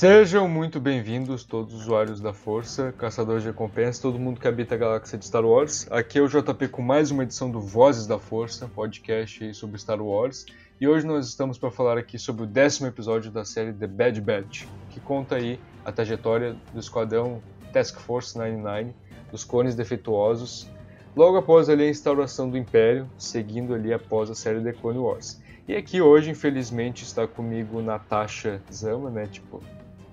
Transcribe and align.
Sejam 0.00 0.48
muito 0.48 0.80
bem-vindos 0.80 1.44
todos 1.44 1.74
os 1.74 1.82
usuários 1.82 2.22
da 2.22 2.32
Força, 2.32 2.90
caçadores 2.96 3.42
de 3.42 3.50
recompensa, 3.50 4.00
todo 4.00 4.18
mundo 4.18 4.40
que 4.40 4.48
habita 4.48 4.74
a 4.74 4.78
galáxia 4.78 5.18
de 5.18 5.26
Star 5.26 5.44
Wars. 5.44 5.86
Aqui 5.90 6.18
é 6.18 6.22
o 6.22 6.26
JP 6.26 6.68
com 6.68 6.80
mais 6.80 7.10
uma 7.10 7.22
edição 7.22 7.50
do 7.50 7.60
Vozes 7.60 8.06
da 8.06 8.18
Força, 8.18 8.66
podcast 8.66 9.52
sobre 9.52 9.78
Star 9.78 10.00
Wars. 10.00 10.46
E 10.80 10.88
hoje 10.88 11.06
nós 11.06 11.28
estamos 11.28 11.58
para 11.58 11.70
falar 11.70 11.98
aqui 11.98 12.18
sobre 12.18 12.44
o 12.44 12.46
décimo 12.46 12.86
episódio 12.86 13.30
da 13.30 13.44
série 13.44 13.74
The 13.74 13.86
Bad 13.86 14.22
Batch, 14.22 14.64
que 14.88 15.00
conta 15.00 15.34
aí 15.34 15.60
a 15.84 15.92
trajetória 15.92 16.56
do 16.72 16.80
esquadrão 16.80 17.42
Task 17.70 18.00
Force 18.00 18.38
99, 18.38 18.94
dos 19.30 19.44
clones 19.44 19.74
defeituosos, 19.74 20.66
logo 21.14 21.36
após 21.36 21.68
ali 21.68 21.82
a 21.82 21.90
instauração 21.90 22.48
do 22.48 22.56
Império, 22.56 23.06
seguindo 23.18 23.74
ali 23.74 23.92
após 23.92 24.30
a 24.30 24.34
série 24.34 24.62
The 24.62 24.72
Clone 24.72 24.98
Wars. 24.98 25.42
E 25.68 25.76
aqui 25.76 26.00
hoje, 26.00 26.30
infelizmente, 26.30 27.04
está 27.04 27.26
comigo 27.28 27.82
Natasha 27.82 28.62
Zama, 28.72 29.10
né? 29.10 29.26
Tipo, 29.26 29.62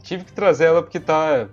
tive 0.08 0.24
que 0.24 0.32
trazer 0.34 0.66
ela 0.66 0.82
porque 0.82 1.00
tá. 1.00 1.48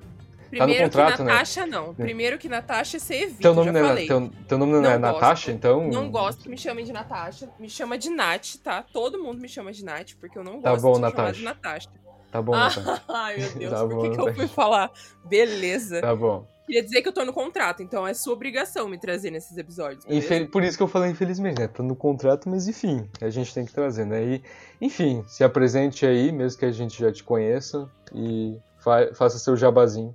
Primeiro 0.50 0.72
tá 0.72 0.84
no 0.84 0.84
contrato, 0.90 1.16
que 1.16 1.22
né? 1.24 1.32
Natasha 1.32 1.66
não. 1.66 1.94
Primeiro 1.94 2.38
que 2.38 2.48
Natasha 2.48 2.98
você 3.00 3.14
evita, 3.24 3.42
Teu 3.42 3.54
nome, 3.54 3.72
não 3.72 3.86
é, 3.90 4.06
teu, 4.06 4.30
teu 4.46 4.56
nome 4.58 4.72
não, 4.72 4.84
é 4.84 4.92
Não 4.92 5.00
Natasha, 5.00 5.28
gosto. 5.28 5.50
então. 5.50 5.88
Não 5.88 6.08
gosto 6.10 6.42
que 6.44 6.48
me 6.48 6.56
chamem 6.56 6.84
de 6.84 6.92
Natasha. 6.92 7.48
Me 7.58 7.68
chama 7.68 7.98
de 7.98 8.08
Nath, 8.10 8.56
tá? 8.62 8.84
Todo 8.92 9.20
mundo 9.20 9.40
me 9.40 9.48
chama 9.48 9.72
de 9.72 9.84
Nath, 9.84 10.12
porque 10.20 10.38
eu 10.38 10.44
não 10.44 10.60
Tá 10.60 10.70
gosto 10.70 10.82
bom, 10.82 10.92
de 10.92 10.96
chamar 11.00 11.10
Natasha. 11.10 11.32
de 11.38 11.42
Natasha. 11.44 11.88
Tá 12.30 12.40
bom, 12.42 12.52
Natasha. 12.52 13.02
Ai, 13.08 13.36
meu 13.38 13.50
Deus, 13.52 13.72
Tá 13.72 13.78
por 13.80 13.88
bom, 13.88 14.02
que, 14.02 14.10
que 14.10 14.14
eu 14.14 14.24
Natasha. 14.26 14.36
fui 14.36 14.48
falar? 14.48 14.90
Beleza. 15.24 16.00
Tá 16.00 16.14
bom. 16.14 16.46
Queria 16.66 16.82
dizer 16.82 17.02
que 17.02 17.08
eu 17.08 17.12
tô 17.12 17.24
no 17.24 17.32
contrato, 17.32 17.82
então 17.82 18.06
é 18.06 18.14
sua 18.14 18.32
obrigação 18.32 18.88
me 18.88 18.98
trazer 18.98 19.30
nesses 19.30 19.56
episódios. 19.58 20.04
Infel- 20.08 20.48
Por 20.48 20.64
isso 20.64 20.76
que 20.78 20.82
eu 20.82 20.88
falei 20.88 21.10
infelizmente, 21.10 21.60
né? 21.60 21.68
Tá 21.68 21.82
no 21.82 21.94
contrato, 21.94 22.48
mas 22.48 22.66
enfim, 22.66 23.08
a 23.20 23.28
gente 23.28 23.52
tem 23.52 23.66
que 23.66 23.72
trazer, 23.72 24.06
né? 24.06 24.24
E, 24.24 24.42
enfim, 24.80 25.22
se 25.28 25.44
apresente 25.44 26.06
aí, 26.06 26.32
mesmo 26.32 26.58
que 26.58 26.64
a 26.64 26.72
gente 26.72 26.98
já 26.98 27.12
te 27.12 27.22
conheça, 27.22 27.90
e 28.14 28.58
fa- 28.78 29.12
faça 29.14 29.38
seu 29.38 29.56
jabazinho. 29.56 30.14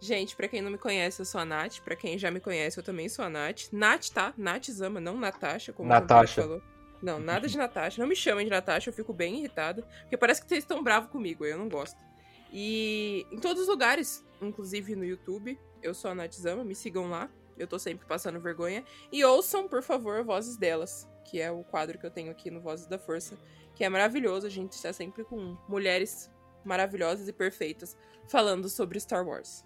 Gente, 0.00 0.34
pra 0.34 0.48
quem 0.48 0.60
não 0.62 0.70
me 0.70 0.78
conhece, 0.78 1.20
eu 1.20 1.26
sou 1.26 1.40
a 1.40 1.44
Nath. 1.44 1.80
Pra 1.84 1.94
quem 1.94 2.18
já 2.18 2.30
me 2.30 2.40
conhece, 2.40 2.78
eu 2.78 2.82
também 2.82 3.08
sou 3.08 3.24
a 3.24 3.28
Nath. 3.28 3.64
Nath, 3.70 4.08
tá? 4.08 4.32
Nath 4.36 4.70
Zama, 4.70 4.98
não 5.00 5.16
Natasha, 5.20 5.72
como 5.74 5.88
Natasha. 5.88 6.40
falou. 6.42 6.62
Não, 7.02 7.18
nada 7.20 7.46
de 7.46 7.56
Natasha. 7.56 8.00
Não 8.00 8.08
me 8.08 8.16
chamem 8.16 8.44
de 8.46 8.50
Natasha, 8.50 8.88
eu 8.90 8.94
fico 8.94 9.12
bem 9.12 9.38
irritada. 9.38 9.82
Porque 10.02 10.16
parece 10.16 10.40
que 10.42 10.48
vocês 10.48 10.64
estão 10.64 10.82
bravos 10.82 11.10
comigo, 11.10 11.44
eu 11.44 11.56
não 11.58 11.68
gosto. 11.68 11.96
E 12.52 13.26
em 13.30 13.38
todos 13.38 13.62
os 13.62 13.68
lugares, 13.68 14.24
inclusive 14.42 14.94
no 14.96 15.04
YouTube, 15.04 15.58
eu 15.82 15.94
sou 15.94 16.10
a 16.10 16.14
Nath 16.14 16.34
Zama, 16.34 16.64
me 16.64 16.74
sigam 16.74 17.08
lá. 17.08 17.30
Eu 17.58 17.66
tô 17.66 17.78
sempre 17.78 18.06
passando 18.06 18.40
vergonha. 18.40 18.84
E 19.12 19.22
ouçam, 19.24 19.68
por 19.68 19.82
favor, 19.82 20.24
Vozes 20.24 20.56
Delas, 20.56 21.08
que 21.24 21.40
é 21.40 21.50
o 21.50 21.62
quadro 21.62 21.98
que 21.98 22.06
eu 22.06 22.10
tenho 22.10 22.30
aqui 22.30 22.50
no 22.50 22.60
Vozes 22.60 22.86
da 22.86 22.98
Força, 22.98 23.36
que 23.74 23.84
é 23.84 23.88
maravilhoso. 23.88 24.46
A 24.46 24.50
gente 24.50 24.72
está 24.72 24.92
sempre 24.92 25.24
com 25.24 25.56
mulheres 25.68 26.30
maravilhosas 26.64 27.28
e 27.28 27.32
perfeitas 27.32 27.96
falando 28.28 28.68
sobre 28.68 28.98
Star 28.98 29.26
Wars. 29.26 29.64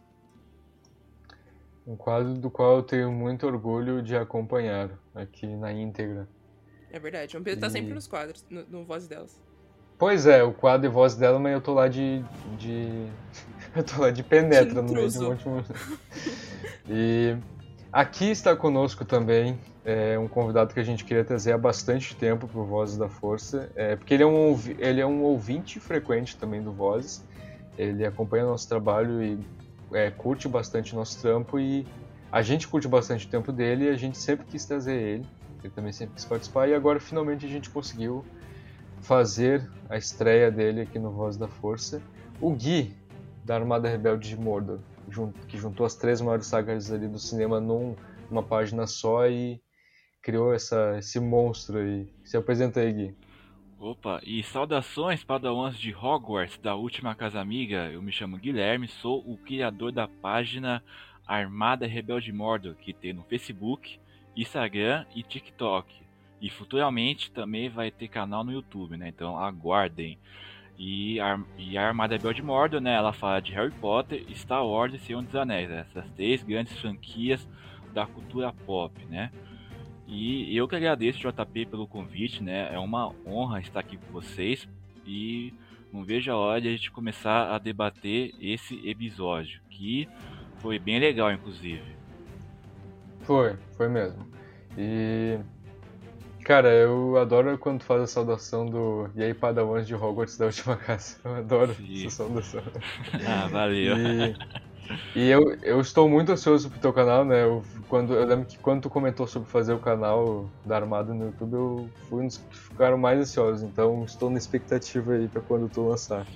Um 1.86 1.96
quadro 1.96 2.34
do 2.34 2.50
qual 2.50 2.78
eu 2.78 2.82
tenho 2.82 3.12
muito 3.12 3.46
orgulho 3.46 4.02
de 4.02 4.16
acompanhar 4.16 4.98
aqui 5.14 5.46
na 5.46 5.72
íntegra. 5.72 6.28
É 6.90 6.98
verdade. 6.98 7.36
O 7.36 7.42
Pedro 7.42 7.60
tá 7.60 7.70
sempre 7.70 7.92
nos 7.92 8.06
quadros, 8.06 8.44
no, 8.48 8.64
no 8.66 8.84
Voz 8.84 9.06
delas. 9.06 9.40
Pois 9.98 10.26
é, 10.26 10.42
o 10.42 10.52
quadro 10.52 10.86
e 10.86 10.90
voz 10.90 11.14
dela, 11.14 11.38
mas 11.38 11.52
eu 11.52 11.60
tô 11.60 11.72
lá 11.72 11.86
de. 11.88 12.24
de... 12.58 13.06
eu 13.74 13.82
tô 13.82 14.02
lá 14.02 14.10
de 14.10 14.22
penetra 14.22 14.80
no 14.80 14.92
meio 14.92 15.08
de 15.08 15.18
um 15.18 15.30
monte 15.30 15.44
de. 15.44 15.74
e 16.88 17.36
aqui 17.92 18.30
está 18.30 18.54
conosco 18.54 19.04
também 19.04 19.58
é, 19.84 20.18
um 20.18 20.26
convidado 20.26 20.72
que 20.72 20.80
a 20.80 20.84
gente 20.84 21.04
queria 21.04 21.24
trazer 21.24 21.52
há 21.52 21.58
bastante 21.58 22.16
tempo 22.16 22.48
pro 22.48 22.64
Vozes 22.64 22.96
da 22.96 23.08
Força, 23.08 23.70
é, 23.76 23.96
porque 23.96 24.14
ele 24.14 24.22
é, 24.22 24.26
um, 24.26 24.58
ele 24.78 25.00
é 25.00 25.06
um 25.06 25.22
ouvinte 25.22 25.78
frequente 25.78 26.36
também 26.36 26.62
do 26.62 26.72
Vozes, 26.72 27.22
ele 27.76 28.04
acompanha 28.06 28.44
nosso 28.44 28.68
trabalho 28.68 29.22
e 29.22 29.38
é, 29.92 30.10
curte 30.10 30.48
bastante 30.48 30.94
nosso 30.94 31.20
trampo 31.20 31.58
e 31.58 31.86
a 32.32 32.40
gente 32.40 32.66
curte 32.66 32.88
bastante 32.88 33.26
o 33.26 33.28
tempo 33.28 33.52
dele 33.52 33.84
e 33.84 33.88
a 33.88 33.96
gente 33.96 34.16
sempre 34.16 34.46
quis 34.46 34.64
trazer 34.64 34.94
ele, 34.94 35.26
ele 35.62 35.72
também 35.72 35.92
sempre 35.92 36.14
quis 36.14 36.24
participar 36.24 36.68
e 36.68 36.74
agora 36.74 36.98
finalmente 36.98 37.44
a 37.44 37.48
gente 37.48 37.68
conseguiu 37.68 38.24
fazer 39.00 39.68
a 39.88 39.98
estreia 39.98 40.50
dele 40.50 40.80
aqui 40.80 40.98
no 40.98 41.10
Voz 41.10 41.36
da 41.36 41.46
Força. 41.46 42.00
O 42.40 42.50
Gui, 42.52 42.96
da 43.44 43.54
Armada 43.56 43.88
Rebelde 43.88 44.28
de 44.30 44.36
Mordor, 44.36 44.78
que 45.48 45.58
juntou 45.58 45.84
as 45.84 45.94
três 45.94 46.20
maiores 46.20 46.46
sagas 46.46 46.90
ali 46.90 47.06
do 47.06 47.18
cinema 47.18 47.60
num, 47.60 47.94
numa 48.30 48.42
página 48.42 48.86
só 48.86 49.28
e 49.28 49.60
criou 50.22 50.54
essa, 50.54 50.96
esse 50.98 51.20
monstro 51.20 51.78
aí. 51.78 52.08
Se 52.24 52.36
apresenta 52.36 52.80
aí, 52.80 52.92
Gui. 52.92 53.16
Opa, 53.78 54.20
e 54.24 54.42
saudações 54.42 55.22
padawans 55.22 55.76
de 55.76 55.94
Hogwarts 55.94 56.56
da 56.56 56.74
Última 56.74 57.14
Casa 57.14 57.38
Amiga. 57.38 57.90
Eu 57.92 58.00
me 58.00 58.10
chamo 58.10 58.38
Guilherme, 58.38 58.88
sou 58.88 59.18
o 59.30 59.36
criador 59.36 59.92
da 59.92 60.08
página 60.08 60.82
Armada 61.26 61.86
Rebelde 61.86 62.32
Mordor, 62.32 62.74
que 62.76 62.94
tem 62.94 63.12
no 63.12 63.22
Facebook, 63.24 64.00
Instagram 64.34 65.04
e 65.14 65.22
TikTok. 65.22 65.94
E 66.40 66.48
futuramente 66.48 67.30
também 67.30 67.68
vai 67.68 67.90
ter 67.90 68.08
canal 68.08 68.42
no 68.42 68.52
YouTube, 68.52 68.96
né? 68.96 69.08
Então 69.08 69.38
aguardem. 69.38 70.18
E 70.76 71.20
a, 71.20 71.40
e 71.56 71.78
a 71.78 71.86
Armada 71.86 72.16
Rebelde 72.16 72.42
Mordor, 72.42 72.80
né? 72.80 72.94
Ela 72.94 73.12
fala 73.12 73.40
de 73.40 73.52
Harry 73.52 73.72
Potter, 73.72 74.24
Star 74.34 74.66
Wars 74.66 74.92
e 74.92 74.98
Senhor 74.98 75.22
dos 75.22 75.34
Anéis. 75.36 75.70
Essas 75.70 76.08
três 76.10 76.42
grandes 76.42 76.76
franquias 76.78 77.46
da 77.92 78.06
cultura 78.06 78.52
pop, 78.66 79.04
né? 79.06 79.30
E 80.06 80.54
eu 80.56 80.68
que 80.68 80.76
agradeço, 80.76 81.20
JP, 81.20 81.66
pelo 81.66 81.86
convite, 81.86 82.42
né? 82.42 82.74
É 82.74 82.78
uma 82.78 83.12
honra 83.26 83.60
estar 83.60 83.80
aqui 83.80 83.96
com 83.96 84.12
vocês 84.12 84.68
e 85.06 85.54
não 85.92 86.04
vejo 86.04 86.30
a 86.30 86.36
hora 86.36 86.60
de 86.60 86.68
a 86.68 86.70
gente 86.72 86.90
começar 86.90 87.54
a 87.54 87.58
debater 87.58 88.34
esse 88.40 88.86
episódio, 88.88 89.60
que 89.70 90.08
foi 90.58 90.78
bem 90.78 90.98
legal, 90.98 91.32
inclusive. 91.32 91.84
Foi, 93.20 93.56
foi 93.76 93.88
mesmo. 93.88 94.26
E. 94.76 95.38
Cara, 96.44 96.68
eu 96.72 97.16
adoro 97.16 97.58
quando 97.58 97.80
tu 97.80 97.84
faz 97.86 98.02
a 98.02 98.06
saudação 98.06 98.66
do. 98.66 99.10
E 99.14 99.22
aí, 99.22 99.34
Padawans 99.34 99.86
de 99.86 99.94
Hogwarts 99.94 100.36
da 100.36 100.46
última 100.46 100.76
casa. 100.78 101.16
Eu 101.24 101.34
adoro 101.36 101.72
Sim. 101.76 102.06
essa 102.06 102.10
saudação. 102.10 102.62
Ah, 103.26 103.48
valeu. 103.48 103.96
E, 103.96 104.36
E 105.14 105.28
eu, 105.30 105.40
eu 105.62 105.80
estou 105.80 106.08
muito 106.08 106.32
ansioso 106.32 106.70
pro 106.70 106.80
teu 106.80 106.92
canal, 106.92 107.24
né? 107.24 107.44
Eu, 107.44 107.62
quando, 107.88 108.14
eu 108.14 108.26
lembro 108.26 108.46
que 108.46 108.58
quando 108.58 108.82
tu 108.82 108.90
comentou 108.90 109.26
sobre 109.26 109.48
fazer 109.48 109.72
o 109.72 109.80
canal 109.80 110.50
da 110.64 110.76
Armada 110.76 111.14
no 111.14 111.26
YouTube, 111.26 111.54
eu 111.54 111.90
fui 112.08 112.22
um 112.24 112.26
dos 112.26 112.38
que 112.38 112.56
ficaram 112.56 112.98
mais 112.98 113.18
ansiosos. 113.20 113.62
Então 113.62 114.04
estou 114.04 114.30
na 114.30 114.38
expectativa 114.38 115.12
aí 115.14 115.28
pra 115.28 115.40
quando 115.42 115.68
tu 115.68 115.88
lançar. 115.88 116.26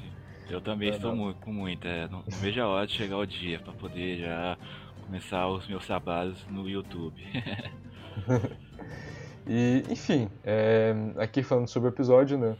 Eu 0.49 0.61
também 0.63 0.89
É, 0.89 0.93
estou 0.93 1.11
não. 1.11 1.17
muito, 1.17 1.41
com. 1.41 1.69
É, 1.69 2.09
não, 2.09 2.23
não 2.27 2.39
vejo 2.39 2.61
a 2.61 2.69
hora 2.69 2.87
de 2.87 2.95
chegar 2.95 3.19
o 3.19 3.27
dia 3.27 3.61
pra 3.61 3.73
poder 3.75 4.19
já 4.21 4.57
começar 5.03 5.49
os 5.49 5.67
meus 5.69 5.87
trabalhos 5.87 6.45
no 6.49 6.69
YouTube. 6.69 7.23
E, 9.49 9.83
enfim, 9.89 10.31
é, 10.45 10.95
aqui 11.17 11.43
falando 11.43 11.67
sobre 11.69 11.89
o 11.89 11.93
episódio, 11.93 12.37
né? 12.37 12.55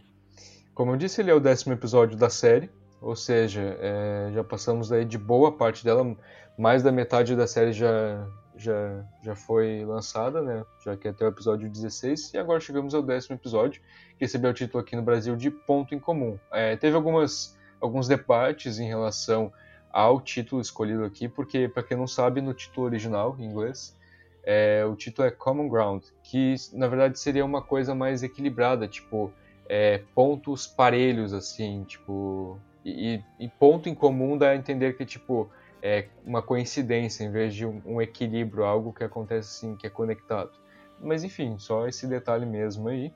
Como 0.75 0.93
eu 0.93 0.97
disse, 0.97 1.21
ele 1.21 1.31
é 1.31 1.35
o 1.35 1.41
décimo 1.41 1.75
episódio 1.75 2.17
da 2.17 2.31
série, 2.31 2.71
ou 3.03 3.15
seja, 3.15 3.77
é, 3.79 4.31
já 4.33 4.43
passamos 4.43 4.91
aí 4.91 5.05
de 5.05 5.19
boa 5.19 5.53
parte 5.53 5.85
dela, 5.85 6.17
mais 6.57 6.83
da 6.83 6.91
metade 6.91 7.37
da 7.37 7.47
série 7.47 7.75
já, 7.75 8.27
já, 8.57 9.05
já 9.23 9.35
foi 9.35 9.85
lançada, 9.85 10.41
né? 10.41 10.65
Já 10.83 10.97
que 10.97 11.07
é 11.07 11.11
até 11.11 11.27
o 11.27 11.29
episódio 11.29 11.69
16, 11.69 12.33
e 12.33 12.39
agora 12.39 12.59
chegamos 12.59 12.95
ao 12.95 13.03
décimo 13.03 13.37
episódio, 13.37 13.83
que 14.17 14.25
recebeu 14.25 14.51
o 14.51 14.55
título 14.55 14.83
aqui 14.83 14.97
no 14.97 15.03
Brasil 15.03 15.37
de 15.37 15.51
Ponto 15.51 15.95
em 15.95 16.01
Comum. 16.01 16.39
É, 16.51 16.75
teve 16.75 16.97
algumas, 16.97 17.55
alguns 17.83 18.09
debates 18.09 18.79
em 18.79 18.89
relação 18.89 19.53
ao 19.93 20.23
título 20.23 20.63
escolhido 20.63 21.05
aqui, 21.05 21.29
porque, 21.29 21.69
para 21.69 21.83
quem 21.83 21.99
não 21.99 22.07
sabe, 22.07 22.41
no 22.41 22.55
título 22.55 22.87
original, 22.87 23.37
em 23.39 23.45
inglês, 23.45 23.98
é, 24.45 24.85
o 24.85 24.95
título 24.95 25.29
é 25.29 25.31
Common 25.31 25.69
Ground, 25.69 26.05
que 26.23 26.55
na 26.73 26.87
verdade 26.87 27.19
seria 27.19 27.45
uma 27.45 27.63
coisa 27.63 27.95
mais 27.95 28.23
equilibrada, 28.23 28.89
tipo 28.89 29.33
é, 29.69 30.03
pontos 30.15 30.67
parelhos, 30.67 31.33
assim, 31.33 31.85
tipo. 31.85 32.59
E, 32.85 33.23
e 33.39 33.49
ponto 33.49 33.89
em 33.89 33.95
comum 33.95 34.39
dá 34.39 34.51
a 34.51 34.57
entender 34.57 34.97
que, 34.97 35.05
tipo, 35.05 35.51
é 35.83 36.07
uma 36.25 36.41
coincidência 36.41 37.23
em 37.23 37.31
vez 37.31 37.55
de 37.55 37.67
um, 37.67 37.83
um 37.85 38.01
equilíbrio, 38.01 38.65
algo 38.65 38.93
que 38.93 39.05
acontece 39.05 39.59
assim, 39.67 39.77
que 39.77 39.87
é 39.87 39.91
conectado. 39.91 40.53
Mas 41.01 41.23
enfim, 41.23 41.59
só 41.59 41.87
esse 41.87 42.07
detalhe 42.07 42.47
mesmo 42.47 42.89
aí. 42.89 43.13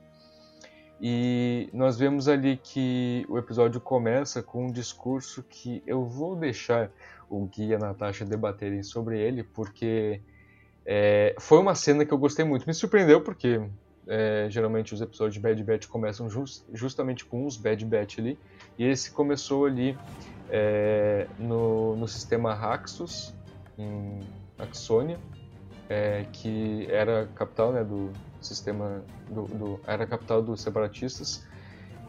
E 1.00 1.68
nós 1.72 1.98
vemos 1.98 2.28
ali 2.28 2.56
que 2.56 3.26
o 3.28 3.36
episódio 3.36 3.80
começa 3.80 4.40
com 4.42 4.66
um 4.66 4.70
discurso 4.70 5.42
que 5.42 5.82
eu 5.84 6.04
vou 6.04 6.36
deixar 6.36 6.92
o 7.28 7.44
Gui 7.46 7.68
e 7.68 7.74
a 7.74 7.78
Natasha 7.78 8.24
debaterem 8.24 8.82
sobre 8.84 9.18
ele, 9.18 9.42
porque 9.42 10.20
é, 10.86 11.34
foi 11.38 11.58
uma 11.58 11.74
cena 11.74 12.04
que 12.04 12.12
eu 12.12 12.18
gostei 12.18 12.44
muito. 12.44 12.66
Me 12.66 12.74
surpreendeu 12.74 13.20
porque 13.20 13.60
é, 14.08 14.46
geralmente 14.50 14.92
os 14.94 15.00
episódios 15.00 15.34
de 15.34 15.40
Bad 15.40 15.62
Batch 15.64 15.86
começam 15.86 16.28
jus- 16.28 16.64
justamente 16.72 17.24
com 17.24 17.46
uns 17.46 17.56
Bad 17.56 17.84
Batch 17.84 18.18
ali. 18.18 18.38
E 18.78 18.84
esse 18.84 19.10
começou 19.12 19.66
ali 19.66 19.96
é, 20.50 21.26
no, 21.38 21.96
no 21.96 22.08
sistema 22.08 22.54
Raxus, 22.54 23.32
em 23.78 24.20
Axonia, 24.58 25.18
é, 25.88 26.24
que 26.32 26.86
era 26.90 27.28
capital 27.34 27.72
né, 27.72 27.84
do 27.84 28.12
sistema. 28.40 29.04
Do, 29.28 29.42
do- 29.44 29.80
era 29.86 30.06
capital 30.06 30.42
dos 30.42 30.60
separatistas. 30.60 31.44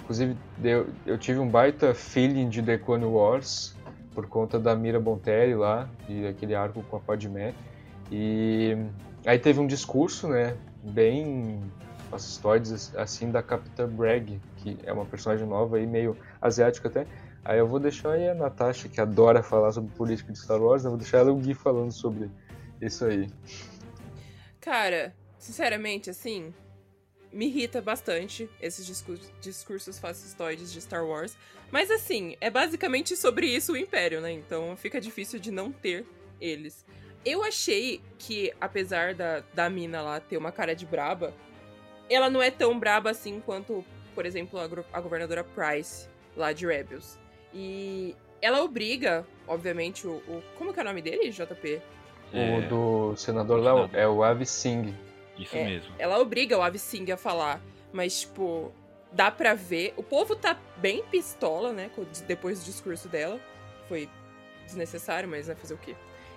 Inclusive, 0.01 0.35
eu, 0.61 0.87
eu 1.05 1.17
tive 1.17 1.39
um 1.39 1.47
baita 1.47 1.93
feeling 1.93 2.49
de 2.49 2.61
The 2.61 2.77
Clone 2.77 3.05
Wars 3.05 3.73
por 4.13 4.27
conta 4.27 4.59
da 4.59 4.75
Mira 4.75 4.99
Bonteri 4.99 5.55
lá 5.55 5.89
e 6.09 6.27
aquele 6.27 6.53
arco 6.53 6.83
com 6.83 6.97
a 6.97 6.99
Padmé. 6.99 7.53
E 8.15 8.77
aí 9.25 9.39
teve 9.39 9.59
um 9.59 9.65
discurso, 9.65 10.27
né, 10.27 10.55
bem 10.83 11.59
fascistoides, 12.11 12.95
assim, 12.95 13.31
da 13.31 13.41
Capitã 13.41 13.89
Bragg, 13.89 14.39
que 14.57 14.77
é 14.83 14.93
uma 14.93 15.03
personagem 15.03 15.47
nova 15.47 15.77
aí, 15.77 15.87
meio 15.87 16.15
asiática 16.39 16.89
até. 16.89 17.07
Aí 17.43 17.57
eu 17.57 17.67
vou 17.67 17.79
deixar 17.79 18.11
aí 18.11 18.29
a 18.29 18.35
Natasha, 18.35 18.87
que 18.87 19.01
adora 19.01 19.41
falar 19.41 19.71
sobre 19.71 19.91
política 19.95 20.31
de 20.31 20.37
Star 20.37 20.61
Wars, 20.61 20.83
eu 20.83 20.91
vou 20.91 20.99
deixar 20.99 21.17
ela 21.17 21.31
e 21.31 21.33
o 21.33 21.37
Gui 21.37 21.55
falando 21.55 21.91
sobre 21.91 22.29
isso 22.79 23.03
aí. 23.03 23.27
Cara, 24.61 25.15
sinceramente, 25.39 26.11
assim, 26.11 26.53
me 27.31 27.47
irrita 27.47 27.81
bastante 27.81 28.47
esses 28.61 28.85
discursos, 28.85 29.33
discursos 29.41 29.97
fascistoides 29.97 30.71
de 30.71 30.79
Star 30.79 31.03
Wars. 31.03 31.35
Mas 31.71 31.89
assim, 31.89 32.37
é 32.39 32.51
basicamente 32.51 33.17
sobre 33.17 33.47
isso 33.47 33.73
o 33.73 33.77
Império, 33.77 34.21
né? 34.21 34.31
Então 34.31 34.77
fica 34.77 35.01
difícil 35.01 35.39
de 35.39 35.49
não 35.49 35.71
ter 35.71 36.05
eles. 36.39 36.85
Eu 37.25 37.43
achei 37.43 38.01
que, 38.19 38.53
apesar 38.59 39.13
da, 39.13 39.43
da 39.53 39.69
mina 39.69 40.01
lá 40.01 40.19
ter 40.19 40.37
uma 40.37 40.51
cara 40.51 40.75
de 40.75 40.85
braba, 40.85 41.33
ela 42.09 42.29
não 42.29 42.41
é 42.41 42.51
tão 42.51 42.77
braba 42.77 43.09
assim 43.11 43.39
quanto, 43.39 43.83
por 44.13 44.25
exemplo, 44.25 44.59
a, 44.59 44.67
a 44.97 45.01
governadora 45.01 45.43
Price, 45.43 46.07
lá 46.35 46.51
de 46.51 46.65
Rebels. 46.65 47.17
E 47.53 48.15
ela 48.41 48.61
obriga, 48.61 49.25
obviamente, 49.47 50.05
o. 50.05 50.15
o- 50.27 50.43
como 50.57 50.73
que 50.73 50.79
é 50.79 50.83
o 50.83 50.85
nome 50.85 51.01
dele, 51.01 51.29
JP? 51.31 51.81
É, 52.33 52.57
O 52.57 52.67
do 52.67 53.15
senador 53.15 53.61
lá 53.61 53.89
é 53.93 54.07
o 54.07 54.23
Avi 54.23 54.45
Singh. 54.45 54.93
Isso 55.37 55.55
É. 55.55 55.63
mesmo. 55.63 55.93
Ela 55.97 56.19
obriga 56.19 56.57
o 56.57 56.61
Avicing 56.61 57.09
a 57.11 57.17
falar, 57.17 57.61
mas, 57.91 58.21
tipo, 58.21 58.71
dá 59.11 59.31
pra 59.31 59.53
ver. 59.53 59.93
O 59.97 60.03
povo 60.03 60.35
tá 60.35 60.57
bem 60.77 61.03
pistola, 61.05 61.71
né? 61.71 61.89
Depois 62.27 62.59
do 62.59 62.65
discurso 62.65 63.07
dela. 63.07 63.39
Foi 63.87 64.09
desnecessário, 64.65 65.27
mas 65.29 65.47
vai 65.47 65.55
fazer 65.55 65.73
o 65.73 65.77
quê? 65.77 65.95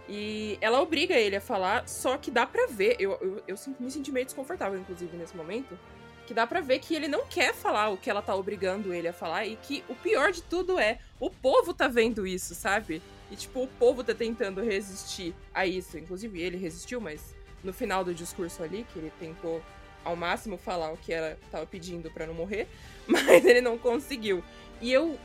E 0.08 0.56
ela 0.60 0.80
obriga 0.80 1.14
ele 1.14 1.36
a 1.36 1.40
falar, 1.40 1.88
só 1.88 2.16
que 2.16 2.30
dá 2.30 2.46
pra 2.46 2.66
ver. 2.66 2.96
Eu, 2.98 3.12
eu, 3.20 3.42
eu 3.48 3.56
me 3.80 3.90
senti 3.90 4.12
meio 4.12 4.24
desconfortável, 4.24 4.78
inclusive, 4.78 5.16
nesse 5.16 5.36
momento. 5.36 5.78
Que 6.26 6.34
dá 6.34 6.46
pra 6.46 6.60
ver 6.60 6.80
que 6.80 6.94
ele 6.94 7.08
não 7.08 7.26
quer 7.26 7.54
falar 7.54 7.88
o 7.88 7.96
que 7.96 8.10
ela 8.10 8.22
tá 8.22 8.34
obrigando 8.34 8.92
ele 8.92 9.08
a 9.08 9.12
falar. 9.12 9.46
E 9.46 9.56
que 9.56 9.84
o 9.88 9.94
pior 9.94 10.32
de 10.32 10.42
tudo 10.42 10.78
é, 10.78 10.98
o 11.18 11.30
povo 11.30 11.72
tá 11.74 11.88
vendo 11.88 12.26
isso, 12.26 12.54
sabe? 12.54 13.02
E, 13.30 13.36
tipo, 13.36 13.62
o 13.62 13.66
povo 13.66 14.04
tá 14.04 14.14
tentando 14.14 14.62
resistir 14.62 15.34
a 15.52 15.66
isso. 15.66 15.98
Inclusive, 15.98 16.40
ele 16.40 16.56
resistiu, 16.56 17.00
mas 17.00 17.34
no 17.62 17.72
final 17.72 18.04
do 18.04 18.14
discurso 18.14 18.62
ali, 18.62 18.86
que 18.92 18.98
ele 18.98 19.12
tentou 19.18 19.60
ao 20.04 20.14
máximo 20.14 20.56
falar 20.56 20.92
o 20.92 20.96
que 20.96 21.12
ela 21.12 21.36
tava 21.50 21.66
pedindo 21.66 22.08
pra 22.12 22.26
não 22.26 22.34
morrer, 22.34 22.68
mas 23.06 23.44
ele 23.44 23.60
não 23.60 23.76
conseguiu. 23.76 24.42
E 24.80 24.92
eu 24.92 25.18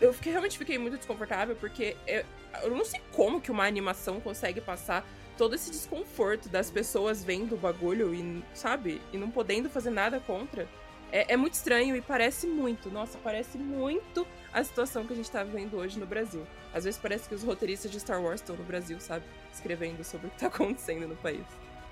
eu 0.00 0.12
fiquei, 0.12 0.32
realmente 0.32 0.58
fiquei 0.58 0.78
muito 0.78 0.96
desconfortável 0.96 1.56
porque 1.56 1.96
eu, 2.06 2.24
eu 2.62 2.70
não 2.70 2.84
sei 2.84 3.00
como 3.12 3.40
que 3.40 3.50
uma 3.50 3.66
animação 3.66 4.20
consegue 4.20 4.60
passar 4.60 5.06
todo 5.36 5.54
esse 5.54 5.70
desconforto 5.70 6.48
das 6.48 6.70
pessoas 6.70 7.24
vendo 7.24 7.54
o 7.54 7.58
bagulho 7.58 8.14
e, 8.14 8.42
sabe, 8.52 9.00
e 9.12 9.16
não 9.16 9.30
podendo 9.30 9.70
fazer 9.70 9.90
nada 9.90 10.18
contra. 10.18 10.68
É, 11.10 11.32
é 11.32 11.36
muito 11.36 11.54
estranho 11.54 11.96
e 11.96 12.02
parece 12.02 12.46
muito, 12.46 12.90
nossa, 12.90 13.18
parece 13.18 13.56
muito 13.56 14.26
a 14.52 14.62
situação 14.62 15.06
que 15.06 15.12
a 15.12 15.16
gente 15.16 15.30
tá 15.30 15.42
vivendo 15.44 15.74
hoje 15.74 15.98
no 15.98 16.06
Brasil. 16.06 16.46
Às 16.74 16.84
vezes 16.84 17.00
parece 17.00 17.28
que 17.28 17.34
os 17.34 17.42
roteiristas 17.42 17.90
de 17.90 18.00
Star 18.00 18.20
Wars 18.20 18.40
estão 18.40 18.56
no 18.56 18.64
Brasil, 18.64 19.00
sabe? 19.00 19.24
Escrevendo 19.52 20.04
sobre 20.04 20.26
o 20.26 20.30
que 20.30 20.38
tá 20.38 20.48
acontecendo 20.48 21.06
no 21.06 21.16
país. 21.16 21.46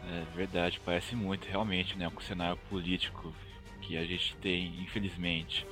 É 0.09 0.37
verdade, 0.37 0.81
parece 0.85 1.17
muito 1.17 1.49
realmente, 1.49 1.97
né, 1.97 2.11
com 2.13 2.21
o 2.21 2.23
cenário 2.23 2.59
político 2.69 3.35
que 3.81 3.97
a 3.97 4.05
gente 4.05 4.37
tem, 4.37 4.81
infelizmente. 4.81 5.67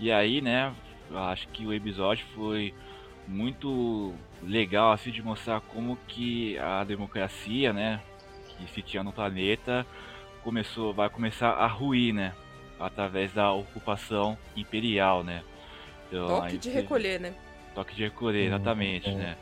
E 0.00 0.10
aí, 0.10 0.40
né, 0.40 0.74
eu 1.10 1.18
acho 1.18 1.48
que 1.48 1.66
o 1.66 1.72
episódio 1.72 2.26
foi 2.34 2.74
muito 3.26 4.14
legal 4.42 4.92
assim 4.92 5.10
de 5.10 5.22
mostrar 5.22 5.60
como 5.60 5.98
que 6.08 6.58
a 6.58 6.82
democracia, 6.84 7.72
né, 7.72 8.00
que 8.48 8.66
se 8.72 8.82
tinha 8.82 9.02
no 9.02 9.12
planeta 9.12 9.86
começou, 10.42 10.94
vai 10.94 11.10
começar 11.10 11.50
a 11.50 11.66
ruir, 11.66 12.14
né, 12.14 12.32
através 12.78 13.32
da 13.32 13.52
ocupação 13.52 14.38
imperial, 14.56 15.22
né. 15.22 15.42
Então, 16.08 16.26
Toque 16.28 16.46
aí 16.46 16.58
de 16.58 16.70
recolher, 16.70 17.20
né? 17.20 17.34
Toque 17.74 17.94
de 17.94 18.02
recolher, 18.04 18.48
Uhum, 18.48 18.54
exatamente, 18.54 19.08
é. 19.10 19.14
né? 19.14 19.36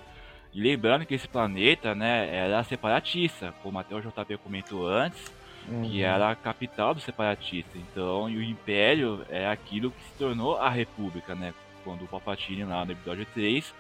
E 0.53 0.61
lembrando 0.61 1.05
que 1.05 1.15
esse 1.15 1.29
planeta, 1.29 1.95
né, 1.95 2.35
era 2.35 2.65
separatista, 2.65 3.55
como 3.63 3.79
até 3.79 3.95
o 3.95 4.01
JP 4.01 4.39
comentou 4.39 4.89
antes, 4.89 5.31
Uhum. 5.69 5.89
que 5.89 6.03
era 6.03 6.31
a 6.31 6.37
capital 6.37 6.95
do 6.95 7.01
separatista. 7.01 7.77
Então, 7.77 8.31
e 8.31 8.37
o 8.37 8.43
Império 8.43 9.27
é 9.29 9.49
aquilo 9.49 9.91
que 9.91 10.03
se 10.05 10.13
tornou 10.19 10.57
a 10.57 10.71
República, 10.71 11.35
né? 11.35 11.53
Quando 11.83 12.05
o 12.05 12.09
Palpatine 12.09 12.65
lá 12.65 12.85
no 12.85 12.93
episódio 12.93 13.27
3 13.35 13.75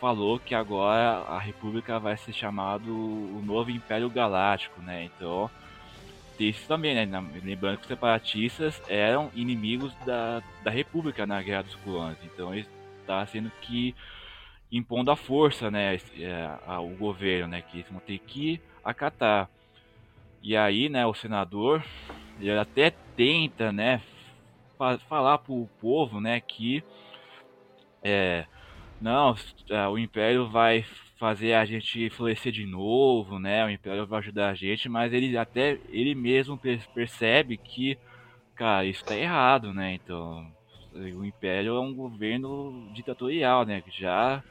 falou 0.00 0.38
que 0.38 0.54
agora 0.54 1.24
a 1.28 1.38
República 1.38 1.98
vai 1.98 2.16
ser 2.16 2.32
chamado 2.32 2.90
o 2.90 3.42
novo 3.44 3.70
Império 3.70 4.10
Galáctico, 4.10 4.80
né? 4.82 5.04
Então, 5.04 5.50
tem 6.36 6.48
isso 6.48 6.66
também, 6.66 6.94
né? 6.94 7.24
Lembrando 7.42 7.76
que 7.76 7.82
os 7.82 7.88
separatistas 7.88 8.80
eram 8.88 9.30
inimigos 9.34 9.94
da, 10.04 10.42
da 10.62 10.70
República 10.70 11.26
na 11.26 11.40
Guerra 11.42 11.62
dos 11.62 11.74
Clones. 11.76 12.18
Então, 12.24 12.54
está 12.54 13.24
sendo 13.26 13.50
que 13.60 13.94
impondo 14.70 15.10
a 15.10 15.16
força, 15.16 15.70
né, 15.70 15.96
é, 16.18 16.50
ao 16.66 16.88
governo, 16.88 17.48
né, 17.48 17.62
que 17.62 17.78
eles 17.78 17.90
vão 17.90 18.00
ter 18.00 18.18
que 18.18 18.60
acatar. 18.84 19.48
E 20.44 20.54
aí, 20.56 20.90
né, 20.90 21.06
o 21.06 21.14
senador, 21.14 21.82
ele 22.38 22.50
até 22.58 22.90
tenta, 23.16 23.72
né, 23.72 24.02
fa- 24.76 24.98
falar 25.08 25.38
pro 25.38 25.66
povo, 25.80 26.20
né, 26.20 26.38
que 26.40 26.84
é, 28.04 28.46
não, 29.00 29.34
é, 29.70 29.88
o 29.88 29.98
Império 29.98 30.48
vai 30.50 30.84
fazer 31.18 31.54
a 31.54 31.64
gente 31.64 32.10
florescer 32.10 32.52
de 32.52 32.66
novo, 32.66 33.38
né, 33.38 33.64
o 33.64 33.70
Império 33.70 34.06
vai 34.06 34.18
ajudar 34.20 34.50
a 34.50 34.54
gente, 34.54 34.88
mas 34.88 35.12
ele 35.12 35.36
até, 35.38 35.78
ele 35.88 36.14
mesmo 36.14 36.58
per- 36.58 36.86
percebe 36.94 37.56
que, 37.58 37.98
cara, 38.56 38.84
isso 38.86 39.04
tá 39.06 39.16
errado, 39.16 39.72
né, 39.74 39.94
então, 39.94 40.44
o 40.94 41.24
Império 41.24 41.76
é 41.76 41.80
um 41.80 41.94
governo 41.94 42.90
ditatorial, 42.94 43.64
né, 43.66 43.80
que 43.82 43.90
já 43.90 44.42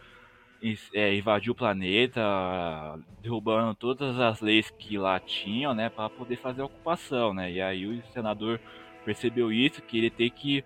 é, 0.93 1.13
invadiu 1.15 1.51
o 1.51 1.55
planeta, 1.55 2.21
derrubando 3.21 3.75
todas 3.75 4.17
as 4.19 4.39
leis 4.39 4.69
que 4.69 4.97
lá 4.97 5.19
tinham, 5.19 5.73
né, 5.75 5.89
para 5.89 6.09
poder 6.09 6.37
fazer 6.37 6.61
a 6.61 6.65
ocupação, 6.65 7.33
né? 7.33 7.51
E 7.51 7.61
aí 7.61 7.85
o 7.85 8.01
senador 8.13 8.59
percebeu 9.03 9.51
isso, 9.51 9.81
que 9.81 9.97
ele 9.97 10.09
tem 10.09 10.29
que 10.29 10.63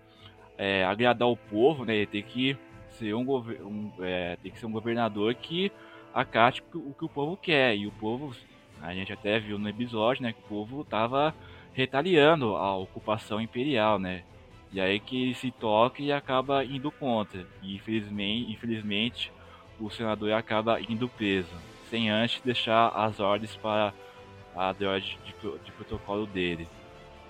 é, 0.56 0.84
agradar 0.84 1.28
o 1.28 1.36
povo, 1.36 1.84
né? 1.84 1.96
Ele 1.96 2.06
tem 2.06 2.22
que 2.22 2.56
ser 2.90 3.14
um, 3.14 3.22
um 3.22 3.92
é, 4.00 4.36
tem 4.42 4.52
que 4.52 4.58
ser 4.58 4.66
um 4.66 4.72
governador 4.72 5.34
que 5.34 5.72
acate 6.14 6.62
o 6.74 6.94
que 6.94 7.04
o 7.04 7.08
povo 7.08 7.36
quer. 7.36 7.76
E 7.76 7.86
o 7.86 7.92
povo, 7.92 8.34
a 8.80 8.94
gente 8.94 9.12
até 9.12 9.38
viu 9.40 9.58
no 9.58 9.68
episódio, 9.68 10.22
né, 10.22 10.32
que 10.32 10.40
o 10.40 10.48
povo 10.48 10.84
tava 10.84 11.34
retaliando 11.72 12.56
a 12.56 12.76
ocupação 12.76 13.40
imperial, 13.40 13.98
né? 13.98 14.22
E 14.72 14.80
aí 14.80 15.00
que 15.00 15.22
ele 15.22 15.34
se 15.34 15.50
toca 15.50 16.02
e 16.02 16.12
acaba 16.12 16.64
indo 16.64 16.90
contra. 16.90 17.46
E 17.62 17.74
infelizmente, 17.74 18.52
infelizmente 18.52 19.32
o 19.80 19.90
senador 19.90 20.32
acaba 20.32 20.80
indo 20.80 21.08
preso, 21.08 21.48
sem 21.90 22.10
antes 22.10 22.40
deixar 22.42 22.88
as 22.88 23.20
ordens 23.20 23.54
para 23.56 23.94
a 24.54 24.72
droid 24.72 25.18
de, 25.24 25.58
de 25.58 25.72
protocolo 25.72 26.26
dele. 26.26 26.68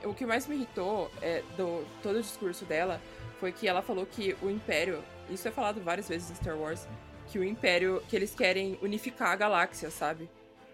O 0.05 0.15
que 0.15 0.25
mais 0.25 0.47
me 0.47 0.55
irritou 0.57 1.11
é, 1.21 1.43
do 1.57 1.85
todo 2.03 2.17
o 2.17 2.23
discurso 2.23 2.65
dela 2.65 3.01
foi 3.39 3.53
que 3.53 3.69
ela 3.69 3.83
falou 3.83 4.07
que 4.07 4.37
o 4.41 4.49
Império, 4.49 5.03
isso 5.29 5.47
é 5.47 5.51
falado 5.51 5.81
várias 5.81 6.09
vezes 6.09 6.31
em 6.31 6.35
Star 6.35 6.57
Wars, 6.57 6.89
que 7.27 7.39
o 7.39 7.45
Império, 7.45 8.03
que 8.09 8.17
eles 8.17 8.35
querem 8.35 8.79
unificar 8.81 9.31
a 9.31 9.37
galáxia, 9.37 9.91
sabe? 9.91 10.29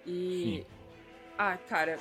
E. 0.07 0.65
Sim. 0.65 0.75
Ah, 1.37 1.59
cara, 1.69 1.99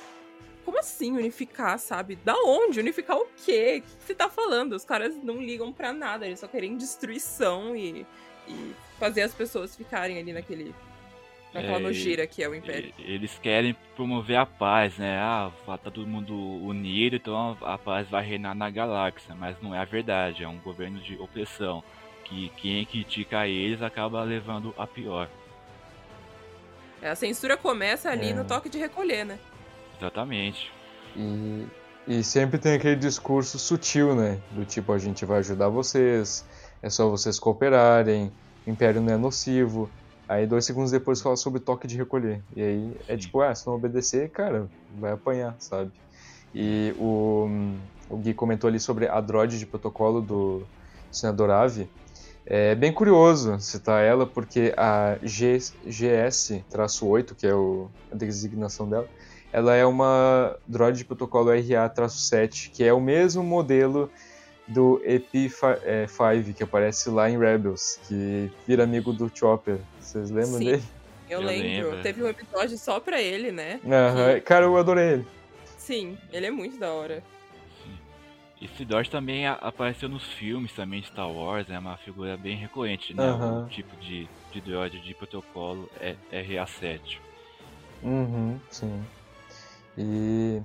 como 0.64 0.78
assim 0.78 1.12
unificar, 1.12 1.78
sabe? 1.78 2.16
Da 2.16 2.34
onde? 2.36 2.78
Unificar 2.78 3.16
o 3.18 3.26
quê? 3.44 3.82
O 3.84 3.98
que 3.98 4.04
você 4.04 4.14
tá 4.14 4.28
falando? 4.30 4.74
Os 4.74 4.84
caras 4.84 5.16
não 5.16 5.42
ligam 5.42 5.72
para 5.72 5.92
nada, 5.92 6.24
eles 6.24 6.38
só 6.38 6.46
querem 6.46 6.76
destruição 6.76 7.74
e, 7.76 8.06
e 8.48 8.74
fazer 8.98 9.22
as 9.22 9.34
pessoas 9.34 9.76
ficarem 9.76 10.18
ali 10.18 10.32
naquele. 10.32 10.74
Naquela 11.52 11.76
é, 11.76 11.80
nojeira 11.80 12.26
que 12.26 12.42
é 12.42 12.48
o 12.48 12.54
Império. 12.54 12.92
Eles 12.98 13.38
querem 13.38 13.76
promover 13.94 14.36
a 14.36 14.44
paz, 14.44 14.98
né? 14.98 15.18
Ah, 15.18 15.52
tá 15.66 15.78
todo 15.78 16.04
mundo 16.04 16.34
unido, 16.34 17.14
então 17.14 17.56
a 17.62 17.78
paz 17.78 18.08
vai 18.08 18.24
reinar 18.24 18.56
na 18.56 18.68
galáxia. 18.68 19.36
Mas 19.36 19.56
não 19.62 19.72
é 19.72 19.78
a 19.78 19.84
verdade, 19.84 20.42
é 20.42 20.48
um 20.48 20.58
governo 20.58 20.98
de 21.00 21.16
opressão. 21.16 21.84
Que 22.24 22.48
quem 22.56 22.84
critica 22.84 23.46
eles 23.46 23.82
acaba 23.82 24.22
levando 24.24 24.74
a 24.76 24.84
pior. 24.84 25.28
É, 27.00 27.10
a 27.10 27.14
censura 27.14 27.56
começa 27.56 28.10
ali 28.10 28.30
é. 28.30 28.34
no 28.34 28.44
toque 28.44 28.68
de 28.68 28.78
recolher, 28.78 29.24
né? 29.24 29.38
Exatamente. 30.00 30.72
E, 31.14 31.66
e 32.08 32.24
sempre 32.24 32.58
tem 32.58 32.74
aquele 32.74 32.96
discurso 32.96 33.58
sutil, 33.58 34.16
né? 34.16 34.40
Do 34.50 34.64
tipo, 34.64 34.92
a 34.92 34.98
gente 34.98 35.24
vai 35.24 35.38
ajudar 35.38 35.68
vocês, 35.68 36.44
é 36.84 36.90
só 36.90 37.08
vocês 37.08 37.38
cooperarem, 37.38 38.30
império 38.66 39.00
não 39.00 39.14
é 39.14 39.16
nocivo. 39.16 39.88
Aí 40.28 40.46
dois 40.46 40.66
segundos 40.66 40.90
depois 40.90 41.22
fala 41.22 41.34
sobre 41.34 41.58
toque 41.58 41.86
de 41.86 41.96
recolher. 41.96 42.42
E 42.54 42.62
aí 42.62 42.94
é 43.08 43.16
tipo, 43.16 43.40
ah, 43.40 43.54
se 43.54 43.66
não 43.66 43.74
obedecer, 43.74 44.28
cara, 44.28 44.68
vai 44.98 45.12
apanhar, 45.12 45.56
sabe? 45.58 45.90
E 46.54 46.94
o, 46.98 47.48
o 48.10 48.18
Gui 48.18 48.34
comentou 48.34 48.68
ali 48.68 48.78
sobre 48.78 49.08
a 49.08 49.18
droid 49.18 49.58
de 49.58 49.64
protocolo 49.64 50.20
do 50.20 50.62
senador 51.10 51.50
Ave. 51.50 51.88
É 52.44 52.74
bem 52.74 52.92
curioso 52.92 53.58
citar 53.60 54.04
ela, 54.04 54.26
porque 54.26 54.74
a 54.76 55.16
GS-8, 55.24 57.34
que 57.34 57.46
é 57.46 57.54
o, 57.54 57.88
a 58.12 58.14
designação 58.14 58.86
dela, 58.86 59.08
ela 59.50 59.74
é 59.74 59.86
uma 59.86 60.54
droid 60.68 60.98
de 60.98 61.06
protocolo 61.06 61.48
RA-7, 61.48 62.72
que 62.72 62.84
é 62.84 62.92
o 62.92 63.00
mesmo 63.00 63.42
modelo 63.42 64.10
do 64.66 65.00
EP5 65.04 65.78
é, 65.82 66.52
que 66.52 66.62
aparece 66.62 67.10
lá 67.10 67.28
em 67.30 67.38
Rebels, 67.38 67.98
que 68.06 68.50
vira 68.66 68.84
amigo 68.84 69.12
do 69.12 69.30
Chopper. 69.34 69.78
Vocês 70.00 70.30
lembram 70.30 70.58
Sim, 70.58 70.64
dele? 70.64 70.82
Eu, 71.28 71.40
eu 71.40 71.46
lembro. 71.46 71.88
lembro. 71.90 72.02
Teve 72.02 72.22
um 72.22 72.28
episódio 72.28 72.78
só 72.78 73.00
pra 73.00 73.20
ele, 73.20 73.50
né? 73.52 73.80
Uhum. 73.84 74.34
Que... 74.34 74.40
Cara, 74.40 74.64
eu 74.64 74.76
adorei 74.76 75.12
ele. 75.14 75.26
Sim, 75.76 76.16
ele 76.32 76.46
é 76.46 76.50
muito 76.50 76.78
da 76.78 76.90
hora. 76.92 77.22
Esse 78.60 78.84
Dodge 78.84 79.10
também 79.10 79.46
apareceu 79.46 80.08
nos 80.08 80.24
filmes 80.24 80.72
também 80.72 81.02
de 81.02 81.08
Star 81.08 81.30
Wars, 81.30 81.68
é 81.68 81.78
uma 81.78 81.98
figura 81.98 82.34
bem 82.36 82.56
recorrente, 82.56 83.12
né? 83.12 83.30
Uhum. 83.30 83.64
O 83.64 83.68
tipo 83.68 83.94
de, 83.96 84.26
de 84.52 84.60
droid 84.62 84.98
de 85.00 85.14
protocolo 85.14 85.90
é 86.00 86.16
RA7. 86.32 87.18
Uhum, 88.02 88.58
sim. 88.70 89.04
E 89.98 90.62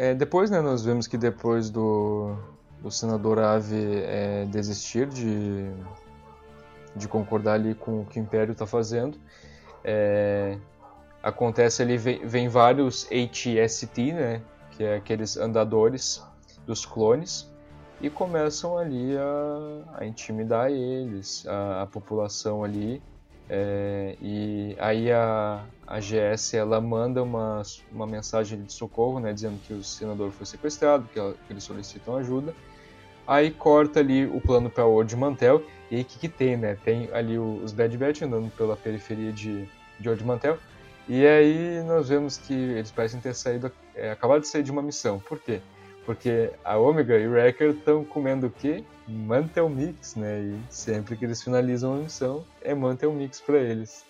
é, 0.00 0.14
depois, 0.14 0.48
né, 0.48 0.62
nós 0.62 0.82
vemos 0.82 1.06
que 1.06 1.18
depois 1.18 1.68
do, 1.68 2.34
do 2.80 2.90
senador 2.90 3.38
Ave 3.38 4.02
é, 4.02 4.46
desistir 4.46 5.06
de, 5.06 5.70
de 6.96 7.06
concordar 7.06 7.56
ali 7.56 7.74
com 7.74 8.00
o 8.00 8.06
que 8.06 8.18
o 8.18 8.22
Império 8.22 8.52
está 8.52 8.66
fazendo, 8.66 9.18
é, 9.84 10.56
acontece 11.22 11.82
ali, 11.82 11.98
vem, 11.98 12.26
vem 12.26 12.48
vários 12.48 13.06
ATST, 13.12 14.12
né, 14.14 14.40
que 14.70 14.84
é 14.84 14.96
aqueles 14.96 15.36
andadores 15.36 16.24
dos 16.66 16.86
clones, 16.86 17.46
e 18.00 18.08
começam 18.08 18.78
ali 18.78 19.18
a, 19.18 19.98
a 19.98 20.06
intimidar 20.06 20.70
eles, 20.70 21.46
a, 21.46 21.82
a 21.82 21.86
população 21.86 22.64
ali, 22.64 23.02
é, 23.52 24.14
e 24.22 24.76
aí 24.78 25.10
a, 25.10 25.64
a 25.84 25.98
GS 25.98 26.54
ela 26.54 26.80
manda 26.80 27.20
uma, 27.20 27.62
uma 27.90 28.06
mensagem 28.06 28.62
de 28.62 28.72
socorro, 28.72 29.18
né, 29.18 29.32
dizendo 29.32 29.58
que 29.66 29.74
o 29.74 29.82
senador 29.82 30.30
foi 30.30 30.46
sequestrado, 30.46 31.08
que, 31.12 31.18
ela, 31.18 31.34
que 31.46 31.52
eles 31.52 31.64
solicitam 31.64 32.16
ajuda. 32.16 32.54
Aí 33.26 33.50
corta 33.50 33.98
ali 33.98 34.24
o 34.24 34.40
plano 34.40 34.70
para 34.70 34.86
Old 34.86 35.16
Mantel. 35.16 35.64
E 35.90 35.96
aí 35.96 36.02
o 36.02 36.04
que, 36.04 36.20
que 36.20 36.28
tem, 36.28 36.56
né? 36.56 36.76
Tem 36.84 37.08
ali 37.12 37.38
os 37.38 37.72
Bad 37.72 37.96
Batch 37.98 38.22
andando 38.22 38.50
pela 38.56 38.76
periferia 38.76 39.32
de, 39.32 39.68
de 39.98 40.08
Old 40.08 40.24
Mantel. 40.24 40.56
E 41.08 41.26
aí 41.26 41.82
nós 41.88 42.08
vemos 42.08 42.38
que 42.38 42.54
eles 42.54 42.92
parecem 42.92 43.20
ter 43.20 43.34
saído, 43.34 43.72
é, 43.96 44.12
acabado 44.12 44.42
de 44.42 44.48
sair 44.48 44.62
de 44.62 44.70
uma 44.70 44.82
missão. 44.82 45.18
Por 45.18 45.40
quê? 45.40 45.60
Porque 46.06 46.50
a 46.64 46.78
Omega 46.78 47.18
e 47.18 47.26
o 47.26 47.32
Wrecker 47.32 47.70
estão 47.70 48.04
comendo 48.04 48.46
o 48.46 48.50
quê? 48.50 48.84
Mantel 49.10 49.68
Mix, 49.68 50.14
né? 50.14 50.40
E 50.40 50.58
sempre 50.70 51.16
que 51.16 51.24
eles 51.24 51.42
finalizam 51.42 51.94
a 51.94 51.96
missão, 51.96 52.44
é 52.62 52.74
Mantel 52.74 53.12
Mix 53.12 53.40
para 53.40 53.58
eles. 53.58 54.04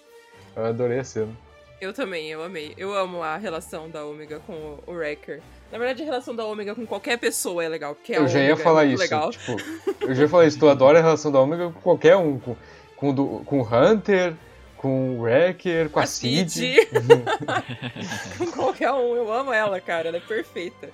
Eu 0.54 0.64
adorei 0.64 0.99
a 0.99 1.04
cena. 1.04 1.33
Eu 1.80 1.95
também, 1.95 2.28
eu 2.28 2.42
amei. 2.42 2.75
Eu 2.76 2.92
amo 2.92 3.23
a 3.23 3.38
relação 3.38 3.88
da 3.88 4.04
Omega 4.04 4.38
com 4.47 4.78
o 4.87 4.92
Wrecker. 4.92 5.40
Na 5.73 5.78
verdade, 5.78 6.02
a 6.02 6.04
relação 6.04 6.37
da 6.37 6.45
Omega 6.45 6.75
com 6.75 6.85
qualquer 6.85 7.16
pessoa 7.19 7.64
é 7.64 7.69
legal, 7.69 7.95
porque 7.95 8.12
Eu 8.12 8.28
já 8.28 8.38
ia 8.38 8.52
é 8.52 8.57
falar 8.57 8.85
é 8.85 8.88
isso. 8.88 9.02
Legal. 9.02 9.30
Tipo, 9.30 9.57
eu 10.02 10.14
já 10.14 10.23
ia 10.23 10.28
falar 10.28 10.47
isso. 10.47 10.59
Tu 10.59 10.69
adora 10.69 10.99
a 10.99 11.02
relação 11.02 11.33
da 11.33 11.40
Omega 11.40 11.71
com 11.71 11.80
qualquer 11.80 12.16
um. 12.16 12.38
Com, 12.38 12.57
com, 12.97 13.14
do, 13.14 13.26
com 13.47 13.61
o 13.61 13.62
Hunter, 13.62 14.35
com 14.76 15.16
o 15.16 15.23
Wrecker, 15.23 15.88
com 15.88 16.00
a, 16.00 16.02
a 16.02 16.07
Cid. 16.07 16.50
Cid. 16.50 16.87
com 18.37 18.47
qualquer 18.52 18.92
um. 18.92 19.16
Eu 19.16 19.33
amo 19.33 19.50
ela, 19.50 19.80
cara. 19.80 20.09
Ela 20.09 20.19
é 20.19 20.21
perfeita. 20.21 20.90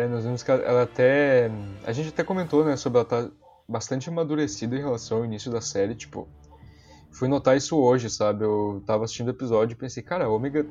É, 0.00 0.08
nós 0.08 0.24
vimos 0.24 0.42
que 0.42 0.50
ela 0.50 0.84
até. 0.84 1.50
A 1.84 1.92
gente 1.92 2.08
até 2.08 2.24
comentou, 2.24 2.64
né, 2.64 2.74
sobre 2.74 2.98
ela 2.98 3.04
estar 3.04 3.24
tá 3.24 3.30
bastante 3.68 4.08
amadurecida 4.08 4.74
em 4.74 4.80
relação 4.80 5.18
ao 5.18 5.24
início 5.26 5.52
da 5.52 5.60
série. 5.60 5.94
Tipo, 5.94 6.26
fui 7.12 7.28
notar 7.28 7.54
isso 7.54 7.76
hoje, 7.76 8.08
sabe? 8.08 8.44
Eu 8.44 8.82
tava 8.86 9.04
assistindo 9.04 9.28
o 9.28 9.32
episódio 9.32 9.74
e 9.74 9.76
pensei, 9.76 10.02
cara, 10.02 10.24
a 10.24 10.30
Omega 10.30 10.66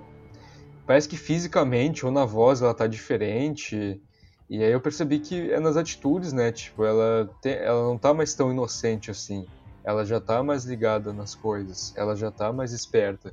parece 0.87 1.07
que 1.07 1.15
fisicamente 1.15 2.07
ou 2.07 2.11
na 2.11 2.25
voz 2.25 2.63
ela 2.63 2.73
tá 2.73 2.87
diferente. 2.87 4.01
E 4.49 4.63
aí 4.63 4.71
eu 4.71 4.81
percebi 4.81 5.19
que 5.19 5.51
é 5.51 5.59
nas 5.59 5.77
atitudes, 5.77 6.33
né? 6.33 6.51
Tipo, 6.51 6.83
ela, 6.83 7.29
tem, 7.39 7.53
ela 7.53 7.83
não 7.83 7.99
tá 7.99 8.15
mais 8.15 8.33
tão 8.33 8.49
inocente 8.49 9.11
assim. 9.11 9.45
Ela 9.83 10.03
já 10.03 10.19
tá 10.19 10.41
mais 10.41 10.65
ligada 10.65 11.13
nas 11.13 11.35
coisas. 11.35 11.93
Ela 11.95 12.15
já 12.15 12.31
tá 12.31 12.51
mais 12.51 12.73
esperta. 12.73 13.31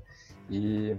E 0.50 0.94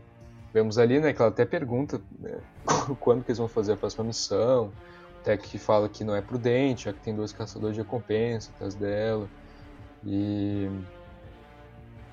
vemos 0.57 0.79
ali, 0.79 0.99
né, 0.99 1.13
que 1.13 1.21
ela 1.21 1.29
até 1.29 1.45
pergunta 1.45 2.01
né, 2.19 2.39
quando 2.99 3.23
que 3.23 3.29
eles 3.29 3.37
vão 3.37 3.47
fazer 3.47 3.73
a 3.73 3.77
próxima 3.77 4.03
missão. 4.03 4.71
O 5.19 5.23
Tech 5.23 5.57
fala 5.59 5.87
que 5.87 6.03
não 6.03 6.15
é 6.15 6.21
prudente, 6.21 6.85
já 6.85 6.93
que 6.93 6.99
tem 6.99 7.15
dois 7.15 7.31
caçadores 7.31 7.75
de 7.75 7.81
recompensa 7.81 8.51
atrás 8.55 8.73
dela. 8.73 9.27
E 10.03 10.69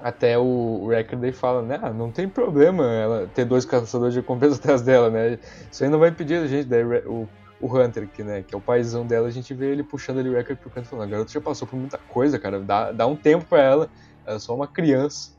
até 0.00 0.36
o 0.38 0.86
Reckerday 0.88 1.32
fala, 1.32 1.62
né, 1.62 1.78
ah, 1.82 1.90
não 1.90 2.10
tem 2.10 2.28
problema 2.28 2.84
ela 2.92 3.30
ter 3.34 3.46
dois 3.46 3.64
caçadores 3.64 4.12
de 4.12 4.20
recompensa 4.20 4.56
atrás 4.60 4.82
dela, 4.82 5.08
né? 5.08 5.38
Isso 5.70 5.82
aí 5.82 5.88
não 5.88 5.98
vai 5.98 6.10
impedir 6.10 6.34
a 6.34 6.46
gente, 6.46 6.66
daí 6.66 6.84
o, 6.84 7.26
o 7.60 7.78
Hunter, 7.78 8.06
que, 8.08 8.22
né, 8.22 8.42
que 8.42 8.54
é 8.54 8.58
o 8.58 8.60
paizão 8.60 9.06
dela, 9.06 9.26
a 9.26 9.30
gente 9.30 9.54
vê 9.54 9.70
ele 9.72 9.82
puxando 9.82 10.18
ali 10.18 10.28
o 10.28 10.34
Record 10.34 10.58
pro 10.58 10.70
canto 10.70 10.88
falando, 10.88 11.08
a 11.08 11.10
garota 11.10 11.32
já 11.32 11.40
passou 11.40 11.66
por 11.66 11.76
muita 11.76 11.96
coisa, 11.96 12.38
cara, 12.38 12.60
dá, 12.60 12.92
dá 12.92 13.06
um 13.06 13.16
tempo 13.16 13.46
para 13.46 13.62
ela, 13.62 13.90
ela 14.26 14.36
é 14.36 14.38
só 14.38 14.54
uma 14.54 14.66
criança. 14.66 15.32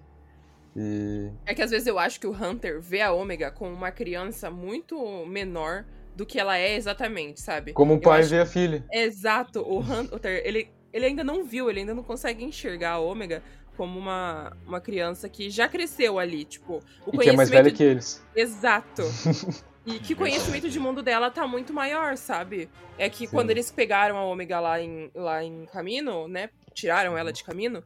E... 0.76 1.32
É 1.46 1.54
que 1.54 1.62
às 1.62 1.72
vezes 1.72 1.88
eu 1.88 1.98
acho 1.98 2.20
que 2.20 2.28
o 2.28 2.32
Hunter 2.32 2.82
vê 2.82 3.02
a 3.02 3.12
Ômega 3.12 3.50
como 3.50 3.74
uma 3.74 3.92
criança 3.92 4.52
muito 4.52 5.26
menor 5.26 5.86
do 6.16 6.26
que 6.26 6.40
ela 6.40 6.58
é 6.58 6.76
exatamente, 6.76 7.42
sabe? 7.42 7.74
Como 7.74 7.94
um 7.94 8.00
pai 8.00 8.22
acho... 8.22 8.30
vê 8.30 8.40
a 8.40 8.46
filha. 8.46 8.86
Exato, 8.92 9.62
o 9.62 9.80
Hunter, 9.80 10.42
ele, 10.46 10.70
ele 10.92 11.06
ainda 11.06 11.24
não 11.24 11.44
viu, 11.44 11.70
ele 11.70 11.82
ainda 11.82 11.94
não 11.94 12.04
consegue 12.04 12.44
enxergar 12.44 12.92
a 12.92 13.00
Ômega 13.00 13.42
como 13.76 14.00
uma, 14.00 14.56
uma 14.66 14.80
criança 14.80 15.28
que 15.28 15.50
já 15.50 15.68
cresceu 15.68 16.18
ali, 16.18 16.46
tipo, 16.46 16.82
o 17.06 17.16
e 17.16 17.18
que 17.20 17.30
é 17.30 17.34
mais 17.34 17.50
velha 17.50 17.72
que 17.72 17.84
eles. 17.84 18.24
Exato. 18.36 19.04
E 19.86 20.00
que 20.00 20.14
o 20.14 20.18
conhecimento 20.18 20.68
de 20.68 20.80
mundo 20.80 21.04
dela 21.04 21.30
tá 21.30 21.46
muito 21.46 21.72
maior, 21.72 22.18
sabe? 22.18 22.68
É 22.98 23.08
que 23.08 23.28
Sim. 23.28 23.36
quando 23.36 23.52
eles 23.52 23.70
pegaram 23.70 24.18
a 24.18 24.26
Ômega 24.26 24.60
lá 24.60 24.82
em, 24.82 25.12
lá 25.14 25.44
em 25.44 25.66
Camino, 25.68 26.28
né? 26.28 26.50
Tiraram 26.74 27.16
ela 27.16 27.32
de 27.32 27.44
Camino, 27.44 27.84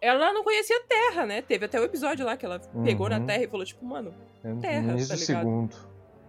ela 0.00 0.32
não 0.32 0.42
conhecia 0.44 0.76
a 0.76 0.82
Terra, 0.82 1.26
né? 1.26 1.42
Teve 1.42 1.66
até 1.66 1.80
o 1.80 1.84
episódio 1.84 2.24
lá 2.26 2.36
que 2.36 2.44
ela 2.46 2.58
pegou 2.84 3.08
na 3.08 3.18
Uhum. 3.18 3.26
Terra 3.26 3.42
e 3.44 3.48
falou, 3.48 3.66
tipo, 3.66 3.84
mano, 3.84 4.14
É 4.44 4.54
Terra, 4.54 4.92
início 4.92 5.08
tá 5.08 5.14
do 5.14 5.20
ligado? 5.20 5.40
segundo. 5.44 5.76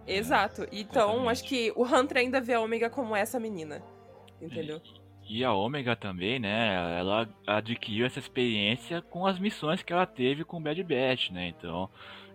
exato. 0.06 0.62
Então, 0.72 1.08
exatamente. 1.10 1.30
acho 1.30 1.44
que 1.44 1.72
o 1.76 1.84
Hunter 1.84 2.18
ainda 2.18 2.40
vê 2.40 2.54
a 2.54 2.60
Ômega 2.60 2.88
como 2.90 3.14
essa 3.14 3.38
menina. 3.38 3.82
Entendeu? 4.40 4.80
E 5.28 5.44
a 5.44 5.52
Ômega 5.52 5.94
também, 5.94 6.38
né? 6.38 6.98
Ela 6.98 7.28
adquiriu 7.46 8.06
essa 8.06 8.18
experiência 8.18 9.02
com 9.02 9.26
as 9.26 9.38
missões 9.38 9.82
que 9.82 9.92
ela 9.92 10.06
teve 10.06 10.44
com 10.44 10.56
o 10.56 10.60
Bad 10.60 10.82
Batch, 10.82 11.30
né? 11.30 11.48
Então, 11.48 11.90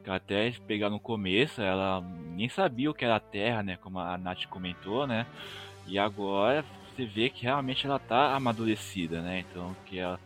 até 0.05 0.51
pegar 0.67 0.89
no 0.91 0.99
começo, 0.99 1.61
ela 1.61 2.01
nem 2.35 2.49
sabia 2.49 2.91
o 2.91 2.93
que 2.93 3.03
era 3.05 3.15
a 3.15 3.19
Terra, 3.19 3.63
né? 3.63 3.77
Como 3.81 3.97
a 3.99 4.17
Nath 4.17 4.45
comentou, 4.47 5.07
né? 5.07 5.25
E 5.87 5.97
agora 5.97 6.63
você 6.95 7.05
vê 7.05 7.29
que 7.29 7.43
realmente 7.43 7.87
ela 7.87 7.97
tá 7.97 8.35
amadurecida, 8.35 9.21
né? 9.21 9.43
Então, 9.49 9.75
que 9.85 9.99
a 9.99 10.19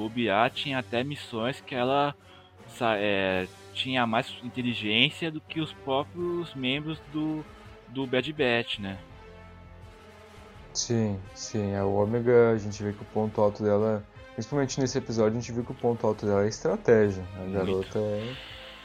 bobear 0.00 0.50
tinha 0.50 0.78
até 0.78 1.04
missões 1.04 1.60
que 1.60 1.74
ela 1.74 2.14
é, 2.98 3.46
tinha 3.74 4.06
mais 4.06 4.32
inteligência 4.42 5.30
do 5.30 5.40
que 5.40 5.60
os 5.60 5.72
próprios 5.72 6.54
membros 6.54 6.98
do, 7.12 7.44
do 7.88 8.06
Bad 8.06 8.32
Batch, 8.32 8.78
né? 8.78 8.98
Sim, 10.72 11.18
sim. 11.34 11.74
A 11.74 11.84
Ômega, 11.84 12.52
a 12.52 12.58
gente 12.58 12.82
vê 12.82 12.92
que 12.92 13.02
o 13.02 13.06
ponto 13.06 13.40
alto 13.40 13.62
dela, 13.62 14.04
principalmente 14.34 14.80
nesse 14.80 14.96
episódio, 14.96 15.38
a 15.38 15.40
gente 15.40 15.52
viu 15.52 15.64
que 15.64 15.72
o 15.72 15.74
ponto 15.74 16.06
alto 16.06 16.24
dela 16.24 16.44
é 16.44 16.48
estratégia. 16.48 17.24
A 17.34 17.40
Muito. 17.40 17.52
garota 17.54 17.98
é, 17.98 18.34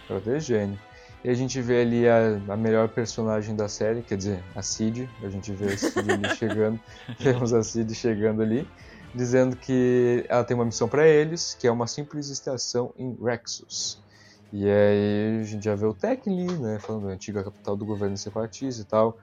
garota 0.10 0.32
é 0.32 0.40
gênio. 0.40 0.80
E 1.24 1.30
a 1.30 1.34
gente 1.34 1.60
vê 1.62 1.82
ali 1.82 2.08
a, 2.08 2.40
a 2.54 2.58
melhor 2.58 2.88
personagem 2.90 3.56
da 3.56 3.68
série, 3.68 4.02
quer 4.02 4.18
dizer, 4.18 4.44
a 4.56 4.62
Cid. 4.62 5.10
A 5.24 5.30
gente 5.30 5.52
vê 5.54 5.74
a 5.74 5.78
Cid 5.78 6.12
ali 6.12 6.30
chegando, 6.38 6.80
vemos 7.20 7.54
a 7.54 7.64
Cid 7.64 7.94
chegando 7.96 8.42
ali, 8.42 8.68
dizendo 9.16 9.56
que 9.56 10.26
ela 10.28 10.44
tem 10.44 10.56
uma 10.56 10.66
missão 10.66 10.88
para 10.88 11.08
eles, 11.08 11.56
que 11.60 11.66
é 11.66 11.72
uma 11.72 11.88
simples 11.88 12.30
estação 12.30 12.94
em 12.98 13.16
Rexus. 13.24 14.04
E 14.52 14.70
aí 14.70 15.40
a 15.42 15.44
gente 15.44 15.64
já 15.64 15.76
vê 15.76 15.86
o 15.86 15.94
Tech 15.94 16.30
ali, 16.30 16.52
né, 16.58 16.78
falando 16.80 17.08
da 17.08 17.14
antiga 17.14 17.44
capital 17.44 17.76
do 17.76 17.86
governo 17.86 18.18
separatista 18.18 18.82
e 18.82 18.86
tal. 18.86 19.18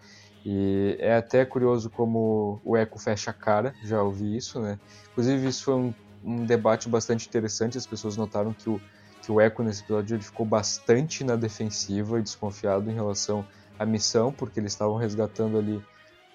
E 0.45 0.97
é 0.99 1.17
até 1.17 1.45
curioso 1.45 1.89
como 1.89 2.61
o 2.65 2.77
Echo 2.77 2.99
fecha 2.99 3.31
a 3.31 3.35
cara, 3.35 3.75
já 3.85 4.03
ouvi 4.03 4.37
isso, 4.37 4.61
né? 4.61 4.79
Inclusive, 5.13 5.47
isso 5.47 5.65
foi 5.65 5.75
um, 5.75 5.95
um 6.25 6.45
debate 6.45 6.89
bastante 6.89 7.29
interessante. 7.29 7.79
As 7.79 7.87
pessoas 7.87 8.17
notaram 8.17 8.53
que 8.53 8.69
o, 8.69 8.81
que 9.23 9.31
o 9.31 9.41
Echo 9.41 9.63
nesse 9.63 9.83
episódio 9.83 10.17
ele 10.17 10.23
ficou 10.23 10.45
bastante 10.45 11.23
na 11.23 11.37
defensiva 11.37 12.19
e 12.19 12.23
desconfiado 12.23 12.91
em 12.91 12.95
relação 12.95 13.47
à 13.79 13.87
missão, 13.87 14.33
porque 14.33 14.59
eles 14.59 14.73
estavam 14.73 14.97
resgatando 14.97 15.57
ali 15.59 15.81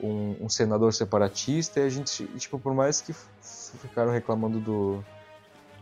um, 0.01 0.35
um 0.41 0.49
senador 0.49 0.93
separatista. 0.93 1.79
E 1.79 1.83
a 1.83 1.89
gente, 1.89 2.25
tipo, 2.37 2.59
por 2.59 2.73
mais 2.73 3.01
que 3.01 3.13
ficaram 3.81 4.11
reclamando 4.11 4.59
do, 4.59 5.03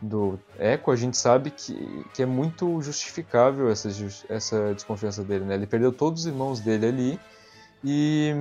do 0.02 0.40
Echo, 0.60 0.92
a 0.92 0.96
gente 0.96 1.18
sabe 1.18 1.52
que, 1.52 2.06
que 2.14 2.24
é 2.24 2.26
muito 2.26 2.82
justificável 2.82 3.70
essa, 3.70 3.90
essa 4.30 4.74
desconfiança 4.74 5.24
dele, 5.24 5.46
né? 5.46 5.56
Ele 5.56 5.68
perdeu 5.68 5.92
todos 5.92 6.22
os 6.22 6.28
irmãos 6.28 6.60
dele 6.60 6.88
ali 6.88 7.20
e 7.84 8.34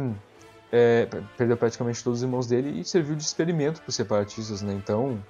é, 0.73 1.09
perdeu 1.37 1.57
praticamente 1.57 2.02
todos 2.02 2.21
os 2.21 2.23
irmãos 2.23 2.47
dele 2.47 2.81
e 2.81 2.85
serviu 2.85 3.14
de 3.14 3.23
experimento 3.23 3.81
para 3.81 3.88
os 3.88 3.95
separatistas, 3.95 4.62
né? 4.62 4.73
Então 4.73 5.23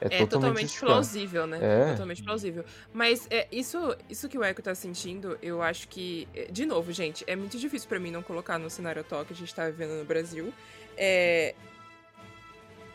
é, 0.00 0.06
É 0.06 0.08
totalmente, 0.26 0.30
totalmente 0.30 0.80
plausível, 0.80 1.46
né? 1.46 1.58
É. 1.60 1.90
Totalmente 1.92 2.22
plausível. 2.22 2.64
Mas 2.92 3.26
é, 3.30 3.48
isso, 3.50 3.96
isso 4.08 4.28
que 4.28 4.38
o 4.38 4.44
Echo 4.44 4.62
tá 4.62 4.74
sentindo, 4.74 5.38
eu 5.42 5.60
acho 5.60 5.88
que. 5.88 6.28
é, 6.34 6.44
De 6.46 6.64
novo, 6.64 6.92
gente, 6.92 7.24
é 7.26 7.34
muito 7.34 7.58
difícil 7.58 7.88
pra 7.88 7.98
mim 7.98 8.10
não 8.10 8.22
colocar 8.22 8.58
no 8.58 8.70
cenário 8.70 9.00
atual 9.00 9.24
que 9.24 9.32
a 9.32 9.36
gente 9.36 9.52
tá 9.54 9.66
vivendo 9.66 9.98
no 9.98 10.04
Brasil. 10.04 10.52
É. 10.96 11.54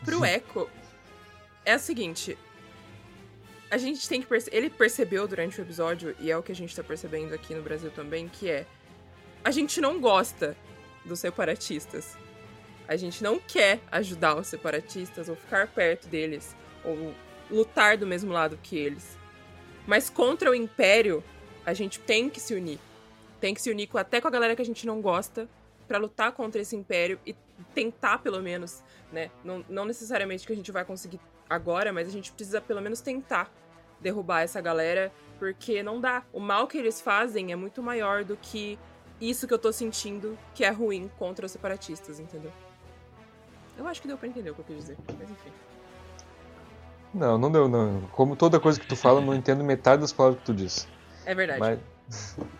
Pro 0.04 0.24
Echo, 0.24 0.68
é 1.64 1.76
o 1.76 1.78
seguinte. 1.78 2.38
A 3.70 3.76
gente 3.76 4.08
tem 4.08 4.20
que 4.20 4.26
perceber. 4.26 4.56
Ele 4.56 4.70
percebeu 4.70 5.26
durante 5.28 5.60
o 5.60 5.62
episódio, 5.62 6.14
e 6.18 6.30
é 6.30 6.36
o 6.36 6.42
que 6.42 6.52
a 6.52 6.54
gente 6.54 6.74
tá 6.74 6.82
percebendo 6.82 7.34
aqui 7.34 7.54
no 7.54 7.62
Brasil 7.62 7.90
também, 7.90 8.28
que 8.28 8.48
é. 8.48 8.66
A 9.42 9.50
gente 9.50 9.80
não 9.80 10.00
gosta 10.00 10.56
dos 11.04 11.20
separatistas. 11.20 12.16
A 12.88 12.96
gente 12.96 13.22
não 13.22 13.38
quer 13.38 13.80
ajudar 13.90 14.36
os 14.36 14.46
separatistas 14.46 15.28
ou 15.28 15.36
ficar 15.36 15.66
perto 15.66 16.06
deles 16.06 16.54
ou 16.84 17.14
lutar 17.50 17.96
do 17.96 18.06
mesmo 18.06 18.32
lado 18.32 18.58
que 18.62 18.76
eles. 18.76 19.16
Mas 19.86 20.08
contra 20.08 20.50
o 20.50 20.54
Império, 20.54 21.22
a 21.64 21.72
gente 21.72 22.00
tem 22.00 22.30
que 22.30 22.40
se 22.40 22.54
unir. 22.54 22.78
Tem 23.40 23.54
que 23.54 23.60
se 23.60 23.70
unir 23.70 23.86
com, 23.86 23.98
até 23.98 24.20
com 24.20 24.28
a 24.28 24.30
galera 24.30 24.56
que 24.56 24.62
a 24.62 24.64
gente 24.64 24.86
não 24.86 25.00
gosta 25.00 25.48
pra 25.86 25.98
lutar 25.98 26.32
contra 26.32 26.60
esse 26.60 26.74
Império 26.74 27.18
e 27.26 27.34
tentar, 27.74 28.18
pelo 28.18 28.42
menos, 28.42 28.82
né? 29.12 29.30
Não, 29.44 29.64
não 29.68 29.84
necessariamente 29.84 30.46
que 30.46 30.52
a 30.52 30.56
gente 30.56 30.72
vai 30.72 30.84
conseguir 30.84 31.20
agora, 31.48 31.92
mas 31.92 32.08
a 32.08 32.10
gente 32.10 32.32
precisa 32.32 32.60
pelo 32.60 32.80
menos 32.80 33.00
tentar 33.00 33.52
derrubar 34.00 34.42
essa 34.42 34.60
galera, 34.60 35.12
porque 35.38 35.82
não 35.82 36.00
dá. 36.00 36.24
O 36.32 36.40
mal 36.40 36.66
que 36.66 36.78
eles 36.78 37.00
fazem 37.00 37.52
é 37.52 37.56
muito 37.56 37.82
maior 37.82 38.24
do 38.24 38.36
que 38.36 38.78
isso 39.20 39.46
que 39.46 39.54
eu 39.54 39.58
tô 39.58 39.72
sentindo 39.72 40.38
que 40.54 40.64
é 40.64 40.70
ruim 40.70 41.10
contra 41.18 41.46
os 41.46 41.52
separatistas, 41.52 42.18
entendeu? 42.18 42.52
Eu 43.76 43.86
acho 43.86 44.00
que 44.00 44.08
deu 44.08 44.16
pra 44.16 44.28
entender 44.28 44.50
o 44.50 44.54
que 44.54 44.60
eu 44.60 44.64
quis 44.64 44.76
dizer, 44.76 44.96
mas 45.18 45.30
enfim. 45.30 45.50
Não, 47.14 47.38
não 47.38 47.50
deu, 47.50 47.68
não. 47.68 48.02
Como 48.08 48.34
toda 48.36 48.58
coisa 48.60 48.78
que 48.80 48.86
tu 48.86 48.96
fala, 48.96 49.20
eu 49.20 49.24
não 49.24 49.34
entendo 49.34 49.62
metade 49.64 50.00
das 50.02 50.12
palavras 50.12 50.40
que 50.40 50.46
tu 50.46 50.54
disse. 50.54 50.86
É 51.24 51.34
verdade. 51.34 51.60
Mas, 51.60 51.78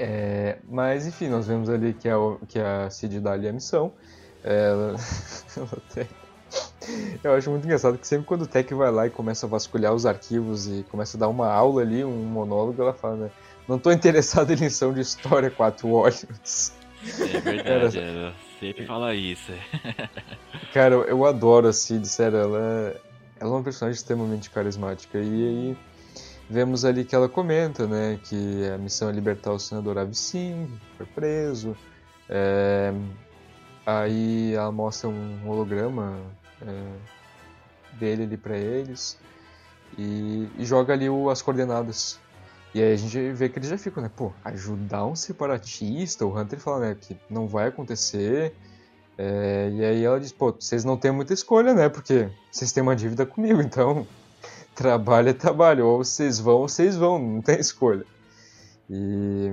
É, 0.00 0.58
mas 0.68 1.06
enfim, 1.08 1.28
nós 1.28 1.48
vemos 1.48 1.68
ali 1.68 1.92
que 1.92 2.08
a, 2.08 2.14
que 2.46 2.58
a 2.60 2.88
Cid 2.88 3.18
dá 3.20 3.32
ali 3.32 3.48
a 3.48 3.52
missão. 3.52 3.92
Ela, 4.44 4.94
ela 5.56 5.68
até- 5.72 6.08
Eu 7.22 7.34
acho 7.34 7.50
muito 7.50 7.64
engraçado 7.64 7.98
que 7.98 8.06
sempre 8.06 8.24
quando 8.24 8.42
o 8.42 8.46
Tech 8.46 8.72
vai 8.74 8.92
lá 8.92 9.06
e 9.06 9.10
começa 9.10 9.46
a 9.46 9.48
vasculhar 9.48 9.92
os 9.92 10.06
arquivos 10.06 10.68
e 10.68 10.84
começa 10.84 11.16
a 11.16 11.20
dar 11.20 11.28
uma 11.28 11.48
aula 11.52 11.82
ali, 11.82 12.04
um 12.04 12.24
monólogo, 12.26 12.80
ela 12.80 12.94
fala, 12.94 13.16
né? 13.16 13.30
Não 13.66 13.78
tô 13.78 13.90
interessado 13.90 14.52
em 14.52 14.56
lição 14.56 14.92
de 14.94 15.00
história 15.00 15.50
quatro 15.50 15.90
olhos. 15.90 16.72
É 17.34 17.40
verdade, 17.40 17.98
ela 17.98 18.34
sempre 18.58 18.86
fala 18.86 19.14
isso. 19.14 19.52
Cara, 20.72 20.94
eu, 20.94 21.24
adoro 21.24 21.68
a 21.68 21.72
Cid, 21.72 22.06
sério, 22.08 22.38
ela, 22.38 22.58
é- 22.58 23.00
ela 23.40 23.50
é 23.50 23.54
uma 23.54 23.62
personagem 23.62 23.96
extremamente 23.96 24.50
carismática. 24.50 25.18
E 25.18 25.22
aí 25.48 25.76
vemos 26.48 26.84
ali 26.84 27.04
que 27.04 27.14
ela 27.14 27.28
comenta, 27.28 27.86
né, 27.86 28.18
que 28.24 28.68
a 28.74 28.78
missão 28.78 29.08
é 29.08 29.12
libertar 29.12 29.52
o 29.52 29.58
senador 29.58 29.98
Avicin, 29.98 30.66
que 30.90 30.96
foi 30.96 31.06
preso. 31.06 31.76
É, 32.28 32.92
aí 33.86 34.52
ela 34.54 34.72
mostra 34.72 35.08
um 35.08 35.48
holograma 35.48 36.20
é, 36.62 36.92
dele 37.98 38.24
ali 38.24 38.36
pra 38.36 38.56
eles 38.56 39.18
e, 39.96 40.48
e 40.58 40.64
joga 40.64 40.92
ali 40.92 41.08
o- 41.08 41.30
as 41.30 41.40
coordenadas. 41.42 42.18
E 42.74 42.82
aí 42.82 42.92
a 42.92 42.96
gente 42.96 43.32
vê 43.32 43.48
que 43.48 43.58
eles 43.58 43.70
já 43.70 43.78
ficam, 43.78 44.02
né, 44.02 44.10
pô, 44.14 44.32
ajudar 44.44 45.06
um 45.06 45.14
separatista, 45.16 46.26
o 46.26 46.38
Hunter 46.38 46.58
fala, 46.60 46.80
né, 46.80 46.96
que 47.00 47.16
não 47.30 47.48
vai 47.48 47.68
acontecer. 47.68 48.54
É, 49.16 49.70
e 49.72 49.84
aí 49.84 50.04
ela 50.04 50.20
diz, 50.20 50.30
pô, 50.30 50.52
vocês 50.52 50.84
não 50.84 50.96
têm 50.96 51.10
muita 51.10 51.34
escolha, 51.34 51.74
né? 51.74 51.88
Porque 51.88 52.30
vocês 52.52 52.70
têm 52.70 52.82
uma 52.82 52.94
dívida 52.94 53.26
comigo, 53.26 53.60
então 53.60 54.06
trabalho 54.76 55.30
é 55.30 55.32
trabalho. 55.32 55.86
Ou 55.86 56.04
vocês 56.04 56.38
vão 56.38 56.58
ou 56.58 56.68
vocês 56.68 56.96
vão, 56.96 57.18
não 57.18 57.42
tem 57.42 57.58
escolha. 57.58 58.04
E 58.88 59.52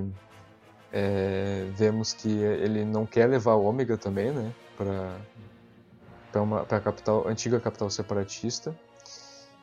é, 0.92 1.68
vemos 1.74 2.12
que 2.12 2.28
ele 2.28 2.84
não 2.84 3.04
quer 3.04 3.26
levar 3.26 3.54
o 3.54 3.64
Ômega 3.64 3.96
também, 3.98 4.30
né? 4.30 4.52
Pra, 4.76 5.18
pra, 6.30 6.42
uma, 6.42 6.64
pra 6.64 6.80
capital, 6.80 7.26
antiga 7.26 7.58
capital 7.58 7.90
separatista. 7.90 8.74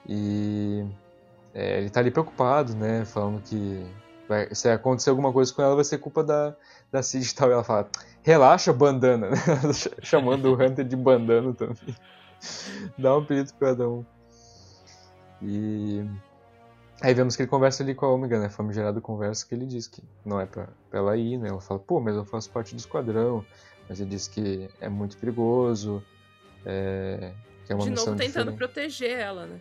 E 0.07 0.85
é, 1.53 1.79
ele 1.79 1.89
tá 1.89 1.99
ali 1.99 2.11
preocupado, 2.11 2.75
né? 2.75 3.05
Falando 3.05 3.41
que 3.41 3.85
vai- 4.27 4.53
se 4.53 4.69
acontecer 4.69 5.09
alguma 5.09 5.31
coisa 5.31 5.53
com 5.53 5.61
ela 5.61 5.75
vai 5.75 5.83
ser 5.83 5.97
culpa 5.99 6.23
da, 6.23 6.55
da 6.91 7.01
Cid 7.03 7.29
e 7.29 7.35
tal. 7.35 7.49
E 7.49 7.53
ela 7.53 7.63
fala, 7.63 7.89
relaxa, 8.21 8.71
bandana, 8.73 9.29
né? 9.29 9.37
Chamando 10.01 10.45
o 10.45 10.53
Hunter 10.61 10.85
de 10.85 10.95
bandana 10.95 11.53
também. 11.53 11.95
Dá 12.97 13.15
um 13.15 13.21
apelido 13.21 13.53
pra 13.53 13.69
cada 13.69 13.87
um. 13.89 14.03
E 15.41 16.05
aí 17.01 17.13
vemos 17.13 17.35
que 17.35 17.41
ele 17.43 17.49
conversa 17.49 17.83
ali 17.83 17.93
com 17.93 18.05
a 18.05 18.09
Ômega, 18.09 18.39
né? 18.39 18.49
Famigerado 18.49 19.01
conversa 19.01 19.45
que 19.45 19.53
ele 19.53 19.65
diz 19.65 19.87
que 19.87 20.01
não 20.25 20.39
é 20.39 20.45
pra, 20.45 20.67
pra 20.89 20.99
ela 20.99 21.17
ir, 21.17 21.37
né? 21.37 21.49
Ela 21.49 21.61
fala, 21.61 21.79
pô, 21.79 21.99
mas 21.99 22.15
eu 22.15 22.25
faço 22.25 22.49
parte 22.49 22.73
do 22.75 22.79
esquadrão. 22.79 23.45
Mas 23.89 23.99
ele 23.99 24.09
diz 24.11 24.27
que 24.27 24.69
é 24.79 24.87
muito 24.87 25.17
perigoso. 25.17 26.01
É, 26.65 27.33
que 27.65 27.73
é 27.73 27.75
uma 27.75 27.83
De 27.83 27.89
novo 27.89 28.11
tentando 28.15 28.25
diferente. 28.51 28.57
proteger 28.57 29.19
ela, 29.19 29.45
né? 29.45 29.59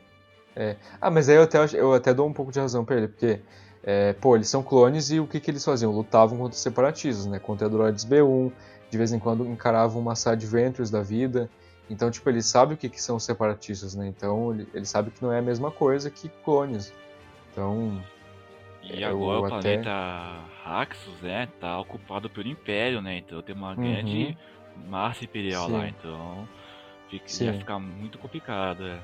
Ah, 1.00 1.10
mas 1.10 1.28
aí 1.28 1.36
eu 1.36 1.42
até, 1.42 1.58
eu 1.74 1.92
até 1.94 2.12
dou 2.14 2.26
um 2.28 2.32
pouco 2.32 2.52
de 2.52 2.60
razão 2.60 2.84
pra 2.84 2.96
ele, 2.96 3.08
porque, 3.08 3.40
é, 3.82 4.12
pô, 4.14 4.36
eles 4.36 4.48
são 4.48 4.62
clones 4.62 5.10
e 5.10 5.18
o 5.18 5.26
que, 5.26 5.40
que 5.40 5.50
eles 5.50 5.64
faziam? 5.64 5.90
Lutavam 5.92 6.36
contra 6.38 6.52
os 6.54 6.60
separatistas, 6.60 7.26
né? 7.26 7.38
Contra 7.38 7.68
droids 7.68 8.04
B1, 8.04 8.52
de 8.90 8.98
vez 8.98 9.12
em 9.12 9.18
quando 9.18 9.46
encaravam 9.46 10.00
uma 10.00 10.14
side 10.14 10.46
ventures 10.46 10.90
da 10.90 11.02
vida. 11.02 11.48
Então, 11.90 12.10
tipo, 12.10 12.28
ele 12.30 12.42
sabe 12.42 12.74
o 12.74 12.76
que, 12.76 12.88
que 12.88 13.02
são 13.02 13.16
os 13.16 13.24
separatistas, 13.24 13.94
né? 13.94 14.06
Então, 14.06 14.52
ele, 14.54 14.68
ele 14.72 14.84
sabe 14.86 15.10
que 15.10 15.22
não 15.22 15.32
é 15.32 15.38
a 15.38 15.42
mesma 15.42 15.70
coisa 15.70 16.10
que 16.10 16.28
clones. 16.44 16.92
Então, 17.50 18.02
E 18.82 19.02
Eu 19.02 19.08
agora 19.10 19.40
o 19.40 19.44
até- 19.46 19.60
planeta 19.76 19.90
Raxus, 20.64 21.20
né, 21.22 21.48
tá 21.60 21.78
ocupado 21.80 22.28
pelo 22.30 22.48
Império, 22.48 23.00
né? 23.02 23.18
Então 23.18 23.40
tem 23.42 23.54
uma 23.54 23.74
Uhum. 23.74 23.82
grande 23.82 24.36
massa 24.88 25.24
imperial 25.24 25.66
Sim. 25.66 25.72
lá, 25.72 25.88
então 25.88 26.48
fica, 27.10 27.44
ia 27.44 27.52
ficar 27.54 27.78
muito 27.78 28.18
complicado, 28.18 28.84
é. 28.86 28.98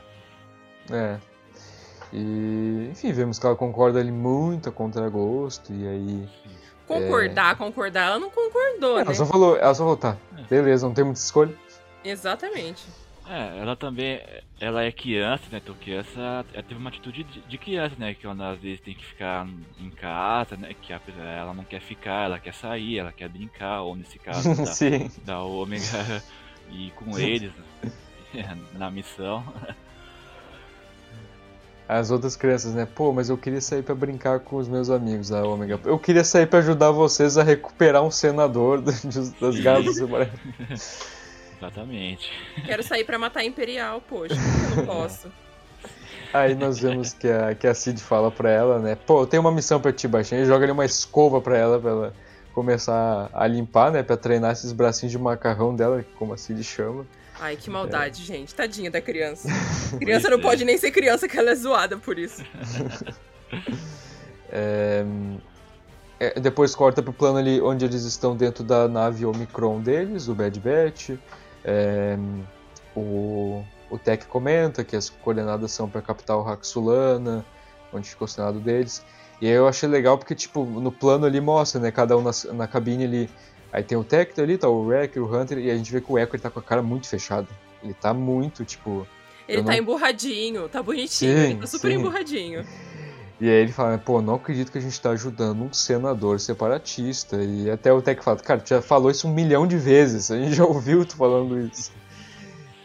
É. 0.90 1.18
E, 2.12 2.88
enfim, 2.90 3.12
vemos 3.12 3.38
que 3.38 3.46
ela 3.46 3.54
concorda 3.56 3.98
ali 4.00 4.10
muito 4.12 4.68
a 4.68 4.72
contragosto, 4.72 5.72
e 5.72 5.86
aí. 5.86 6.28
Concordar, 6.86 7.56
concordar, 7.56 8.06
ela 8.06 8.18
não 8.18 8.30
concordou, 8.30 8.98
Ela 8.98 9.04
né? 9.10 9.14
só 9.14 9.26
falou, 9.26 9.56
ela 9.56 9.74
só 9.74 9.82
falou, 9.82 9.96
tá, 9.96 10.16
beleza, 10.48 10.86
não 10.86 10.94
tem 10.94 11.04
muita 11.04 11.20
escolha. 11.20 11.54
Exatamente. 12.02 12.86
É, 13.28 13.58
ela 13.60 13.76
também, 13.76 14.22
ela 14.58 14.82
é 14.82 14.90
criança, 14.90 15.42
né? 15.52 15.60
Então 15.62 15.74
criança, 15.74 16.18
ela 16.54 16.62
teve 16.62 16.76
uma 16.80 16.88
atitude 16.88 17.24
de, 17.24 17.40
de 17.42 17.58
criança, 17.58 17.94
né? 17.98 18.14
Que 18.14 18.24
ela 18.26 18.52
às 18.52 18.58
vezes 18.58 18.80
tem 18.80 18.94
que 18.94 19.04
ficar 19.04 19.46
em 19.78 19.90
casa, 19.90 20.56
né? 20.56 20.74
Que 20.80 20.94
a- 20.94 21.00
ela 21.38 21.52
não 21.52 21.62
quer 21.62 21.82
ficar, 21.82 22.24
ela 22.24 22.38
quer 22.38 22.54
sair, 22.54 22.98
ela 22.98 23.12
quer 23.12 23.28
brincar, 23.28 23.82
ou 23.82 23.94
nesse 23.94 24.18
caso 24.18 24.48
da, 24.56 24.64
Sim. 24.64 25.10
da 25.26 25.42
Ômega 25.42 26.22
e 26.72 26.90
com 26.92 27.16
eles 27.20 27.52
na 28.72 28.90
missão. 28.90 29.44
As 31.88 32.10
outras 32.10 32.36
crianças, 32.36 32.74
né? 32.74 32.86
Pô, 32.86 33.14
mas 33.14 33.30
eu 33.30 33.38
queria 33.38 33.62
sair 33.62 33.82
pra 33.82 33.94
brincar 33.94 34.40
com 34.40 34.56
os 34.56 34.68
meus 34.68 34.90
amigos, 34.90 35.32
a 35.32 35.42
Ômega. 35.42 35.80
Eu 35.86 35.98
queria 35.98 36.22
sair 36.22 36.46
pra 36.46 36.58
ajudar 36.58 36.90
vocês 36.90 37.38
a 37.38 37.42
recuperar 37.42 38.02
um 38.02 38.10
senador 38.10 38.82
das 39.40 39.58
garras 39.60 39.96
do. 39.96 40.08
Exatamente. 41.56 42.30
Quero 42.66 42.82
sair 42.82 43.04
pra 43.04 43.18
matar 43.18 43.40
a 43.40 43.44
Imperial, 43.44 44.02
poxa, 44.02 44.34
eu 44.34 44.76
não 44.76 44.86
posso. 44.86 45.28
Aí 46.32 46.54
nós 46.54 46.78
vemos 46.78 47.14
que 47.14 47.26
a, 47.26 47.54
que 47.54 47.66
a 47.66 47.74
Cid 47.74 48.02
fala 48.02 48.30
pra 48.30 48.50
ela, 48.50 48.78
né? 48.78 48.94
Pô, 48.94 49.22
eu 49.22 49.26
tenho 49.26 49.40
uma 49.40 49.50
missão 49.50 49.80
pra 49.80 49.90
ti, 49.90 50.06
baixinho. 50.06 50.40
Ele 50.40 50.46
joga 50.46 50.64
ali 50.66 50.72
uma 50.72 50.84
escova 50.84 51.40
pra 51.40 51.56
ela, 51.56 51.80
pra 51.80 51.90
ela 51.90 52.14
começar 52.52 53.30
a 53.32 53.46
limpar, 53.46 53.90
né? 53.90 54.02
Pra 54.02 54.16
treinar 54.16 54.52
esses 54.52 54.72
bracinhos 54.72 55.10
de 55.10 55.18
macarrão 55.18 55.74
dela, 55.74 56.04
como 56.18 56.34
a 56.34 56.36
Cid 56.36 56.62
chama. 56.62 57.06
Ai, 57.40 57.56
que 57.56 57.70
maldade, 57.70 58.24
gente. 58.24 58.54
Tadinha 58.54 58.90
da 58.90 59.00
criança. 59.00 59.48
Criança 59.98 60.28
não 60.28 60.40
pode 60.40 60.64
nem 60.64 60.76
ser 60.76 60.90
criança, 60.90 61.28
que 61.28 61.38
ela 61.38 61.50
é 61.50 61.54
zoada 61.54 61.96
por 61.96 62.18
isso. 62.18 62.42
É, 64.50 65.04
é, 66.18 66.40
depois 66.40 66.74
corta 66.74 67.02
pro 67.02 67.12
plano 67.12 67.36
ali 67.36 67.60
onde 67.60 67.84
eles 67.84 68.02
estão 68.04 68.34
dentro 68.34 68.64
da 68.64 68.88
nave 68.88 69.26
Omicron 69.26 69.80
deles, 69.82 70.26
o 70.26 70.34
Bad 70.34 70.58
Batch. 70.58 71.10
É, 71.62 72.16
o, 72.96 73.62
o 73.90 73.98
Tech 73.98 74.26
comenta 74.26 74.82
que 74.84 74.96
as 74.96 75.10
coordenadas 75.10 75.70
são 75.70 75.88
para 75.88 76.00
a 76.00 76.02
capital 76.02 76.42
Raxulana, 76.42 77.44
onde 77.92 78.08
ficou 78.08 78.24
o 78.24 78.28
senado 78.28 78.58
deles. 78.58 79.04
E 79.40 79.46
aí 79.46 79.52
eu 79.52 79.68
achei 79.68 79.88
legal 79.88 80.18
porque, 80.18 80.34
tipo, 80.34 80.64
no 80.64 80.90
plano 80.90 81.24
ali 81.24 81.40
mostra, 81.40 81.80
né? 81.80 81.92
Cada 81.92 82.16
um 82.16 82.22
na, 82.22 82.32
na 82.52 82.66
cabine 82.66 83.04
ali. 83.04 83.30
Aí 83.72 83.82
tem 83.82 83.98
o 83.98 84.04
Tech 84.04 84.40
ali, 84.40 84.56
tá 84.56 84.68
o 84.68 84.86
Wrecker, 84.86 85.22
o 85.22 85.26
Hunter, 85.34 85.58
e 85.58 85.70
a 85.70 85.76
gente 85.76 85.92
vê 85.92 86.00
que 86.00 86.10
o 86.10 86.18
Echo 86.18 86.34
ele 86.34 86.42
tá 86.42 86.50
com 86.50 86.58
a 86.58 86.62
cara 86.62 86.82
muito 86.82 87.06
fechada. 87.08 87.46
Ele 87.82 87.94
tá 87.94 88.12
muito, 88.14 88.64
tipo. 88.64 89.06
Ele 89.46 89.62
tá 89.62 89.72
não- 89.72 89.78
emburradinho, 89.78 90.68
tá 90.68 90.82
bonitinho, 90.82 91.32
Sim, 91.38 91.44
ele 91.50 91.60
tá 91.60 91.66
super 91.66 91.90
sim. 91.90 91.98
emburradinho. 91.98 92.64
E 93.40 93.48
aí 93.48 93.54
ele 93.62 93.70
fala, 93.72 93.96
pô, 93.98 94.20
não 94.20 94.34
acredito 94.34 94.72
que 94.72 94.78
a 94.78 94.80
gente 94.80 95.00
tá 95.00 95.10
ajudando 95.10 95.62
um 95.62 95.72
senador 95.72 96.40
separatista. 96.40 97.36
E 97.42 97.70
até 97.70 97.92
o 97.92 98.02
Tech 98.02 98.22
fala, 98.22 98.36
cara, 98.38 98.60
tu 98.60 98.68
já 98.70 98.82
falou 98.82 99.10
isso 99.10 99.28
um 99.28 99.32
milhão 99.32 99.66
de 99.66 99.76
vezes, 99.78 100.30
a 100.30 100.38
gente 100.38 100.54
já 100.54 100.64
ouviu 100.64 101.04
tu 101.04 101.16
falando 101.16 101.58
isso. 101.60 101.92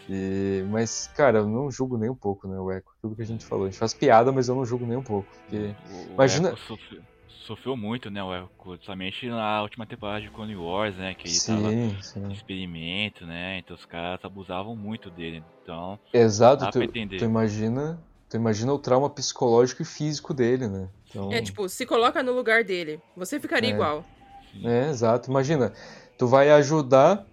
E, 0.09 0.63
mas, 0.69 1.09
cara, 1.15 1.39
eu 1.39 1.47
não 1.47 1.71
julgo 1.71 1.97
nem 1.97 2.09
um 2.09 2.15
pouco, 2.15 2.47
né, 2.47 2.59
o 2.59 2.71
Echo. 2.71 2.85
Tudo 3.01 3.15
que 3.15 3.21
a 3.21 3.25
gente 3.25 3.45
falou. 3.45 3.65
A 3.65 3.69
gente 3.69 3.79
faz 3.79 3.93
piada, 3.93 4.31
mas 4.31 4.47
eu 4.47 4.55
não 4.55 4.65
julgo 4.65 4.85
nem 4.85 4.97
um 4.97 5.03
pouco. 5.03 5.27
Porque... 5.49 5.73
O, 6.09 6.13
Imagina- 6.13 6.49
sofreu, 6.67 7.01
sofreu 7.43 7.75
muito, 7.77 8.09
né? 8.11 8.23
O 8.23 8.33
Echo, 8.35 8.49
somente 8.83 9.27
na 9.27 9.61
última 9.61 9.85
temporada 9.87 10.21
de 10.21 10.31
Clone 10.31 10.55
Wars, 10.55 10.95
né? 10.97 11.15
Que 11.15 11.27
ele 11.27 11.41
tava 11.41 11.71
Sim, 11.71 11.97
em 11.97 12.01
sim. 12.01 12.35
experimento, 12.35 13.25
né? 13.25 13.59
Então 13.59 13.75
os 13.75 13.85
caras 13.85 14.23
abusavam 14.25 14.75
muito 14.75 15.11
dele. 15.11 15.45
Então, 15.61 15.99
Exato, 16.11 16.67
tu, 16.69 16.79
tu 17.17 17.23
imagina. 17.25 18.03
Tu 18.29 18.37
imagina 18.37 18.73
o 18.73 18.79
trauma 18.79 19.13
psicológico 19.13 19.83
e 19.83 19.85
físico 19.85 20.33
dele, 20.33 20.67
né? 20.67 20.89
Então, 21.07 21.29
É, 21.29 21.41
tipo, 21.41 21.67
se 21.69 21.85
coloca 21.85 22.21
no 22.23 22.31
lugar 22.31 22.63
dele. 22.63 22.99
Você 23.15 23.39
ficaria 23.39 23.69
É. 23.69 23.69
igual. 23.69 24.05
É, 24.63 24.89
exato. 24.89 25.29
Imagina, 25.29 25.73
tu 26.17 26.27
vai 26.27 26.51
ajudar 26.51 27.27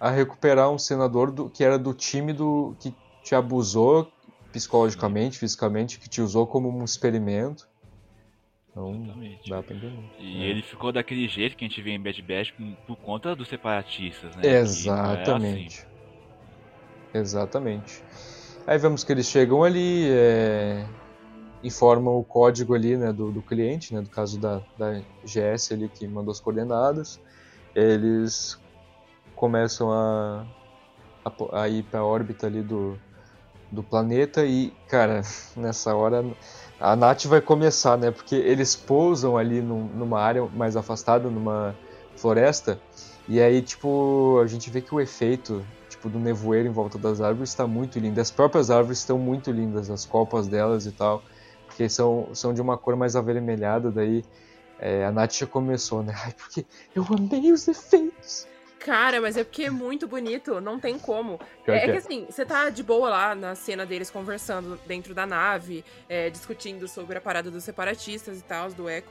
a 0.00 0.10
recuperar 0.10 0.70
um 0.70 0.78
senador 0.78 1.32
do, 1.32 1.50
que 1.50 1.64
era 1.64 1.78
do 1.78 1.94
time 1.94 2.32
do 2.32 2.76
que 2.80 2.96
te 3.22 3.34
abusou 3.34 4.12
psicologicamente, 4.52 5.38
fisicamente, 5.38 5.98
que 6.00 6.08
te 6.08 6.22
usou 6.22 6.46
como 6.46 6.70
um 6.70 6.84
experimento. 6.84 7.68
Então, 8.74 8.94
Exatamente. 8.94 9.48
dá 9.48 9.62
pra 9.62 9.76
entender. 9.76 10.10
E 10.18 10.44
É. 10.44 10.50
ele 10.50 10.62
ficou 10.62 10.92
daquele 10.92 11.28
jeito 11.28 11.56
que 11.56 11.64
a 11.64 11.68
gente 11.68 11.80
vê 11.82 11.90
em 11.92 12.02
Bad 12.02 12.20
Batch 12.22 12.50
por- 12.86 12.96
conta 12.98 13.34
dos 13.36 13.48
separatistas, 13.48 14.34
né? 14.34 14.42
não 14.42 15.12
é 15.14 15.22
assim. 15.36 15.68
Exatamente. 15.68 15.86
Exatamente. 17.12 18.04
Aí 18.66 18.78
vemos 18.78 19.04
que 19.04 19.12
eles 19.12 19.26
chegam 19.26 19.62
ali, 19.62 20.08
é, 20.10 20.88
informam 21.62 22.14
o 22.16 22.24
código 22.24 22.74
ali, 22.74 22.96
né, 22.96 23.12
do, 23.12 23.32
do 23.32 23.42
cliente, 23.42 23.94
né, 23.94 24.02
do 24.02 24.10
caso 24.10 24.40
da, 24.40 24.62
da 24.76 25.02
GS 25.24 25.72
ali 25.74 25.88
que 25.90 26.08
mandou 26.08 26.32
as 26.32 26.40
coordenadas. 26.40 27.20
Eles 27.74 28.56
começam 29.34 29.92
a, 29.92 30.48
a, 31.24 31.62
a 31.62 31.68
ir 31.68 31.84
para 31.84 32.00
a 32.00 32.06
órbita 32.06 32.46
ali 32.46 32.62
do, 32.62 33.00
do 33.70 33.84
planeta 33.84 34.44
e, 34.46 34.72
cara, 34.88 35.22
nessa 35.56 35.94
hora 35.96 36.22
a 36.78 36.96
Nath 36.96 37.24
vai 37.26 37.40
começar, 37.40 37.96
né, 37.98 38.10
porque 38.10 38.34
eles 38.34 38.76
pousam 38.76 39.36
ali 39.36 39.62
num- 39.62 39.88
numa 39.88 40.20
área 40.20 40.46
mais 40.50 40.76
afastada, 40.76 41.30
numa 41.30 41.78
floresta, 42.16 42.82
e 43.26 43.40
aí, 43.40 43.62
tipo, 43.62 44.38
a 44.42 44.46
gente 44.46 44.70
vê 44.70 44.82
que 44.82 44.94
o 44.94 45.00
efeito 45.00 45.66
tipo, 45.88 46.10
do 46.10 46.18
nevoeiro 46.18 46.68
em 46.68 46.72
volta 46.72 46.98
das 46.98 47.20
árvores 47.20 47.50
está 47.50 47.66
muito 47.66 47.98
lindo. 47.98 48.20
As 48.20 48.30
próprias 48.30 48.68
árvores 48.70 48.98
estão 48.98 49.18
muito 49.18 49.50
lindas, 49.52 49.88
as 49.90 50.04
copas 50.04 50.48
delas 50.48 50.86
e 50.86 50.92
tal, 50.92 51.24
porque 51.66 51.88
são, 51.88 52.34
são 52.34 52.52
de 52.52 52.60
uma 52.60 52.76
cor 52.76 52.96
mais 52.96 53.14
avermelhada. 53.16 53.90
Daí 53.92 54.24
é, 54.78 55.04
a 55.06 55.12
Nath 55.12 55.32
já 55.34 55.46
começou, 55.46 56.02
né? 56.02 56.14
Ai, 56.24 56.32
porque 56.34 56.66
eu 56.94 57.04
amei 57.04 57.52
os 57.52 57.68
efeitos. 57.68 58.13
Cara, 58.84 59.18
mas 59.18 59.34
é 59.38 59.42
porque 59.44 59.64
é 59.64 59.70
muito 59.70 60.06
bonito, 60.06 60.60
não 60.60 60.78
tem 60.78 60.98
como. 60.98 61.40
É, 61.66 61.72
é 61.72 61.80
que 61.80 61.84
que 61.86 61.90
é. 61.92 61.96
assim, 61.96 62.26
você 62.28 62.44
tá 62.44 62.68
de 62.68 62.82
boa 62.82 63.08
lá 63.08 63.34
na 63.34 63.54
cena 63.54 63.86
deles 63.86 64.10
conversando 64.10 64.78
dentro 64.86 65.14
da 65.14 65.24
nave, 65.26 65.82
é, 66.06 66.28
discutindo 66.28 66.86
sobre 66.86 67.16
a 67.16 67.20
parada 67.20 67.50
dos 67.50 67.64
separatistas 67.64 68.38
e 68.38 68.42
tal, 68.44 68.70
do 68.70 68.88
Echo. 68.90 69.08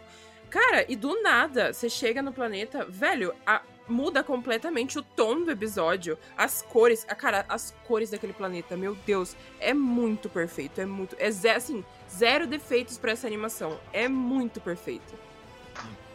Cara, 0.48 0.86
e 0.88 0.96
do 0.96 1.20
nada, 1.24 1.74
você 1.74 1.90
chega 1.90 2.22
no 2.22 2.32
planeta, 2.32 2.86
velho, 2.88 3.34
a- 3.48 3.64
muda 3.88 4.24
completamente 4.24 5.00
o 5.00 5.02
tom 5.02 5.44
do 5.44 5.50
episódio, 5.50 6.20
as 6.38 6.62
cores, 6.62 7.04
a 7.10 7.16
cara, 7.16 7.44
as 7.50 7.76
cores 7.86 8.12
daquele 8.12 8.32
planeta, 8.34 8.78
meu 8.78 8.94
Deus, 9.08 9.36
é 9.60 9.74
muito 9.74 10.30
perfeito, 10.30 10.80
é 10.80 10.86
muito, 10.86 11.16
é 11.18 11.32
ze- 11.32 11.50
assim, 11.50 11.84
zero 12.08 12.46
defeitos 12.46 13.00
pra 13.00 13.12
essa 13.14 13.26
animação, 13.26 13.80
é 13.92 14.08
muito 14.08 14.62
perfeito. 14.62 15.16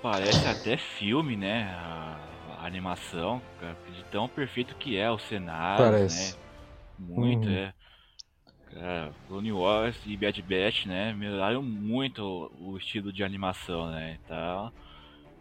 Parece 0.01 0.47
até 0.47 0.77
filme, 0.77 1.37
né? 1.37 1.65
A, 1.77 2.28
a 2.61 2.67
animação, 2.67 3.41
cara, 3.61 3.77
de 3.95 4.03
tão 4.11 4.29
perfeito 4.29 4.75
que 4.77 4.97
é 4.97 5.11
o 5.11 5.19
cenário, 5.19 5.85
Parece. 5.85 6.33
né? 6.33 6.39
Muito, 6.99 7.49
Uhum. 7.49 7.55
é. 7.55 7.73
Cara, 8.75 9.13
Clone 9.27 9.53
Wars 9.53 9.97
e 10.05 10.17
Bad 10.17 10.43
Batch, 10.43 10.87
né? 10.87 11.15
Melhoraram 11.15 11.63
muito 11.63 12.23
o, 12.23 12.73
o 12.73 12.77
estilo 12.79 13.13
de 13.13 13.25
animação, 13.25 13.91
né? 13.91 14.19
Tá 14.29 14.71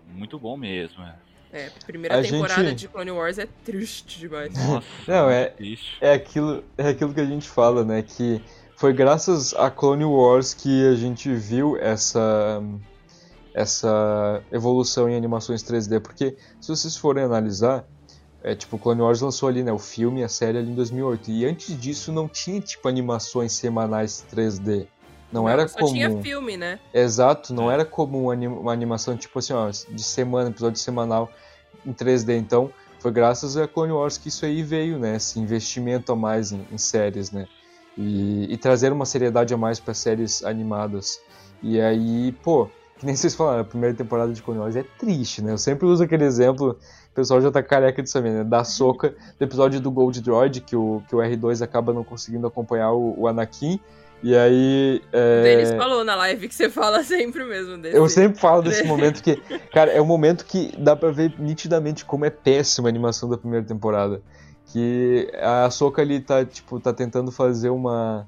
muito 0.08 0.40
bom 0.40 0.56
mesmo. 0.56 1.04
é. 1.04 1.16
É, 1.52 1.68
a 1.68 1.86
primeira 1.86 2.20
A 2.20 2.22
temporada 2.22 2.64
gente- 2.70 2.80
de 2.80 2.88
Clone 2.90 3.12
Wars 3.12 3.38
é 3.40 3.48
triste 3.66 4.20
demais. 4.20 4.54
Nossa, 4.54 4.86
Não, 5.08 5.30
é- 5.30 5.44
muito 5.46 5.56
triste. 5.58 5.98
É 6.02 6.14
aquilo, 6.14 6.64
é 6.78 6.90
aquilo 6.90 7.14
que 7.14 7.22
a 7.22 7.26
gente 7.26 7.48
fala, 7.50 7.84
né? 7.86 8.02
Que 8.02 8.42
foi 8.76 8.94
graças 8.94 9.54
a 9.54 9.72
Clone 9.72 10.04
Wars 10.06 10.54
que 10.54 10.86
a 10.88 10.96
gente 10.96 11.34
viu 11.34 11.78
essa 11.78 12.62
essa 13.58 14.44
evolução 14.52 15.10
em 15.10 15.16
animações 15.16 15.64
3D, 15.64 16.00
porque 16.00 16.38
se 16.62 16.70
vocês 16.70 16.96
forem 16.96 17.24
analisar, 17.24 17.88
é 18.44 18.54
tipo 18.54 18.78
Clone 18.78 19.02
Wars 19.02 19.20
lançou 19.20 19.50
ali, 19.50 19.64
né, 19.64 19.72
o 19.72 19.80
filme 19.80 20.22
e 20.22 20.24
a 20.24 20.30
série 20.30 20.60
ali 20.60 20.70
em 20.70 20.76
2008, 20.76 21.32
e 21.32 21.44
antes 21.44 21.82
disso 21.82 22.12
não 22.12 22.28
tinha 22.28 22.62
tipo 22.62 22.88
animações 22.88 23.54
semanais 23.54 24.24
3D. 24.32 24.86
Não, 25.32 25.50
era 25.50 25.68
só 25.68 25.80
comum. 25.80 25.92
tinha 25.92 26.22
filme, 26.22 26.56
né? 26.56 26.80
Exato, 26.94 27.52
não 27.52 27.70
era 27.70 27.84
comum 27.84 28.28
uma 28.30 28.72
animação 28.72 29.18
tipo 29.18 29.40
assim, 29.40 29.54
ó, 29.54 29.70
de 29.70 30.04
semana, 30.04 30.52
episódio 30.52 30.80
semanal 30.80 31.32
em 31.84 31.92
3D. 31.92 32.38
Então, 32.38 32.72
foi 33.00 33.12
graças 33.12 33.58
a 33.58 33.68
Clone 33.68 33.92
Wars 33.92 34.20
que 34.20 34.28
isso 34.30 34.46
aí 34.46 34.62
veio, 34.62 35.00
né? 35.00 35.16
Esse 35.16 35.40
investimento 35.40 36.12
a 36.12 36.16
mais 36.16 36.52
em, 36.52 36.66
em 36.72 36.78
séries, 36.78 37.32
né? 37.32 37.48
E, 37.98 38.54
e 38.54 38.58
trazer 38.58 38.92
uma 38.92 39.06
seriedade 39.06 39.52
a 39.52 39.58
mais 39.58 39.80
para 39.80 39.96
séries 39.96 40.44
animadas. 40.44 41.20
E 41.62 41.82
aí, 41.82 42.32
pô, 42.44 42.70
que 42.98 43.06
nem 43.06 43.16
vocês 43.16 43.36
falaram, 43.36 43.62
a 43.62 43.66
primeira 43.66 43.96
temporada 43.96 44.34
de 44.34 44.42
Clone 44.42 44.60
Wars 44.60 44.76
é 44.76 44.84
triste, 44.98 45.42
né? 45.42 45.52
Eu 45.52 45.58
sempre 45.58 45.86
uso 45.86 46.04
aquele 46.04 46.24
exemplo, 46.24 46.78
o 47.12 47.16
pessoal 47.16 47.40
já 47.40 47.52
tá 47.52 47.62
careca 47.62 48.02
de 48.02 48.10
saber, 48.10 48.32
né? 48.32 48.44
Da 48.44 48.64
soca 48.64 49.14
do 49.38 49.44
episódio 49.44 49.80
do 49.80 49.92
Gold 49.92 50.20
Droid, 50.22 50.62
que 50.62 50.76
o, 50.76 51.04
que 51.08 51.16
o 51.16 51.20
R2 51.20 51.62
acaba 51.62 51.94
não 51.94 52.04
conseguindo 52.04 52.48
acompanhar 52.48 52.92
o, 52.92 53.14
o 53.18 53.28
Anakin. 53.28 53.80
E 54.24 54.36
aí. 54.36 55.02
é, 55.14 55.40
O 55.40 55.44
Denis 55.44 55.70
falou 55.78 56.04
na 56.04 56.16
live 56.16 56.48
que 56.48 56.56
você 56.56 56.70
fala 56.70 57.04
sempre 57.06 57.44
mesmo 57.46 57.78
desse. 57.78 57.96
eu 57.96 58.10
sempre 58.10 58.40
falo 58.40 58.64
desse 58.64 58.84
momento 58.84 59.22
que, 59.22 59.36
cara, 59.72 59.92
é 59.92 60.02
um 60.02 60.06
momento 60.06 60.44
que 60.44 60.74
dá 60.78 60.96
pra 60.96 61.12
ver 61.12 61.34
nitidamente 61.38 62.04
como 62.04 62.26
é 62.26 62.32
péssima 62.32 62.88
a 62.88 62.90
animação 62.90 63.30
da 63.30 63.38
primeira 63.38 63.66
temporada. 63.66 64.22
Que 64.74 65.32
a 65.40 65.70
Soka 65.70 66.02
ali 66.02 66.20
tá, 66.20 66.44
tipo, 66.44 66.80
tá 66.80 66.92
tentando 66.92 67.32
fazer 67.32 67.70
uma, 67.70 68.28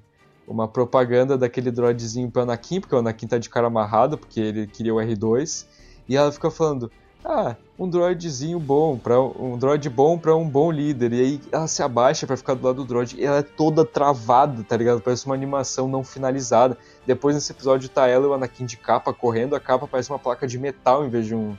uma 0.49 0.67
propaganda 0.67 1.37
daquele 1.37 1.71
droidzinho 1.71 2.29
pro 2.31 2.41
Anakin, 2.41 2.81
porque 2.81 2.95
o 2.95 2.97
Anakin 2.97 3.27
tá 3.27 3.37
de 3.37 3.49
cara 3.49 3.67
amarrado, 3.67 4.17
porque 4.17 4.39
ele 4.39 4.67
queria 4.67 4.93
o 4.93 4.97
R2, 4.97 5.65
e 6.07 6.17
ela 6.17 6.31
fica 6.31 6.49
falando, 6.49 6.91
ah, 7.23 7.55
um 7.77 7.87
droidzinho 7.87 8.59
bom, 8.59 8.97
para 8.97 9.21
um 9.21 9.57
droid 9.57 9.89
bom 9.89 10.17
para 10.17 10.35
um 10.35 10.47
bom 10.47 10.71
líder. 10.71 11.13
E 11.13 11.21
aí 11.21 11.41
ela 11.51 11.67
se 11.67 11.83
abaixa 11.83 12.25
para 12.25 12.35
ficar 12.35 12.53
do 12.53 12.65
lado 12.65 12.77
do 12.77 12.85
droid 12.85 13.15
e 13.17 13.23
ela 13.23 13.37
é 13.37 13.43
toda 13.43 13.85
travada, 13.85 14.63
tá 14.63 14.75
ligado? 14.75 15.01
Parece 15.01 15.25
uma 15.25 15.35
animação 15.35 15.87
não 15.87 16.03
finalizada. 16.03 16.77
Depois 17.05 17.35
nesse 17.35 17.51
episódio 17.51 17.87
tá 17.89 18.07
ela 18.07 18.25
e 18.25 18.27
o 18.29 18.33
Anakin 18.33 18.65
de 18.65 18.77
capa 18.77 19.13
correndo, 19.13 19.55
a 19.55 19.59
capa 19.59 19.87
parece 19.87 20.09
uma 20.09 20.19
placa 20.19 20.47
de 20.47 20.57
metal 20.57 21.05
em 21.05 21.09
vez 21.09 21.25
de 21.25 21.35
um 21.35 21.55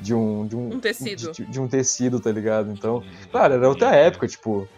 de 0.00 0.12
um 0.12 0.46
de 0.46 0.56
um, 0.56 0.74
um 0.74 0.80
tecido. 0.80 1.32
De, 1.32 1.44
de, 1.46 1.60
um 1.60 1.66
tecido, 1.66 2.20
tá 2.20 2.30
ligado? 2.30 2.70
Então, 2.70 3.02
claro, 3.30 3.54
era 3.54 3.68
outra 3.68 3.94
época, 3.94 4.28
tipo, 4.28 4.68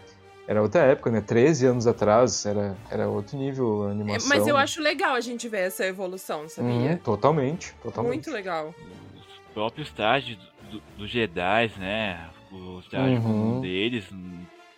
era 0.49 0.63
outra 0.63 0.81
época, 0.81 1.11
né? 1.11 1.21
13 1.21 1.67
anos 1.67 1.85
atrás, 1.85 2.43
era, 2.43 2.75
era 2.89 3.07
outro 3.07 3.37
nível 3.37 3.83
a 3.87 3.91
animação. 3.91 4.29
Mas 4.29 4.47
eu 4.47 4.57
acho 4.57 4.81
legal 4.81 5.13
a 5.13 5.21
gente 5.21 5.47
ver 5.47 5.59
essa 5.59 5.85
evolução, 5.85 6.49
sabia? 6.49 6.93
Hum, 6.93 6.97
totalmente, 6.97 7.71
totalmente. 7.83 8.13
Muito 8.15 8.31
legal. 8.31 8.73
Os 9.15 9.53
próprios 9.53 9.91
trajes 9.91 10.39
dos 10.71 10.81
do 10.97 11.07
Jedi, 11.07 11.71
né? 11.77 12.31
Os 12.51 12.87
trajes 12.87 13.23
uhum. 13.23 13.61
deles, 13.61 14.05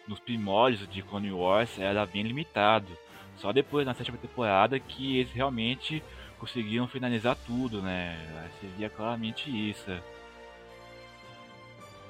nos 0.06 0.20
primórdios 0.20 0.90
de 0.90 1.02
Clone 1.04 1.32
Wars, 1.32 1.80
era 1.80 2.06
bem 2.06 2.24
limitado. 2.24 2.90
Só 3.38 3.54
depois, 3.54 3.86
na 3.86 3.94
sétima 3.94 4.18
temporada, 4.18 4.78
que 4.78 5.20
eles 5.20 5.32
realmente 5.32 6.04
conseguiram 6.38 6.86
finalizar 6.86 7.38
tudo, 7.48 7.82
né? 7.82 8.20
Você 8.60 8.68
via 8.78 8.90
claramente 8.90 9.50
isso. 9.50 9.90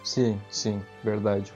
Sim, 0.04 0.42
sim, 0.50 0.82
verdade. 1.04 1.54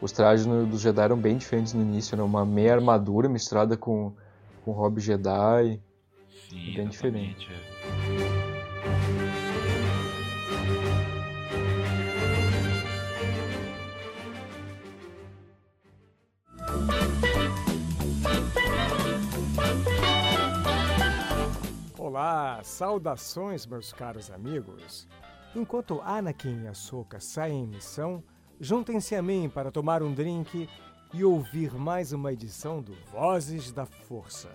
Os 0.00 0.12
trajes 0.12 0.46
no, 0.46 0.66
dos 0.66 0.80
Jedi 0.80 1.02
eram 1.02 1.18
bem 1.18 1.36
diferentes 1.36 1.74
no 1.74 1.82
início, 1.82 2.16
né? 2.16 2.22
Uma 2.22 2.46
meia 2.46 2.74
armadura 2.74 3.28
misturada 3.28 3.76
com, 3.76 4.14
com 4.64 4.72
hobby 4.72 5.00
Jedi. 5.00 5.78
Sim, 6.48 6.72
bem 6.74 6.88
diferente. 6.88 7.48
É. 7.52 8.60
Olá, 21.98 22.60
saudações 22.62 23.66
meus 23.66 23.92
caros 23.92 24.30
amigos. 24.30 25.06
Enquanto 25.54 26.00
Anakin 26.00 26.62
e 26.64 26.68
Ahsoka 26.68 27.20
saem 27.20 27.64
em 27.64 27.66
missão, 27.66 28.24
Juntem-se 28.62 29.14
a 29.14 29.22
mim 29.22 29.48
para 29.48 29.70
tomar 29.70 30.02
um 30.02 30.12
drink 30.12 30.68
e 31.14 31.24
ouvir 31.24 31.72
mais 31.72 32.12
uma 32.12 32.30
edição 32.30 32.82
do 32.82 32.94
Vozes 33.10 33.72
da 33.72 33.86
Força. 33.86 34.50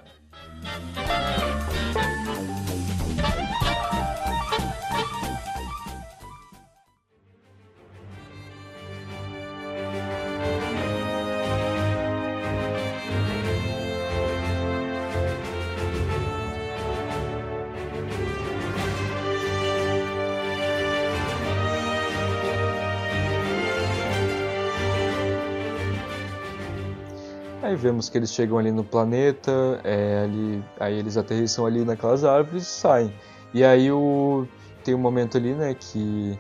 Vemos 27.76 28.10
que 28.10 28.18
eles 28.18 28.34
chegam 28.34 28.58
ali 28.58 28.72
no 28.72 28.84
planeta, 28.84 29.80
é, 29.84 30.24
ali, 30.24 30.64
aí 30.80 30.98
eles 30.98 31.18
aterrissam 31.18 31.66
ali 31.66 31.84
naquelas 31.86 32.24
árvores 32.24 32.64
e 32.64 32.66
saem. 32.66 33.14
E 33.54 33.64
aí 33.64 33.92
o, 33.92 34.48
tem 34.84 34.94
um 34.94 35.00
momento 35.00 35.38
ali, 35.38 35.54
né, 35.54 35.74
que 35.74 36.38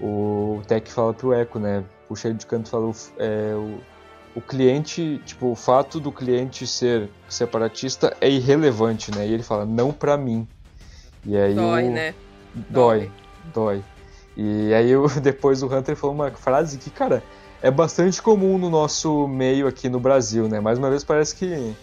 o 0.00 0.60
Tech 0.66 0.90
fala 0.90 1.14
pro 1.14 1.32
Echo, 1.34 1.58
né, 1.58 1.84
puxa 2.08 2.28
ele 2.28 2.36
de 2.36 2.46
canto 2.46 2.66
e 2.66 2.70
fala, 2.70 2.92
é, 3.18 3.54
o, 3.54 3.80
o 4.38 4.40
cliente, 4.40 5.20
tipo, 5.24 5.50
o 5.50 5.54
fato 5.54 5.98
do 5.98 6.12
cliente 6.12 6.66
ser 6.66 7.08
separatista 7.28 8.16
é 8.20 8.28
irrelevante, 8.28 9.10
né, 9.14 9.26
e 9.26 9.32
ele 9.32 9.42
fala, 9.42 9.64
não 9.64 9.92
pra 9.92 10.16
mim. 10.16 10.46
E 11.24 11.36
aí 11.36 11.54
dói, 11.54 11.88
o... 11.88 11.90
né? 11.90 12.14
Dói, 12.54 13.10
dói. 13.52 13.84
E 14.36 14.72
aí 14.74 14.90
depois 15.22 15.62
o 15.62 15.66
Hunter 15.66 15.96
falou 15.96 16.14
uma 16.14 16.30
frase 16.30 16.78
que, 16.78 16.90
cara, 16.90 17.22
é 17.62 17.70
bastante 17.70 18.20
comum 18.20 18.58
no 18.58 18.70
nosso 18.70 19.26
meio 19.26 19.66
aqui 19.66 19.88
no 19.88 19.98
Brasil, 19.98 20.48
né? 20.48 20.60
Mais 20.60 20.78
uma 20.78 20.90
vez 20.90 21.02
parece 21.02 21.34
que 21.34 21.74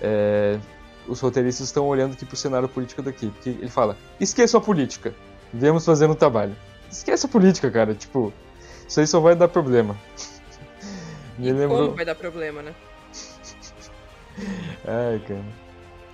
é, 0.00 0.58
os 1.06 1.20
roteiristas 1.20 1.66
estão 1.66 1.86
olhando 1.86 2.12
aqui 2.12 2.24
pro 2.24 2.36
cenário 2.36 2.68
político 2.68 3.02
daqui. 3.02 3.28
Porque 3.30 3.50
ele 3.50 3.70
fala, 3.70 3.96
esqueça 4.20 4.58
a 4.58 4.60
política, 4.60 5.14
viemos 5.52 5.84
fazendo 5.84 6.12
o 6.12 6.16
trabalho. 6.16 6.56
Esqueça 6.90 7.26
a 7.26 7.30
política, 7.30 7.70
cara, 7.70 7.94
tipo, 7.94 8.32
isso 8.86 9.00
aí 9.00 9.06
só 9.06 9.20
vai 9.20 9.34
dar 9.34 9.48
problema. 9.48 9.96
Me 11.38 11.48
e 11.48 11.52
lembrou... 11.52 11.86
como 11.86 11.96
vai 11.96 12.04
dar 12.04 12.14
problema, 12.14 12.62
né? 12.62 12.74
Ai, 14.86 15.20
cara. 15.26 15.66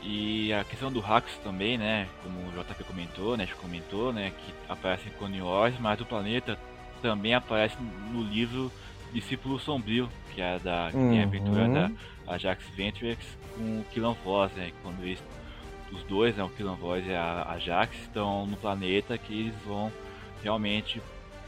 E 0.03 0.53
a 0.53 0.65
questão 0.65 0.91
do 0.91 0.99
Hacks 0.99 1.37
também, 1.45 1.79
né? 1.79 2.09
Como 2.25 2.41
o 2.41 2.51
JP 2.51 2.83
comentou, 2.85 3.37
né? 3.37 3.49
Comentou, 3.61 4.13
né? 4.13 4.33
Que 4.37 4.53
aparece 4.69 5.05
em 5.09 5.43
Wars, 5.43 5.77
mas 5.79 6.01
o 6.01 6.05
planeta 6.05 6.59
também 7.01 7.35
aparece 7.35 7.77
no 8.13 8.23
livro 8.23 8.71
Discípulo 9.13 9.59
Sombrio, 9.59 10.09
que 10.35 10.41
é 10.41 10.59
da 10.59 10.89
que 10.91 10.97
uhum. 10.97 11.21
a 11.21 11.23
aventura 11.23 11.69
da 11.69 11.91
Ajax 12.27 12.65
Ventrix 12.75 13.25
com 13.55 13.81
o 13.81 13.85
Killan 13.93 14.17
Voss, 14.25 14.53
né? 14.53 14.73
Quando 14.83 15.03
eles, 15.03 15.23
os 15.93 16.03
dois, 16.05 16.37
né, 16.37 16.43
o 16.43 16.49
Killan 16.49 16.75
Voss 16.77 17.05
e 17.07 17.15
a 17.15 17.47
Ajax, 17.51 17.97
estão 17.97 18.47
no 18.47 18.57
planeta 18.57 19.17
que 19.19 19.33
eles 19.33 19.55
vão 19.67 19.93
realmente 20.43 21.01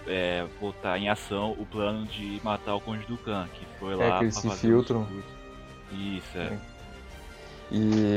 é, 0.07 0.47
botar 0.61 0.99
em 0.99 1.09
ação 1.09 1.53
o 1.53 1.67
plano 1.67 2.05
de 2.07 2.41
matar 2.45 2.75
o 2.75 2.81
Conde 2.81 3.07
do 3.07 3.17
Khan, 3.17 3.49
que 3.55 3.65
foi 3.79 3.95
lá 3.95 4.05
é 4.05 4.19
que 4.19 4.25
eles 4.25 4.37
se 4.37 4.51
filtram. 4.57 5.07
Isso, 5.93 6.39
é. 6.39 6.59
E 7.71 8.15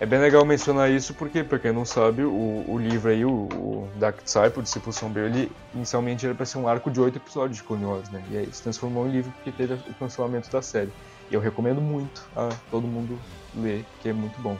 é 0.00 0.06
bem 0.06 0.20
legal 0.20 0.44
mencionar 0.44 0.90
isso 0.90 1.12
porque, 1.14 1.42
pra 1.42 1.58
quem 1.58 1.72
não 1.72 1.84
sabe, 1.84 2.22
o, 2.22 2.64
o 2.68 2.78
livro 2.78 3.10
aí, 3.10 3.24
o, 3.24 3.48
o 3.52 3.90
Dark 3.96 4.22
Disciple, 4.22 4.60
o 4.60 4.62
Discípulo 4.62 4.92
Sombrio, 4.92 5.26
ele 5.26 5.50
inicialmente 5.74 6.24
era 6.24 6.34
pra 6.34 6.46
ser 6.46 6.58
um 6.58 6.68
arco 6.68 6.90
de 6.90 7.00
oito 7.00 7.16
episódios 7.16 7.58
de 7.58 7.64
Clone 7.64 7.84
Wars, 7.84 8.08
né? 8.10 8.22
E 8.30 8.38
aí 8.38 8.48
se 8.52 8.62
transformou 8.62 9.06
em 9.08 9.10
livro 9.10 9.32
porque 9.32 9.50
teve 9.50 9.74
o 9.74 9.94
cancelamento 9.94 10.50
da 10.50 10.62
série. 10.62 10.92
E 11.30 11.34
eu 11.34 11.40
recomendo 11.40 11.80
muito 11.80 12.28
a 12.36 12.48
todo 12.70 12.86
mundo 12.86 13.18
ler, 13.54 13.84
que 14.00 14.08
é 14.08 14.12
muito 14.12 14.40
bom. 14.40 14.56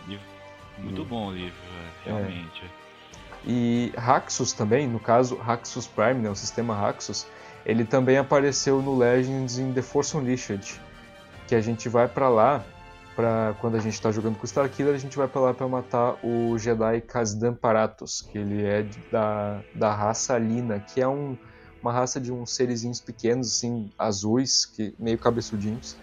Muito 0.76 1.04
bom 1.04 1.28
o 1.28 1.32
livro, 1.32 1.56
é, 2.04 2.08
realmente. 2.10 2.64
É. 2.64 2.88
E 3.46 3.92
Haxus 3.96 4.52
também, 4.52 4.88
no 4.88 4.98
caso 4.98 5.40
Haxus 5.40 5.86
Prime, 5.86 6.14
né, 6.14 6.30
o 6.30 6.36
sistema 6.36 6.74
Haxus, 6.76 7.26
ele 7.64 7.84
também 7.84 8.18
apareceu 8.18 8.82
no 8.82 8.96
Legends 8.98 9.58
in 9.58 9.72
The 9.72 9.82
Force 9.82 10.16
Unleashed, 10.16 10.80
que 11.46 11.54
a 11.54 11.60
gente 11.60 11.88
vai 11.88 12.08
para 12.08 12.28
lá 12.28 12.64
para 13.18 13.56
quando 13.60 13.74
a 13.74 13.80
gente 13.80 13.94
está 13.94 14.12
jogando 14.12 14.36
com 14.36 14.42
o 14.42 14.46
Starkiller, 14.46 14.94
a 14.94 14.98
gente 14.98 15.16
vai 15.16 15.26
para 15.26 15.40
lá 15.40 15.52
para 15.52 15.66
matar 15.66 16.24
o 16.24 16.56
Jedi 16.56 17.00
Kazdan 17.00 17.52
Paratos, 17.52 18.22
que 18.22 18.38
ele 18.38 18.64
é 18.64 18.86
da, 19.10 19.60
da 19.74 19.92
raça 19.92 20.38
Lina, 20.38 20.78
que 20.78 21.00
é 21.00 21.08
um, 21.08 21.36
uma 21.82 21.92
raça 21.92 22.20
de 22.20 22.30
uns 22.30 22.54
serezinhos 22.54 23.00
pequenos, 23.00 23.56
assim, 23.56 23.90
azuis, 23.98 24.64
que 24.64 24.94
meio 25.00 25.18
cabeçudinhos. 25.18 25.98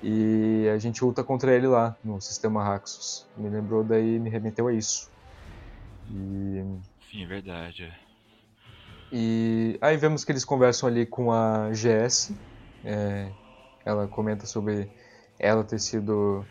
E 0.00 0.68
a 0.72 0.78
gente 0.78 1.04
luta 1.04 1.24
contra 1.24 1.52
ele 1.52 1.66
lá 1.66 1.96
no 2.04 2.20
sistema 2.20 2.62
Raxus. 2.62 3.26
Me 3.36 3.48
lembrou 3.48 3.82
daí, 3.82 4.20
me 4.20 4.30
remeteu 4.30 4.68
a 4.68 4.72
isso. 4.72 5.10
E... 6.08 6.64
Sim, 7.10 7.24
é 7.24 7.26
verdade. 7.26 7.82
É. 7.82 7.92
E 9.10 9.76
aí 9.80 9.96
vemos 9.96 10.24
que 10.24 10.30
eles 10.30 10.44
conversam 10.44 10.88
ali 10.88 11.04
com 11.04 11.32
a 11.32 11.70
GS. 11.72 12.32
É, 12.84 13.28
ela 13.84 14.06
comenta 14.06 14.46
sobre 14.46 14.88
ela 15.36 15.64
ter 15.64 15.80
sido 15.80 16.46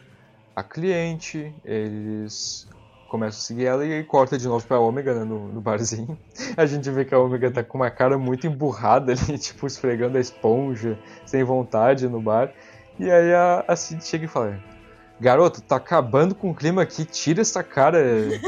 a 0.59 0.63
cliente, 0.63 1.53
eles 1.63 2.67
começam 3.07 3.39
a 3.39 3.41
seguir 3.41 3.65
ela 3.65 3.85
e 3.85 4.03
corta 4.03 4.37
de 4.37 4.47
novo 4.47 4.65
pra 4.67 4.79
Ômega, 4.79 5.15
né, 5.15 5.23
no, 5.23 5.47
no, 5.47 5.61
barzinho. 5.61 6.17
A 6.55 6.65
gente 6.65 6.89
vê 6.91 7.05
que 7.05 7.15
a 7.15 7.19
Ômega 7.19 7.49
tá 7.49 7.63
com 7.63 7.79
uma 7.79 7.89
cara 7.89 8.17
muito 8.17 8.45
emburrada 8.45 9.13
ali, 9.13 9.37
tipo, 9.39 9.65
esfregando 9.65 10.17
a 10.17 10.21
esponja, 10.21 10.99
sem 11.25 11.43
vontade 11.43 12.07
no 12.07 12.21
bar. 12.21 12.53
E 12.99 13.09
aí 13.09 13.33
a, 13.33 13.63
a 13.67 13.75
Cid 13.75 14.05
chega 14.05 14.25
e 14.25 14.27
fala: 14.27 14.59
Garoto, 15.19 15.61
tá 15.61 15.77
acabando 15.77 16.35
com 16.35 16.51
o 16.51 16.55
clima 16.55 16.81
aqui, 16.81 17.05
tira 17.05 17.41
essa 17.41 17.63
cara 17.63 17.99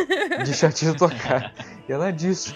de 0.44 0.54
chatinho 0.54 0.92
da 0.92 0.98
tua 1.00 1.10
cara. 1.10 1.54
E 1.88 1.92
ela 1.92 2.12
disso. 2.12 2.56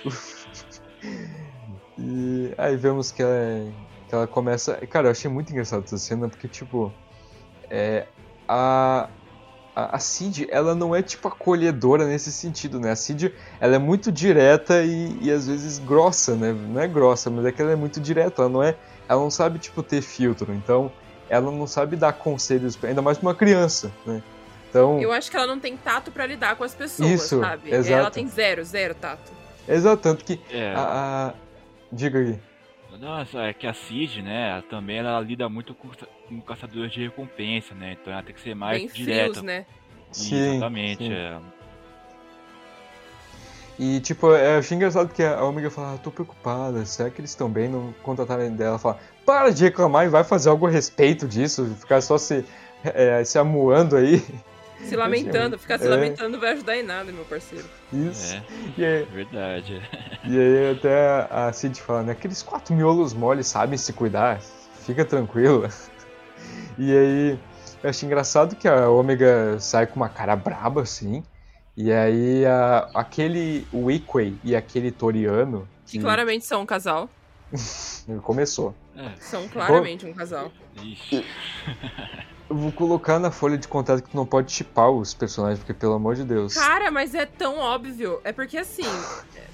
E 1.97 2.53
aí 2.57 2.75
vemos 2.75 3.11
que 3.11 3.23
ela, 3.23 3.71
que 4.07 4.13
ela 4.13 4.27
começa. 4.27 4.75
Cara, 4.87 5.07
eu 5.07 5.11
achei 5.11 5.31
muito 5.31 5.51
engraçado 5.51 5.85
essa 5.85 5.97
cena, 5.97 6.27
porque, 6.27 6.47
tipo, 6.47 6.91
é, 7.69 8.05
a, 8.47 9.09
a, 9.75 9.95
a 9.97 9.99
Cid, 9.99 10.47
ela 10.49 10.73
não 10.73 10.95
é 10.95 11.01
tipo 11.01 11.27
acolhedora 11.27 12.05
nesse 12.05 12.31
sentido, 12.31 12.79
né? 12.79 12.91
A 12.91 12.95
Cid, 12.95 13.33
ela 13.59 13.75
é 13.75 13.79
muito 13.79 14.11
direta 14.11 14.81
e, 14.83 15.17
e 15.21 15.31
às 15.31 15.47
vezes 15.47 15.79
grossa, 15.79 16.35
né? 16.35 16.53
Não 16.53 16.79
é 16.81 16.87
grossa, 16.87 17.29
mas 17.29 17.45
é 17.45 17.51
que 17.51 17.61
ela 17.61 17.71
é 17.71 17.75
muito 17.75 17.99
direta, 17.99 18.41
ela 18.43 18.49
não 18.49 18.63
é, 18.63 18.75
ela 19.09 19.21
não 19.21 19.29
sabe 19.31 19.59
tipo 19.59 19.83
ter 19.83 20.01
filtro, 20.01 20.53
então 20.53 20.91
ela 21.29 21.51
não 21.51 21.67
sabe 21.67 21.95
dar 21.95 22.13
conselhos, 22.13 22.77
ainda 22.83 23.01
mais 23.01 23.17
pra 23.17 23.27
uma 23.29 23.35
criança, 23.35 23.91
né? 24.05 24.21
Então, 24.69 24.99
Eu 25.01 25.11
acho 25.11 25.31
que 25.31 25.37
ela 25.37 25.47
não 25.47 25.59
tem 25.59 25.75
tato 25.77 26.11
pra 26.11 26.25
lidar 26.25 26.55
com 26.55 26.63
as 26.63 26.73
pessoas, 26.73 27.09
Isso, 27.09 27.39
sabe? 27.39 27.73
exato. 27.73 27.93
Ela 28.01 28.11
tem 28.11 28.27
zero, 28.27 28.63
zero 28.63 28.93
tato. 28.93 29.31
exato, 29.67 30.01
tanto 30.01 30.23
que 30.25 30.39
É, 30.51 30.73
a, 30.75 31.29
a- 31.29 31.33
diga 31.91 32.19
aí. 32.19 32.39
Nossa, 32.99 33.41
é 33.41 33.53
que 33.53 33.67
a 33.67 33.73
Cid, 33.73 34.21
né, 34.21 34.51
ela 34.51 34.61
também 34.61 34.97
ela 34.97 35.19
lida 35.19 35.47
muito 35.49 35.73
com, 35.73 35.89
com 36.27 36.41
caçadores 36.41 36.91
de 36.91 37.03
recompensa, 37.03 37.73
né? 37.75 37.97
Então 37.99 38.11
ela 38.13 38.23
tem 38.23 38.33
que 38.33 38.41
ser 38.41 38.55
mais 38.55 38.79
Bem 38.81 38.91
direta. 38.91 39.23
frios, 39.33 39.41
né? 39.43 39.65
Sim, 40.11 40.35
Exatamente, 40.55 41.03
sim. 41.03 41.13
é. 41.13 41.39
E, 43.77 43.99
tipo, 43.99 44.27
eu 44.27 44.59
achei 44.59 44.77
engraçado 44.77 45.13
que 45.13 45.21
a 45.21 45.43
Omega 45.43 45.69
fala, 45.69 45.95
ah, 45.95 45.97
tô 45.97 46.09
preocupada, 46.09 46.85
será 46.85 47.09
que 47.09 47.19
eles 47.19 47.31
estão 47.31 47.49
bem? 47.49 47.67
Não 47.67 47.93
contratarem 48.03 48.51
dela. 48.51 48.71
Ela 48.71 48.79
fala, 48.79 48.99
para 49.25 49.49
de 49.49 49.65
reclamar 49.65 50.05
e 50.05 50.09
vai 50.09 50.23
fazer 50.23 50.49
algo 50.49 50.65
a 50.65 50.69
respeito 50.69 51.27
disso, 51.27 51.65
ficar 51.77 51.99
só 51.99 52.17
se, 52.17 52.45
é, 52.85 53.21
se 53.25 53.37
amuando 53.37 53.97
aí. 53.97 54.23
Se 54.89 54.95
lamentando, 54.95 55.57
ficar 55.59 55.77
se 55.79 55.85
É. 55.85 55.89
lamentando 55.89 56.29
não 56.29 56.39
vai 56.39 56.51
ajudar 56.53 56.77
em 56.77 56.83
nada, 56.83 57.11
meu 57.11 57.25
parceiro. 57.25 57.65
Isso. 57.91 58.35
É, 58.35 58.43
E, 58.77 58.85
aí, 58.85 59.03
verdade. 59.05 59.81
e 60.25 60.39
aí 60.39 60.71
até 60.71 61.27
a 61.29 61.51
Cid 61.53 61.81
fala, 61.81 62.03
né, 62.03 62.11
aqueles 62.11 62.41
quatro 62.43 62.73
miolos 62.75 63.13
moles 63.13 63.47
sabem 63.47 63.77
se 63.77 63.91
cuidar, 63.93 64.39
fica 64.85 65.03
tranquila. 65.05 65.69
E 66.77 66.91
aí, 66.95 67.39
eu 67.81 67.89
achei 67.89 68.05
engraçado 68.05 68.55
que 68.55 68.67
a 68.67 68.89
Omega 68.89 69.57
sai 69.59 69.87
com 69.87 69.95
uma 69.95 70.09
cara 70.09 70.35
braba, 70.35 70.81
assim, 70.81 71.23
e 71.75 71.89
aí 71.91 72.45
a- 72.45 72.89
aquele 72.93 73.65
Weequay 73.73 74.35
e 74.43 74.53
aquele 74.55 74.91
Toriano, 74.91 75.65
Que 75.87 75.97
claramente 75.99 76.45
são 76.45 76.61
um 76.61 76.65
casal. 76.65 77.09
ele 78.07 78.19
começou. 78.21 78.75
É, 78.95 79.11
São 79.19 79.47
claramente 79.47 80.05
um 80.05 80.13
casal. 80.13 80.51
ixi. 80.81 81.25
Eu 82.47 82.55
vou 82.55 82.71
colocar 82.71 83.17
na 83.17 83.31
folha 83.31 83.57
de 83.57 83.67
contato 83.67 84.03
que 84.03 84.09
tu 84.11 84.15
não 84.15 84.25
pode 84.25 84.51
chipar 84.51 84.91
os 84.91 85.15
personagens, 85.15 85.57
porque 85.57 85.73
pelo 85.73 85.93
amor 85.93 86.13
de 86.13 86.23
Deus. 86.23 86.53
Cara, 86.53 86.91
mas 86.91 87.15
é 87.15 87.25
tão 87.25 87.57
óbvio. 87.57 88.21
É 88.23 88.31
porque 88.31 88.55
assim, 88.55 88.83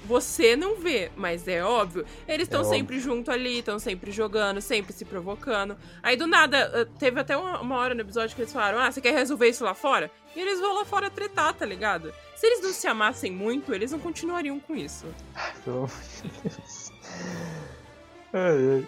você 0.04 0.54
não 0.54 0.76
vê, 0.76 1.10
mas 1.16 1.48
é 1.48 1.64
óbvio. 1.64 2.04
Eles 2.28 2.46
estão 2.46 2.60
É 2.60 2.64
sempre 2.64 3.00
junto 3.00 3.30
ali, 3.30 3.60
estão 3.60 3.78
sempre 3.78 4.12
jogando, 4.12 4.60
sempre 4.60 4.92
se 4.92 5.06
provocando. 5.06 5.74
Aí 6.02 6.16
do 6.18 6.26
nada, 6.26 6.70
eh, 6.74 6.86
teve 6.98 7.18
até 7.18 7.34
uma, 7.34 7.62
uma 7.62 7.76
hora 7.78 7.94
no 7.94 8.02
episódio 8.02 8.36
que 8.36 8.42
eles 8.42 8.52
falaram: 8.52 8.78
Ah, 8.78 8.92
você 8.92 9.00
quer 9.00 9.14
resolver 9.14 9.48
isso 9.48 9.64
lá 9.64 9.72
fora? 9.72 10.10
E 10.36 10.40
eles 10.40 10.60
vão 10.60 10.74
lá 10.74 10.84
fora 10.84 11.08
tretar, 11.08 11.54
tá 11.54 11.64
ligado? 11.64 12.12
Se 12.36 12.46
eles 12.46 12.60
não 12.62 12.72
se 12.74 12.86
amassem 12.86 13.32
muito, 13.32 13.72
eles 13.72 13.90
não 13.90 13.98
continuariam 14.00 14.60
com 14.60 14.76
isso. 14.76 15.06
Pelo 15.64 15.76
amor 15.78 15.90
de 16.22 16.28
Deus. 16.42 16.92
Ai, 18.34 18.68
ai. 18.76 18.86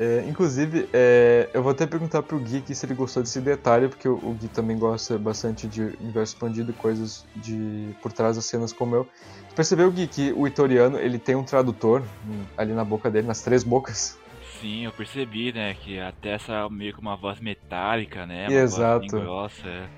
É, 0.00 0.24
inclusive, 0.28 0.88
é, 0.92 1.50
eu 1.52 1.60
vou 1.60 1.72
até 1.72 1.84
perguntar 1.84 2.22
pro 2.22 2.38
Gui 2.38 2.58
aqui 2.58 2.72
se 2.72 2.86
ele 2.86 2.94
gostou 2.94 3.20
desse 3.20 3.40
detalhe, 3.40 3.88
porque 3.88 4.08
o, 4.08 4.14
o 4.14 4.32
Gui 4.34 4.48
também 4.48 4.78
gosta 4.78 5.18
bastante 5.18 5.66
de 5.66 5.82
universo 6.00 6.34
expandido 6.34 6.70
e 6.70 6.74
coisas 6.74 7.26
de 7.34 7.92
por 8.00 8.12
trás 8.12 8.36
das 8.36 8.44
cenas 8.44 8.72
como 8.72 8.94
eu. 8.94 9.04
Tu 9.48 9.54
percebeu, 9.56 9.90
Gui, 9.90 10.06
que 10.06 10.32
o 10.34 10.46
Itoriano 10.46 10.98
ele 10.98 11.18
tem 11.18 11.34
um 11.34 11.42
tradutor 11.42 12.04
hum, 12.24 12.44
ali 12.56 12.72
na 12.72 12.84
boca 12.84 13.10
dele, 13.10 13.26
nas 13.26 13.42
três 13.42 13.64
bocas? 13.64 14.16
Sim, 14.60 14.84
eu 14.84 14.92
percebi, 14.92 15.52
né, 15.52 15.74
que 15.74 15.98
até 15.98 16.30
essa 16.30 16.68
meio 16.68 16.92
que 16.94 17.00
uma 17.00 17.16
voz 17.16 17.40
metálica, 17.40 18.24
né? 18.24 18.48
Uma 18.48 18.60
Exato. 18.62 19.00
Voz 19.00 19.24
grossa, 19.24 19.68
é. 19.68 19.82
Eu 19.82 19.88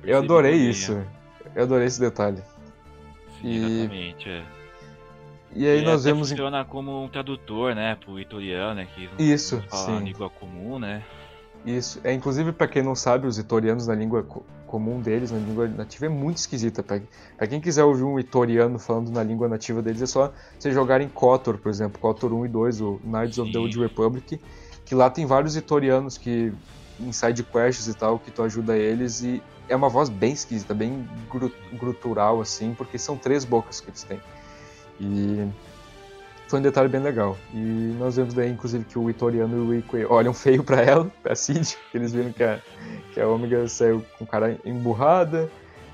Percebi 0.00 0.24
adorei 0.24 0.52
também, 0.52 0.70
isso. 0.70 0.92
Eu 1.54 1.62
adorei 1.64 1.86
esse 1.86 2.00
detalhe. 2.00 2.38
é. 2.38 3.40
Sim, 3.40 3.46
E- 3.48 3.56
exatamente, 3.56 4.28
é. 4.28 4.59
E 5.54 5.66
aí 5.66 5.80
E 5.80 5.84
nós 5.84 6.04
vemos. 6.04 6.28
funciona 6.30 6.64
como 6.64 7.04
um 7.04 7.08
tradutor, 7.08 7.74
né, 7.74 7.96
pro 7.96 8.18
itoriano, 8.20 8.74
né, 8.76 8.86
que 8.94 9.08
Isso, 9.18 9.62
fala 9.68 9.98
sim. 9.98 10.04
língua 10.04 10.30
comum, 10.30 10.78
né? 10.78 11.02
Isso. 11.64 12.00
É, 12.04 12.12
inclusive, 12.12 12.52
pra 12.52 12.66
quem 12.68 12.82
não 12.82 12.94
sabe, 12.94 13.26
os 13.26 13.38
itorianos 13.38 13.86
na 13.86 13.94
língua 13.94 14.22
co- 14.22 14.44
comum 14.66 15.00
deles, 15.00 15.30
na 15.30 15.38
língua 15.38 15.68
nativa, 15.68 16.06
é 16.06 16.08
muito 16.08 16.38
esquisita. 16.38 16.82
Pra, 16.82 17.00
pra 17.36 17.46
quem 17.46 17.60
quiser 17.60 17.84
ouvir 17.84 18.04
um 18.04 18.18
itoriano 18.18 18.78
falando 18.78 19.10
na 19.10 19.22
língua 19.22 19.48
nativa 19.48 19.82
deles, 19.82 20.00
é 20.00 20.06
só 20.06 20.32
você 20.58 20.70
jogar 20.72 21.00
em 21.00 21.08
KOTOR, 21.08 21.58
por 21.58 21.68
exemplo, 21.68 22.00
KOTOR 22.00 22.32
1 22.32 22.46
e 22.46 22.48
2, 22.48 22.80
o 22.80 23.00
Knights 23.04 23.38
of 23.38 23.50
the 23.50 23.58
Sim. 23.58 23.62
Old 23.64 23.78
Republic, 23.78 24.40
que 24.86 24.94
lá 24.94 25.10
tem 25.10 25.26
vários 25.26 25.54
itorianos 25.56 26.16
que 26.16 26.52
em 26.98 27.12
side 27.12 27.42
quests 27.42 27.88
e 27.88 27.94
tal, 27.94 28.18
que 28.18 28.30
tu 28.30 28.42
ajuda 28.42 28.76
eles 28.76 29.20
e 29.22 29.42
é 29.68 29.76
uma 29.76 29.88
voz 29.88 30.08
bem 30.08 30.32
esquisita, 30.32 30.72
bem 30.74 31.06
gru- 31.30 31.52
grutural 31.72 32.40
assim, 32.40 32.74
porque 32.74 32.98
são 32.98 33.16
três 33.16 33.44
bocas 33.44 33.80
que 33.80 33.90
eles 33.90 34.02
têm. 34.02 34.20
E 35.00 35.48
foi 36.48 36.58
um 36.58 36.62
detalhe 36.62 36.88
bem 36.88 37.00
legal. 37.00 37.38
E 37.54 37.56
nós 37.98 38.16
vemos 38.16 38.34
daí, 38.34 38.50
inclusive, 38.50 38.84
que 38.84 38.98
o 38.98 39.08
Itoriano 39.08 39.56
e 39.56 39.68
o 39.68 39.74
Ikue 39.78 40.04
olham 40.06 40.34
feio 40.34 40.62
pra 40.62 40.80
ela, 40.82 41.10
pra 41.22 41.34
Cid, 41.34 41.76
porque 41.82 41.96
eles 41.98 42.12
viram 42.12 42.32
que 42.32 42.42
a, 42.42 42.60
que 43.14 43.20
a 43.20 43.26
Omega 43.28 43.66
saiu 43.68 44.04
com 44.18 44.26
cara 44.26 44.58
emburrada. 44.64 45.50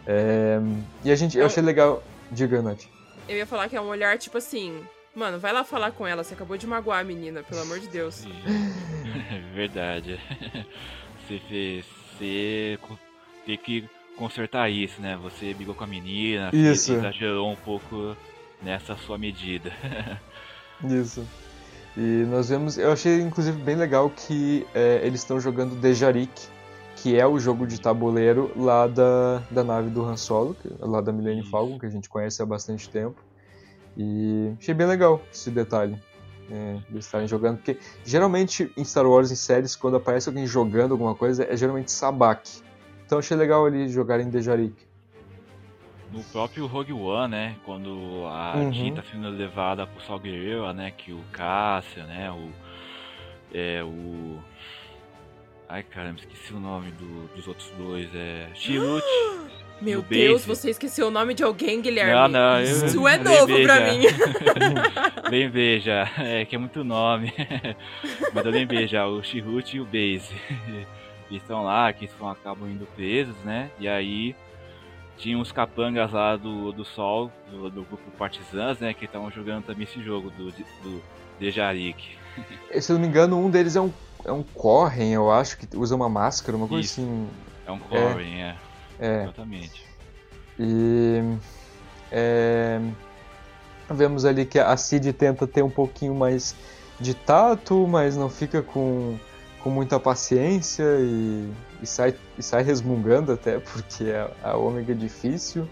É, 0.07 0.59
E 1.05 1.11
a 1.11 1.15
gente, 1.17 1.37
eu 1.37 1.43
Eu- 1.43 1.47
achei 1.47 1.63
legal. 1.63 2.03
Diga, 2.31 2.61
Nath. 2.63 2.85
Eu 3.29 3.37
ia 3.37 3.47
falar 3.47 3.69
que 3.69 3.77
é 3.77 3.81
um 3.81 3.89
olhar 3.89 4.17
tipo 4.19 4.39
assim. 4.39 4.81
Mano, 5.15 5.39
vai 5.39 5.53
lá 5.53 5.65
falar 5.65 5.93
com 5.93 6.07
ela, 6.07 6.23
você 6.23 6.35
acabou 6.35 6.57
de 6.59 6.67
magoar 6.67 7.01
a 7.01 7.05
menina, 7.05 7.43
pelo 7.43 7.63
amor 7.63 7.79
de 7.81 7.89
Deus. 7.89 8.15
Sim. 8.17 8.33
Verdade. 9.55 10.19
Você 11.27 11.41
fez. 11.49 11.85
Você 12.19 12.79
tem 13.45 13.59
que 13.59 13.89
consertar 14.17 14.71
isso, 14.71 15.01
né? 15.03 15.19
Você 15.23 15.53
brigou 15.55 15.75
com 15.75 15.85
a 15.85 15.87
menina, 15.87 16.51
você 16.51 16.57
Isso. 16.73 16.93
exagerou 16.95 17.51
um 17.51 17.57
pouco 17.57 18.17
nessa 18.63 18.97
sua 18.97 19.19
medida. 19.19 19.73
Isso. 20.85 21.27
E 21.97 22.25
nós 22.29 22.49
vemos. 22.49 22.77
Eu 22.77 22.93
achei, 22.93 23.21
inclusive, 23.21 23.57
bem 23.63 23.77
legal 23.77 24.11
que 24.11 24.67
é, 24.75 25.01
eles 25.03 25.21
estão 25.21 25.41
jogando 25.41 25.75
Dejarik, 25.77 26.31
que 26.97 27.19
é 27.19 27.27
o 27.27 27.39
jogo 27.39 27.67
de 27.67 27.81
tabuleiro 27.81 28.53
lá 28.57 28.87
da, 28.87 29.43
da 29.51 29.65
nave 29.65 29.89
do 29.89 30.05
Han 30.05 30.17
Solo, 30.17 30.55
que- 30.55 30.69
lá 30.79 31.01
da 31.01 31.13
Millennium. 31.13 31.45
Falcon, 31.47 31.79
que 31.79 31.87
a 31.87 31.91
gente 31.91 32.09
conhece 32.09 32.43
há 32.43 32.47
bastante 32.47 32.89
tempo. 32.91 33.17
E 33.97 34.53
achei 34.59 34.75
bem 34.75 34.87
legal 34.87 35.23
esse 35.33 35.51
detalhe. 35.51 35.97
É, 36.49 36.79
de 36.89 36.99
estarem 36.99 37.27
jogando, 37.27 37.57
porque 37.57 37.77
geralmente 38.05 38.71
em 38.77 38.85
Star 38.85 39.05
Wars 39.05 39.33
em 39.33 39.35
séries, 39.35 39.75
quando 39.75 39.97
aparece 39.97 40.29
alguém 40.29 40.47
jogando 40.47 40.93
alguma 40.93 41.13
coisa, 41.13 41.43
é 41.43 41.57
geralmente 41.57 41.91
Sabak. 41.91 42.49
Então 43.05 43.19
achei 43.19 43.37
legal 43.37 43.67
eles 43.67 43.91
jogarem 43.91 44.31
Dejarik. 44.31 44.86
No 46.17 46.25
próprio 46.25 46.67
Rogue 46.67 46.93
One, 46.95 47.31
né? 47.31 47.57
Quando 47.65 48.25
a 48.27 48.55
Uhum. 48.57 48.73
Jean 48.73 48.95
tá 48.95 49.03
sendo 49.11 49.29
levada 49.29 49.87
pro 49.87 50.03
Salgueiro, 50.05 50.73
né? 50.73 50.91
Que 50.97 51.13
o 51.13 51.23
Cassian, 51.31 52.05
né? 52.05 52.31
O. 52.31 52.51
É 53.53 53.83
o. 53.85 54.39
Ai 55.69 55.83
caramba, 55.83 56.19
esqueci 56.21 56.53
o 56.55 56.61
nome 56.61 56.91
do- 56.93 57.27
dos 57.35 57.47
outros 57.47 57.71
dois. 57.77 58.09
É. 58.15 58.49
Chirrut. 58.55 59.05
Meu 59.83 60.01
Deus, 60.01 60.47
base. 60.47 60.61
você 60.63 60.71
esqueceu 60.71 61.09
o 61.09 61.11
nome 61.11 61.35
de 61.35 61.43
alguém, 61.45 61.83
Guilherme. 61.83 62.13
Não, 62.15 62.29
não, 62.29 62.61
eu- 62.61 62.87
Isso 62.87 63.07
é 63.07 63.19
novo 63.19 63.63
pra 63.63 63.77
já. 63.87 63.93
mim. 63.93 64.07
Lembrei 65.31 65.81
já, 65.81 66.09
é 66.19 66.47
que 66.47 66.55
é 66.57 66.59
muito 66.59 66.83
nome. 66.83 67.31
Mas 68.33 68.45
eu 68.47 68.51
lembrei 68.51 68.87
já, 68.87 69.07
o 69.07 69.23
Chirrut 69.23 69.77
e 69.77 69.81
o 69.81 69.85
Base. 69.85 70.31
Eles 71.29 71.43
estão 71.43 71.63
lá, 71.65 71.93
que 71.93 72.05
estão, 72.07 72.27
acabam 72.31 72.71
indo 72.71 72.87
presos, 72.97 73.37
né? 73.45 73.69
E 73.81 73.87
aí 73.89 74.35
tinha 75.17 75.39
uns 75.39 75.53
capangas 75.53 76.13
lá 76.13 76.37
do, 76.37 76.73
do 76.73 76.85
Sol, 76.85 77.31
do, 77.51 77.71
do 77.71 77.83
grupo 77.83 78.11
Partisans, 78.19 78.79
né? 78.79 78.95
Que 78.95 79.05
estavam 79.05 79.31
jogando 79.31 79.65
também 79.65 79.85
esse 79.85 80.03
jogo 80.03 80.31
do, 80.31 80.51
do 80.51 81.03
Dejarik. 81.39 82.17
Se 82.79 82.93
eu 82.93 82.95
não 82.95 83.01
me 83.01 83.09
engano, 83.09 83.39
um 83.39 83.51
deles 83.51 83.77
é 83.77 83.81
um, 83.81 83.93
é 84.25 84.33
um 84.33 84.43
Corren, 84.43 85.13
eu 85.13 85.31
acho, 85.31 85.57
que 85.59 85.77
usa 85.77 85.95
uma 85.95 86.09
máscara, 86.09 86.57
uma 86.57 86.69
coisa 86.69 86.85
Isso. 86.85 87.01
assim. 87.01 87.29
É 87.67 87.73
um 87.73 87.79
Corrin, 87.79 88.41
é. 88.41 88.57
É. 88.99 89.23
Exatamente. 89.23 89.85
E 90.59 91.23
é, 92.11 92.81
vemos 93.91 94.25
ali 94.25 94.45
que 94.45 94.59
a 94.59 94.77
Cid 94.77 95.13
tenta 95.13 95.47
ter 95.47 95.63
um 95.63 95.71
pouquinho 95.71 96.15
mais 96.15 96.55
de 97.01 97.15
tato, 97.15 97.87
mas 97.87 98.17
não 98.17 98.29
fica 98.31 98.63
com, 98.63 99.19
com 99.63 99.71
muita 99.71 100.01
paciência 100.01 100.85
e, 101.01 101.51
e 101.83 101.87
sai, 101.87 102.15
e 102.39 102.43
sai 102.43 102.63
resmungando 102.63 103.33
até, 103.33 103.59
porque 103.73 104.11
a, 104.11 104.51
a 104.51 104.57
ômega 104.57 104.93
é 104.93 104.97
difícil. 104.97 105.69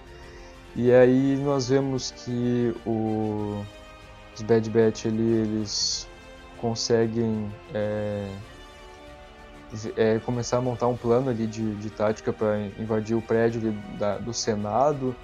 E 0.76 0.92
aí 0.92 1.36
nós 1.36 1.68
vemos 1.68 2.10
que 2.10 2.74
o, 2.84 3.64
os 4.34 4.42
Bad 4.42 4.68
Batch 4.70 5.06
ali, 5.06 5.22
eles 5.22 6.08
conseguem 6.60 7.48
é, 7.72 8.28
é, 9.96 10.18
começar 10.20 10.58
a 10.58 10.60
montar 10.60 10.86
um 10.88 10.96
plano 10.96 11.30
ali 11.30 11.46
de, 11.46 11.74
de 11.76 11.90
tática 11.90 12.32
para 12.32 12.58
invadir 12.78 13.16
o 13.16 13.22
prédio 13.22 13.72
da- 13.98 14.18
do 14.18 14.32
Senado. 14.32 15.14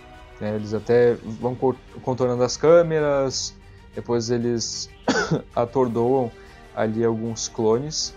né? 0.40 0.54
Eles 0.54 0.72
até 0.74 1.14
vão 1.14 1.54
co- 1.54 1.74
contornando 2.02 2.42
as 2.44 2.56
câmeras, 2.56 3.54
depois 3.94 4.30
eles 4.30 4.88
atordoam 5.54 6.30
ali 6.74 7.04
alguns 7.04 7.48
clones 7.48 8.14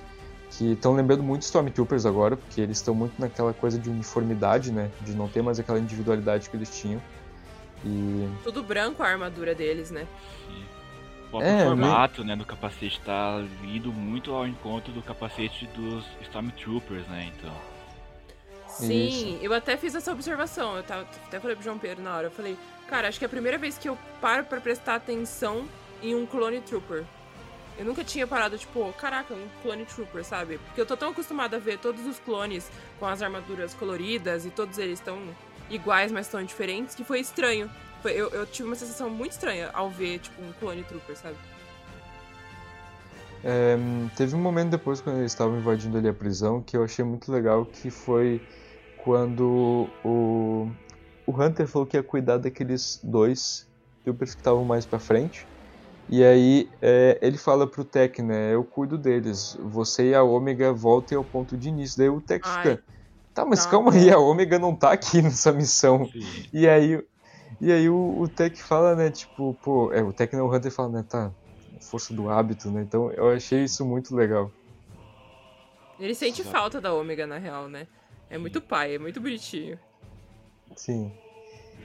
que 0.57 0.73
estão 0.73 0.93
lembrando 0.93 1.23
muito 1.23 1.41
Stormtroopers 1.43 2.05
agora, 2.05 2.37
porque 2.37 2.61
eles 2.61 2.77
estão 2.77 2.93
muito 2.93 3.19
naquela 3.19 3.53
coisa 3.53 3.79
de 3.79 3.89
uniformidade, 3.89 4.71
né? 4.71 4.91
De 5.01 5.13
não 5.13 5.27
ter 5.27 5.41
mais 5.41 5.59
aquela 5.59 5.79
individualidade 5.79 6.49
que 6.49 6.55
eles 6.55 6.69
tinham. 6.79 7.01
E 7.83 8.29
Tudo 8.43 8.63
branco 8.63 9.01
a 9.03 9.07
armadura 9.07 9.53
deles, 9.55 9.91
né? 9.91 10.07
E 10.49 10.63
o 11.25 11.29
próprio 11.29 11.49
É, 11.51 11.65
formato 11.65 12.23
né, 12.23 12.35
do 12.35 12.45
capacete 12.45 13.01
tá 13.01 13.43
indo 13.63 13.91
muito 13.91 14.31
ao 14.31 14.47
encontro 14.47 14.93
do 14.93 15.01
capacete 15.01 15.67
dos 15.75 16.05
Stormtroopers, 16.21 17.07
né? 17.07 17.31
Então. 17.35 17.51
Sim, 18.67 19.37
eu 19.41 19.53
até 19.53 19.75
fiz 19.77 19.93
essa 19.95 20.11
observação. 20.11 20.77
Eu 20.77 20.83
tava, 20.83 21.05
até 21.27 21.39
falei 21.39 21.55
pro 21.55 21.63
João 21.63 21.77
Pedro 21.77 22.03
na 22.03 22.15
hora. 22.15 22.27
Eu 22.27 22.31
falei, 22.31 22.57
cara, 22.87 23.07
acho 23.07 23.19
que 23.19 23.25
é 23.25 23.27
a 23.27 23.29
primeira 23.29 23.57
vez 23.57 23.77
que 23.77 23.89
eu 23.89 23.97
paro 24.21 24.45
pra 24.45 24.59
prestar 24.61 24.95
atenção 24.95 25.65
em 26.01 26.15
um 26.15 26.25
Clone 26.25 26.61
Trooper. 26.61 27.03
Eu 27.77 27.85
nunca 27.85 28.03
tinha 28.03 28.27
parado, 28.27 28.57
tipo, 28.57 28.93
caraca, 28.93 29.33
um 29.33 29.47
Clone 29.61 29.85
Trooper, 29.85 30.23
sabe? 30.23 30.59
Porque 30.59 30.79
eu 30.79 30.85
tô 30.85 30.95
tão 30.95 31.09
acostumada 31.09 31.57
a 31.57 31.59
ver 31.59 31.79
todos 31.79 32.05
os 32.05 32.19
clones 32.19 32.69
com 32.99 33.05
as 33.05 33.21
armaduras 33.21 33.73
coloridas 33.73 34.45
e 34.45 34.51
todos 34.51 34.77
eles 34.77 34.99
tão 34.99 35.19
iguais, 35.69 36.11
mas 36.11 36.27
tão 36.27 36.43
diferentes, 36.43 36.93
que 36.93 37.03
foi 37.03 37.19
estranho. 37.19 37.69
Foi, 38.01 38.11
eu, 38.11 38.29
eu 38.29 38.45
tive 38.45 38.67
uma 38.67 38.75
sensação 38.75 39.09
muito 39.09 39.31
estranha 39.31 39.71
ao 39.73 39.89
ver, 39.89 40.19
tipo, 40.19 40.41
um 40.41 40.51
Clone 40.53 40.83
Trooper, 40.83 41.17
sabe? 41.17 41.37
É, 43.43 43.75
teve 44.15 44.35
um 44.35 44.39
momento 44.39 44.69
depois, 44.69 45.01
quando 45.01 45.17
eles 45.17 45.31
estavam 45.31 45.57
invadindo 45.57 45.97
ali 45.97 46.07
a 46.07 46.13
prisão, 46.13 46.61
que 46.61 46.77
eu 46.77 46.83
achei 46.83 47.03
muito 47.03 47.31
legal, 47.31 47.65
que 47.65 47.89
foi 47.89 48.41
quando 48.97 49.89
o, 50.03 50.69
o 51.25 51.41
Hunter 51.41 51.67
falou 51.67 51.85
que 51.85 51.97
ia 51.97 52.03
cuidar 52.03 52.37
daqueles 52.37 52.99
dois 53.03 53.67
troopers 54.03 54.33
que 54.33 54.39
estavam 54.39 54.63
mais 54.63 54.85
pra 54.85 54.99
frente. 54.99 55.45
E 56.09 56.23
aí 56.23 56.69
é, 56.81 57.17
ele 57.21 57.37
fala 57.37 57.65
pro 57.65 57.85
Tech, 57.85 58.21
né? 58.21 58.53
Eu 58.53 58.63
cuido 58.63 58.97
deles. 58.97 59.57
Você 59.59 60.09
e 60.09 60.15
a 60.15 60.23
Ômega 60.23 60.73
voltem 60.73 61.17
ao 61.17 61.23
ponto 61.23 61.57
de 61.57 61.69
início. 61.69 61.97
Daí 61.97 62.09
o 62.09 62.21
Tech 62.21 62.47
Ai. 62.47 62.63
fica. 62.63 62.83
Tá, 63.33 63.45
mas 63.45 63.65
Tá 63.65 63.71
calma 63.71 63.91
aí, 63.93 64.11
a 64.11 64.19
Ômega 64.19 64.59
não 64.59 64.75
tá 64.75 64.91
aqui 64.91 65.21
nessa 65.23 65.51
missão. 65.51 66.05
Sim. 66.05 66.45
E 66.53 66.67
aí, 66.67 67.03
e 67.59 67.71
aí 67.71 67.89
o, 67.89 68.19
o 68.19 68.27
Tech 68.27 68.61
fala, 68.61 68.95
né? 68.95 69.09
Tipo, 69.09 69.55
pô, 69.55 69.91
é, 69.91 70.03
o 70.03 70.13
Tech 70.13 70.35
não, 70.35 70.45
o 70.45 70.53
Hunter 70.53 70.71
fala, 70.71 70.89
né? 70.89 71.05
Tá, 71.07 71.31
força 71.81 72.13
do 72.13 72.29
hábito, 72.29 72.69
né? 72.69 72.81
Então 72.81 73.11
eu 73.11 73.29
achei 73.29 73.63
isso 73.63 73.85
muito 73.85 74.15
legal. 74.15 74.51
Ele 75.99 76.13
sente 76.13 76.41
Exato. 76.41 76.55
falta 76.55 76.81
da 76.81 76.93
Ômega, 76.93 77.25
na 77.25 77.37
real, 77.37 77.69
né? 77.69 77.87
É 78.29 78.37
muito 78.37 78.59
pai, 78.61 78.95
é 78.95 78.99
muito 78.99 79.21
bonitinho. 79.21 79.79
Sim. 80.75 81.11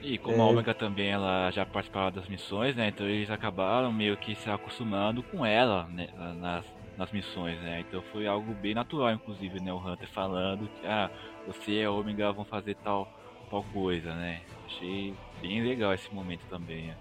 E 0.01 0.17
como 0.17 0.41
É. 0.41 0.41
a 0.41 0.47
Omega 0.47 0.73
também 0.73 1.09
ela 1.09 1.51
já 1.51 1.65
participava 1.65 2.11
das 2.11 2.27
missões, 2.27 2.75
né? 2.75 2.87
Então 2.89 3.05
eles 3.07 3.29
acabaram 3.29 3.91
meio 3.91 4.17
que 4.17 4.35
se 4.35 4.49
acostumando 4.49 5.23
com 5.23 5.45
ela 5.45 5.87
né, 5.89 6.07
nas, 6.37 6.65
nas 6.95 7.11
missões, 7.11 7.59
né? 7.61 7.81
Então 7.81 8.01
foi 8.11 8.25
algo 8.25 8.53
bem 8.55 8.73
natural, 8.73 9.11
inclusive, 9.11 9.59
né? 9.59 9.73
O 9.73 9.77
Hunter 9.77 10.09
falando 10.13 10.69
que 10.69 10.85
ah, 10.85 11.09
você 11.45 11.81
e 11.81 11.83
a 11.83 11.91
Omega 11.91 12.31
vão 12.31 12.45
fazer 12.45 12.75
tal, 12.81 13.07
tal 13.49 13.63
coisa, 13.65 14.15
né? 14.15 14.41
Achei 14.65 15.13
bem 15.41 15.61
legal 15.63 15.93
esse 15.93 16.13
momento 16.13 16.45
também. 16.49 16.87
né? 16.89 16.97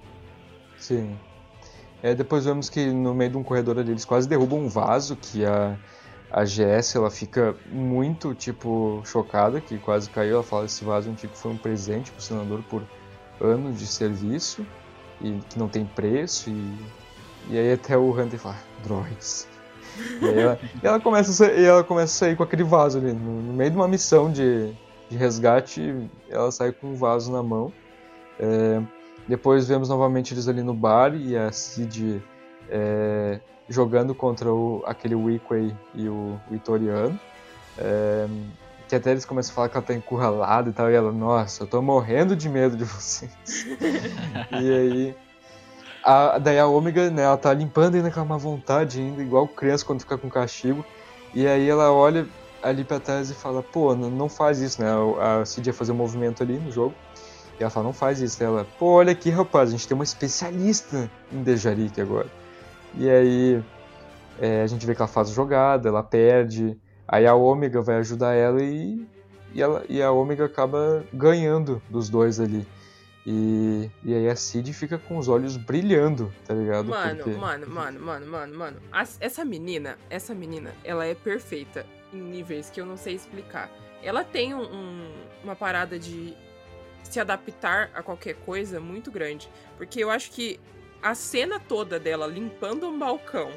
Sim. 0.77 1.19
É, 2.03 2.15
depois 2.15 2.45
vemos 2.45 2.69
que 2.71 2.93
no 2.93 3.15
meio 3.15 3.31
de 3.31 3.37
um 3.37 3.45
corredor 3.45 3.79
ali 3.79 3.91
eles 3.91 4.05
quase 4.05 4.29
derrubam 4.29 4.61
um 4.61 4.69
vaso 4.69 5.17
que 5.17 5.45
a, 5.45 5.79
a 6.31 6.45
GS 6.45 6.95
ela 6.95 7.11
fica 7.11 7.57
muito 7.71 8.35
tipo 8.35 9.03
chocada 9.05 9.61
que 9.61 9.79
quase 9.79 10.11
caiu. 10.11 10.35
Ela 10.35 10.43
fala 10.43 10.67
esse 10.67 10.85
vaso 10.85 11.11
antigo 11.11 11.35
foi 11.35 11.53
um 11.53 11.57
presente 11.57 12.11
pro 12.13 12.21
senador 12.23 12.63
por 12.69 12.83
anos 13.41 13.79
de 13.79 13.87
serviço 13.87 14.67
e 15.21 15.39
que 15.49 15.59
não 15.59 15.69
tem 15.69 15.85
preço 15.85 16.51
e, 16.51 16.79
e 17.51 17.59
aí 17.59 17.73
até 17.73 17.97
o 17.97 18.11
Hunter 18.11 18.39
fala 18.39 18.57
"Ah, 18.59 18.83
droids. 18.87 19.49
E 20.21 20.39
ela, 20.39 20.59
e 20.83 20.87
ela 20.87 21.01
começa 21.01 21.31
a 21.31 21.35
sair, 21.35 21.65
ela 21.65 21.83
começa 21.83 22.13
a 22.13 22.29
sair 22.29 22.37
com 22.37 22.43
aquele 22.43 22.63
vaso 22.63 22.99
ali 22.99 23.13
no, 23.13 23.43
no 23.43 23.53
meio 23.53 23.71
de 23.71 23.77
uma 23.77 23.89
missão 23.89 24.31
de, 24.31 24.73
de 25.09 25.17
resgate. 25.17 26.09
Ela 26.29 26.51
sai 26.53 26.73
com 26.73 26.89
um 26.89 26.95
vaso 26.95 27.33
na 27.33 27.43
mão. 27.43 27.73
É, 28.39 28.81
depois 29.27 29.67
vemos 29.67 29.89
novamente 29.89 30.35
eles 30.35 30.47
ali 30.47 30.63
no 30.63 30.75
bar 30.75 31.15
e 31.15 31.37
a 31.37 31.51
Cid 31.51 32.23
é, 32.71 33.41
jogando 33.69 34.15
contra 34.15 34.53
o, 34.53 34.83
aquele 34.87 35.15
Weequay 35.15 35.75
e 35.95 36.09
o, 36.09 36.41
o 36.51 36.55
Itoriano. 36.55 37.19
É, 37.77 38.27
que 38.89 38.97
até 38.97 39.11
eles 39.11 39.25
começam 39.25 39.53
a 39.53 39.55
falar 39.55 39.69
que 39.69 39.77
ela 39.77 39.87
tá 39.87 39.95
encurralada 39.95 40.71
e 40.71 40.73
tal, 40.73 40.91
e 40.91 40.95
ela, 40.95 41.13
nossa, 41.13 41.63
eu 41.63 41.67
tô 41.67 41.83
morrendo 41.83 42.35
de 42.35 42.49
medo 42.49 42.77
de 42.77 42.85
vocês. 42.85 43.31
e 44.51 44.73
aí. 44.73 45.15
A, 46.03 46.39
daí 46.39 46.59
a 46.59 46.67
Ômega, 46.67 47.11
né, 47.11 47.23
ela 47.23 47.37
tá 47.37 47.53
limpando 47.53 47.97
ainda 47.97 48.11
com 48.11 48.23
uma 48.23 48.39
vontade 48.39 48.99
ainda, 48.99 49.23
igual 49.23 49.47
criança 49.47 49.85
quando 49.85 50.01
fica 50.01 50.17
com 50.17 50.31
castigo. 50.31 50.85
E 51.35 51.47
aí 51.47 51.69
ela 51.69 51.93
olha 51.93 52.27
ali 52.63 52.83
pra 52.83 52.99
trás 52.99 53.31
e 53.31 53.35
fala, 53.35 53.63
pô, 53.63 53.95
não 53.95 54.29
faz 54.29 54.61
isso, 54.61 54.81
né? 54.81 54.89
A 55.21 55.45
Cid 55.45 55.69
ia 55.69 55.75
fazer 55.75 55.93
um 55.93 55.97
movimento 55.97 56.43
ali 56.43 56.59
no 56.59 56.73
jogo. 56.73 56.95
E 57.59 57.63
ela 57.63 57.71
fala, 57.71 57.87
não 57.87 57.93
faz 57.93 58.21
isso. 58.21 58.43
Ela, 58.43 58.67
pô, 58.79 58.93
olha 58.93 59.13
aqui, 59.13 59.29
rapaz, 59.29 59.69
a 59.69 59.73
gente 59.73 59.87
tem 59.87 59.95
uma 59.95 60.05
especialista 60.05 61.11
em 61.31 61.43
Dejarik 61.43 62.01
agora. 62.01 62.27
E 62.99 63.09
aí 63.09 63.63
é, 64.41 64.63
a 64.63 64.67
gente 64.67 64.85
vê 64.85 64.95
que 64.95 65.01
ela 65.01 65.09
faz 65.09 65.31
jogada, 65.31 65.89
ela 65.89 66.03
perde. 66.03 66.77
Aí 67.07 67.27
a 67.27 67.35
Ômega 67.35 67.81
vai 67.81 67.97
ajudar 67.97 68.35
ela 68.35 68.63
e, 68.63 69.07
e, 69.55 69.63
ela, 69.63 69.85
e 69.89 70.03
a 70.03 70.11
Ômega 70.13 70.45
acaba 70.45 71.05
ganhando 71.13 71.81
dos 71.89 72.09
dois 72.09 72.39
ali. 72.41 72.67
E, 73.27 73.91
e 74.05 74.15
aí 74.15 74.29
a 74.29 74.35
Cid 74.37 74.73
fica 74.73 74.97
com 74.99 75.19
os 75.19 75.29
olhos 75.29 75.57
brilhando, 75.57 76.33
tá 76.47 76.55
ligado? 76.55 76.87
Mano, 76.89 77.17
Porque- 77.25 77.39
mano, 77.39 77.67
mano, 77.69 78.01
mano, 78.01 78.27
mano, 78.27 78.57
mano. 78.59 78.77
Essa 79.21 79.45
menina, 79.45 79.99
essa 80.09 80.35
menina, 80.35 80.73
ela 80.83 81.05
é 81.07 81.15
perfeita 81.15 81.85
em 82.13 82.21
níveis 82.21 82.71
que 82.71 82.81
eu 82.81 82.87
não 82.87 82.97
sei 82.97 83.15
explicar. 83.15 83.71
Ela 84.03 84.25
tem 84.25 84.55
um- 84.55 84.63
um- 84.63 85.13
uma 85.45 85.55
parada 85.55 85.99
de 85.99 86.35
se 87.03 87.21
adaptar 87.21 87.91
a 87.95 88.03
qualquer 88.03 88.35
coisa 88.35 88.81
muito 88.81 89.11
grande. 89.11 89.49
Porque 89.77 90.03
eu 90.03 90.11
acho 90.11 90.31
que 90.31 90.59
a 91.03 91.15
cena 91.15 91.61
toda 91.61 91.99
dela 91.99 92.27
limpando 92.27 92.89
um 92.89 92.99
balcão, 92.99 93.51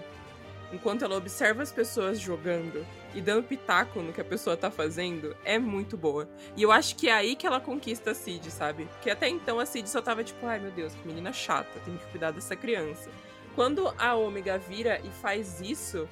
enquanto 0.72 1.04
ela 1.04 1.18
observa 1.18 1.64
as 1.64 1.72
pessoas 1.72 2.20
jogando 2.20 2.86
e 3.14 3.22
dando 3.22 3.44
pitaco 3.44 4.02
no 4.02 4.14
que 4.14 4.22
a 4.22 4.26
pessoa 4.26 4.56
tá 4.56 4.72
fazendo, 4.72 5.36
é 5.44 5.60
muito 5.60 5.98
boa. 5.98 6.30
E 6.56 6.64
eu 6.64 6.72
acho 6.72 6.96
que 6.96 7.10
é 7.10 7.14
aí 7.14 7.36
que 7.36 7.46
ela 7.46 7.60
conquista 7.60 8.12
a 8.12 8.16
Cid, 8.16 8.50
sabe? 8.52 8.86
Porque 8.86 9.10
até 9.10 9.28
então 9.28 9.60
a 9.60 9.66
Cid 9.66 9.90
só 9.90 10.02
tava 10.02 10.24
tipo, 10.24 10.46
ai 10.46 10.60
meu 10.60 10.72
Deus, 10.72 10.94
que 10.94 11.08
menina 11.08 11.34
chata, 11.34 11.80
tem 11.84 11.98
que 11.98 12.06
cuidar 12.06 12.32
dessa 12.32 12.56
criança. 12.56 13.10
Quando 13.56 13.94
a 13.98 14.16
Ômega 14.16 14.58
vira 14.58 15.02
e 15.04 15.10
faz 15.22 15.60
isso, 15.60 16.08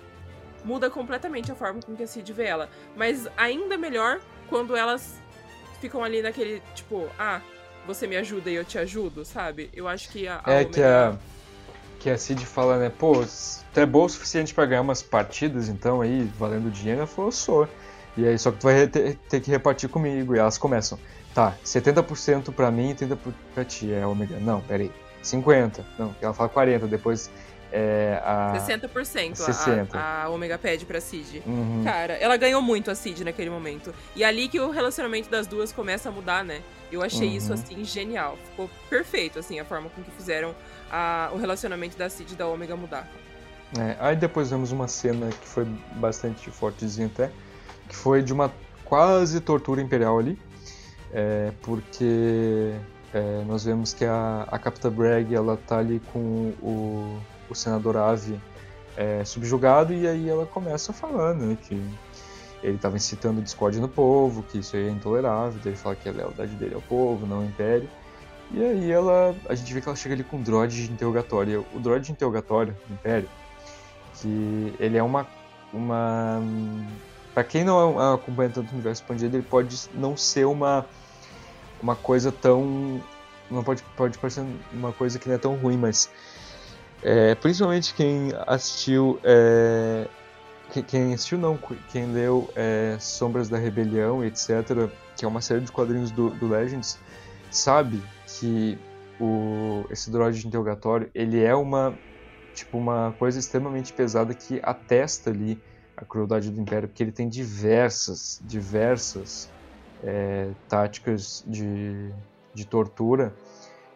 muda 0.63 0.89
completamente 0.89 1.51
a 1.51 1.55
forma 1.55 1.81
com 1.81 1.95
que 1.95 2.03
a 2.03 2.07
Cid 2.07 2.33
vê 2.33 2.45
ela. 2.45 2.69
Mas 2.97 3.27
ainda 3.37 3.77
melhor 3.77 4.19
quando 4.49 4.75
elas 4.75 5.21
ficam 5.79 6.03
ali 6.03 6.21
naquele, 6.21 6.61
tipo, 6.75 7.09
ah, 7.17 7.41
você 7.89 8.05
me 8.05 8.15
ajuda 8.15 8.51
e 8.51 8.55
eu 8.55 8.63
te 8.63 8.77
ajudo, 8.77 9.25
sabe? 9.25 9.69
Eu 9.73 9.87
acho 9.87 10.09
que 10.09 10.27
a, 10.27 10.41
a 10.43 10.53
É 10.53 10.65
que 10.65 10.81
a, 10.81 11.17
que 11.99 12.09
a 12.09 12.17
Cid 12.17 12.45
fala, 12.45 12.77
né? 12.77 12.89
Pô, 12.89 13.13
tu 13.73 13.79
é 13.79 13.85
boa 13.85 14.05
o 14.05 14.09
suficiente 14.09 14.53
pra 14.53 14.65
ganhar 14.65 14.81
umas 14.81 15.01
partidas, 15.01 15.69
então, 15.69 16.01
aí, 16.01 16.29
valendo 16.37 16.69
dinheiro? 16.69 16.99
Ela 16.99 17.07
falou, 17.07 17.31
sou. 17.31 17.67
E 18.15 18.27
aí, 18.27 18.37
só 18.37 18.51
que 18.51 18.59
tu 18.59 18.63
vai 18.63 18.87
ter, 18.87 19.15
ter 19.15 19.39
que 19.39 19.49
repartir 19.49 19.89
comigo. 19.89 20.35
E 20.35 20.39
elas 20.39 20.57
começam, 20.57 20.99
tá, 21.33 21.57
70% 21.65 22.53
pra 22.53 22.69
mim 22.69 22.91
e 22.91 22.95
30% 22.95 23.17
pra 23.55 23.65
ti. 23.65 23.91
É 23.91 24.05
Ômega, 24.05 24.39
não, 24.39 24.61
peraí, 24.61 24.91
50%. 25.23 25.83
Não, 25.97 26.15
ela 26.21 26.33
fala 26.33 26.49
40%, 26.49 26.87
depois 26.87 27.31
é 27.71 28.19
a... 28.23 28.53
60%, 28.55 29.35
60. 29.35 29.97
A, 29.97 30.23
a 30.23 30.29
Ômega 30.29 30.57
pede 30.57 30.85
pra 30.85 30.99
Cid. 30.99 31.43
Uhum. 31.45 31.83
Cara, 31.83 32.13
ela 32.13 32.35
ganhou 32.37 32.61
muito 32.61 32.89
a 32.89 32.95
Cid 32.95 33.23
naquele 33.23 33.49
momento. 33.49 33.93
E 34.15 34.23
ali 34.23 34.47
que 34.47 34.59
o 34.59 34.69
relacionamento 34.69 35.29
das 35.29 35.45
duas 35.47 35.71
começa 35.71 36.09
a 36.09 36.11
mudar, 36.11 36.43
né? 36.43 36.61
Eu 36.91 37.01
achei 37.03 37.29
Uhum. 37.29 37.35
isso, 37.35 37.53
assim, 37.53 37.83
genial. 37.83 38.37
Ficou 38.51 38.69
perfeito, 38.89 39.37
assim, 39.39 39.59
a 39.59 39.65
forma 39.65 39.89
com 39.89 40.01
que 40.01 40.11
fizeram 40.11 40.55
a- 40.91 41.29
o 41.33 41.37
relacionamento 41.37 41.97
da 41.97 42.09
Cid 42.09 42.33
e 42.33 42.35
da 42.35 42.47
Ômega 42.47 42.75
mudar. 42.75 43.07
É, 43.77 43.95
aí 43.99 44.15
depois 44.15 44.49
vemos 44.49 44.71
uma 44.71 44.87
cena 44.87 45.29
que 45.29 45.47
foi 45.47 45.65
bastante 45.97 46.49
fortezinha 46.49 47.05
até, 47.07 47.29
que 47.87 47.95
foi 47.95 48.23
de 48.23 48.33
uma 48.33 48.51
quase 48.83 49.39
tortura 49.39 49.79
imperial 49.79 50.17
ali, 50.17 50.39
é, 51.13 51.51
porque 51.61 52.73
é, 53.13 53.43
nós 53.45 53.63
vemos 53.65 53.93
que 53.93 54.05
a, 54.05 54.47
a 54.49 54.57
Capitã 54.57 54.91
Bragg 54.91 55.33
ela 55.35 55.55
tá 55.57 55.77
ali 55.77 56.01
com 56.11 56.53
o, 56.61 57.19
o 57.49 57.53
senador 57.55 57.97
Ave 57.97 58.39
é, 58.97 59.23
subjugado 59.23 59.93
e 59.93 60.07
aí 60.07 60.27
ela 60.27 60.45
começa 60.47 60.91
falando 60.91 61.45
né, 61.45 61.57
que 61.61 61.79
ele 62.61 62.75
estava 62.75 62.97
incitando 62.97 63.41
discórdia 63.41 63.81
no 63.81 63.87
povo, 63.87 64.43
que 64.43 64.59
isso 64.59 64.75
aí 64.75 64.87
é 64.87 64.91
intolerável, 64.91 65.59
ele 65.65 65.75
fala 65.75 65.95
que 65.95 66.09
a 66.09 66.11
lealdade 66.11 66.55
dele 66.55 66.75
ao 66.75 66.81
povo, 66.81 67.25
não 67.25 67.37
ao 67.37 67.45
império. 67.45 67.89
E 68.51 68.63
aí 68.63 68.91
ela, 68.91 69.35
a 69.47 69.55
gente 69.55 69.73
vê 69.73 69.79
que 69.79 69.87
ela 69.87 69.95
chega 69.95 70.15
ali 70.15 70.23
com 70.23 70.37
um 70.37 70.41
droid 70.41 70.75
de 70.75 70.91
interrogatório. 70.91 71.65
O 71.73 71.79
droid 71.79 72.05
de 72.05 72.11
interrogatório 72.11 72.75
do 72.87 72.93
Império, 72.93 73.29
que 74.15 74.73
ele 74.79 74.97
é 74.97 75.03
uma 75.03 75.27
uma 75.71 76.41
para 77.33 77.43
quem 77.43 77.63
não 77.63 78.13
acompanha 78.13 78.49
tanto 78.49 78.71
o 78.71 78.73
universo 78.73 79.03
expandido, 79.03 79.37
ele 79.37 79.45
pode 79.47 79.89
não 79.93 80.17
ser 80.17 80.45
uma 80.45 80.85
uma 81.81 81.95
coisa 81.95 82.31
tão 82.31 82.99
não 83.51 83.63
pode 83.63 83.83
pode 83.95 84.17
parecer 84.17 84.43
uma 84.73 84.91
coisa 84.91 85.19
que 85.19 85.27
não 85.27 85.35
é 85.35 85.37
tão 85.37 85.55
ruim, 85.55 85.77
mas 85.77 86.09
é, 87.03 87.35
principalmente 87.35 87.93
quem 87.93 88.33
assistiu 88.47 89.19
é, 89.23 90.07
quem 90.69 91.13
assistiu 91.13 91.37
não, 91.37 91.57
quem 91.91 92.11
leu 92.11 92.49
é, 92.55 92.97
Sombras 92.99 93.49
da 93.49 93.57
Rebelião, 93.57 94.23
etc, 94.23 94.89
que 95.15 95.25
é 95.25 95.27
uma 95.27 95.41
série 95.41 95.61
de 95.61 95.71
quadrinhos 95.71 96.11
do, 96.11 96.29
do 96.29 96.47
Legends, 96.47 96.99
sabe 97.49 98.01
que 98.27 98.77
o, 99.19 99.85
esse 99.89 100.09
droid 100.11 100.39
de 100.39 100.47
interrogatório 100.47 101.09
ele 101.13 101.43
é 101.43 101.53
uma 101.55 101.97
tipo 102.53 102.77
uma 102.77 103.13
coisa 103.17 103.39
extremamente 103.39 103.93
pesada 103.93 104.33
que 104.33 104.59
atesta 104.63 105.29
ali 105.29 105.61
a 105.95 106.05
crueldade 106.05 106.49
do 106.49 106.61
Império, 106.61 106.87
porque 106.87 107.03
ele 107.03 107.11
tem 107.11 107.27
diversas, 107.27 108.41
diversas 108.43 109.49
é, 110.03 110.51
táticas 110.67 111.43
de, 111.45 112.11
de 112.53 112.65
tortura 112.65 113.33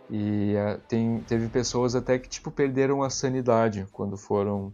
e 0.09 0.53
é, 0.55 0.78
tem, 0.88 1.19
teve 1.28 1.47
pessoas 1.47 1.95
até 1.95 2.19
que 2.19 2.28
tipo 2.28 2.51
perderam 2.51 3.03
a 3.03 3.09
sanidade 3.09 3.88
quando 3.91 4.17
foram 4.17 4.74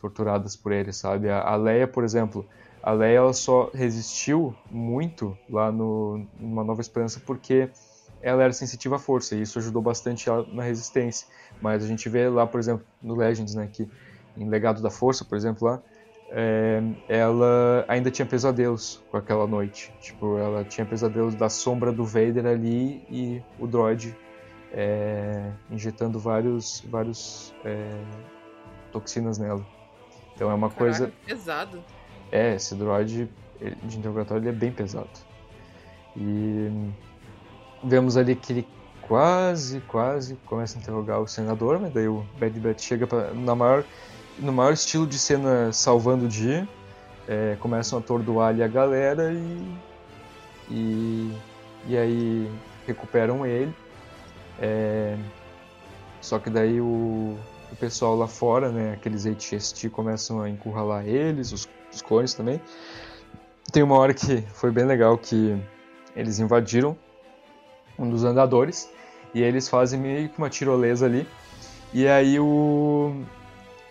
torturadas 0.00 0.56
por 0.56 0.72
ele, 0.72 0.92
sabe? 0.92 1.28
A, 1.28 1.40
a 1.40 1.56
Leia, 1.56 1.86
por 1.86 2.04
exemplo, 2.04 2.46
a 2.82 2.92
Leia 2.92 3.18
ela 3.18 3.32
só 3.32 3.70
resistiu 3.74 4.54
muito 4.70 5.36
lá 5.48 5.70
no 5.72 6.26
numa 6.38 6.64
Nova 6.64 6.80
Esperança 6.80 7.20
porque 7.24 7.68
ela 8.20 8.42
era 8.42 8.52
sensitiva 8.52 8.96
à 8.96 8.98
força 8.98 9.34
e 9.34 9.42
isso 9.42 9.58
ajudou 9.58 9.82
bastante 9.82 10.28
ela 10.28 10.46
na 10.52 10.62
resistência. 10.62 11.26
Mas 11.60 11.84
a 11.84 11.86
gente 11.86 12.08
vê 12.08 12.28
lá, 12.28 12.46
por 12.46 12.60
exemplo, 12.60 12.84
no 13.02 13.14
Legends, 13.14 13.54
né, 13.54 13.68
que 13.72 13.88
em 14.36 14.48
Legado 14.48 14.80
da 14.80 14.90
Força, 14.90 15.24
por 15.24 15.36
exemplo, 15.36 15.66
lá, 15.68 15.82
é, 16.30 16.82
ela 17.08 17.84
ainda 17.88 18.10
tinha 18.10 18.26
pesadelos 18.26 19.02
com 19.10 19.16
aquela 19.16 19.46
noite. 19.46 19.92
Tipo, 20.00 20.38
ela 20.38 20.64
tinha 20.64 20.86
pesadelos 20.86 21.34
da 21.34 21.48
sombra 21.48 21.92
do 21.92 22.04
Vader 22.04 22.46
ali 22.46 23.02
e 23.10 23.42
o 23.58 23.66
droid 23.66 24.16
é, 24.72 25.50
injetando 25.70 26.18
vários, 26.18 26.84
vários 26.88 27.54
é, 27.64 27.90
toxinas 28.92 29.38
nela. 29.38 29.64
Então 30.38 30.52
é 30.52 30.54
uma 30.54 30.70
Caraca, 30.70 30.78
coisa. 30.78 31.12
pesado. 31.26 31.82
É, 32.30 32.54
esse 32.54 32.76
droid 32.76 33.28
de 33.82 33.98
interrogatório 33.98 34.40
ele 34.42 34.50
é 34.50 34.52
bem 34.52 34.70
pesado. 34.70 35.08
E 36.16 36.70
vemos 37.82 38.16
ali 38.16 38.36
que 38.36 38.52
ele 38.52 38.68
quase, 39.02 39.80
quase 39.80 40.36
começa 40.46 40.78
a 40.78 40.80
interrogar 40.80 41.20
o 41.20 41.26
senador, 41.26 41.80
mas 41.80 41.92
daí 41.92 42.06
o 42.06 42.24
Bad 42.38 42.60
Bat 42.60 42.80
chega 42.80 43.04
pra, 43.04 43.32
na 43.34 43.56
maior, 43.56 43.82
no 44.38 44.52
maior 44.52 44.72
estilo 44.72 45.08
de 45.08 45.18
cena 45.18 45.72
salvando 45.72 46.26
o 46.26 46.28
dia. 46.28 46.68
É, 47.26 47.56
começam 47.58 47.98
a 47.98 48.00
atordoar 48.00 48.50
ali 48.50 48.62
a 48.62 48.68
galera 48.68 49.32
e, 49.32 49.76
e, 50.70 51.36
e 51.88 51.98
aí 51.98 52.48
recuperam 52.86 53.44
ele. 53.44 53.74
É, 54.60 55.18
só 56.20 56.38
que 56.38 56.48
daí 56.48 56.80
o, 56.80 57.36
o 57.70 57.76
pessoal 57.76 58.16
lá 58.16 58.26
fora, 58.26 58.70
né, 58.70 58.92
aqueles 58.92 59.26
HST 59.26 59.90
começam 59.90 60.40
a 60.40 60.48
encurralar 60.48 61.06
eles, 61.06 61.52
os, 61.52 61.68
os 61.92 62.02
clones 62.02 62.34
também. 62.34 62.60
Tem 63.72 63.82
uma 63.82 63.96
hora 63.96 64.14
que 64.14 64.42
foi 64.54 64.70
bem 64.70 64.84
legal 64.84 65.16
que 65.18 65.56
eles 66.16 66.38
invadiram 66.38 66.96
um 67.98 68.08
dos 68.08 68.24
andadores 68.24 68.90
e 69.34 69.42
eles 69.42 69.68
fazem 69.68 70.00
meio 70.00 70.28
que 70.28 70.38
uma 70.38 70.48
tirolesa 70.48 71.06
ali. 71.06 71.26
E 71.92 72.06
aí 72.06 72.38
o 72.38 73.24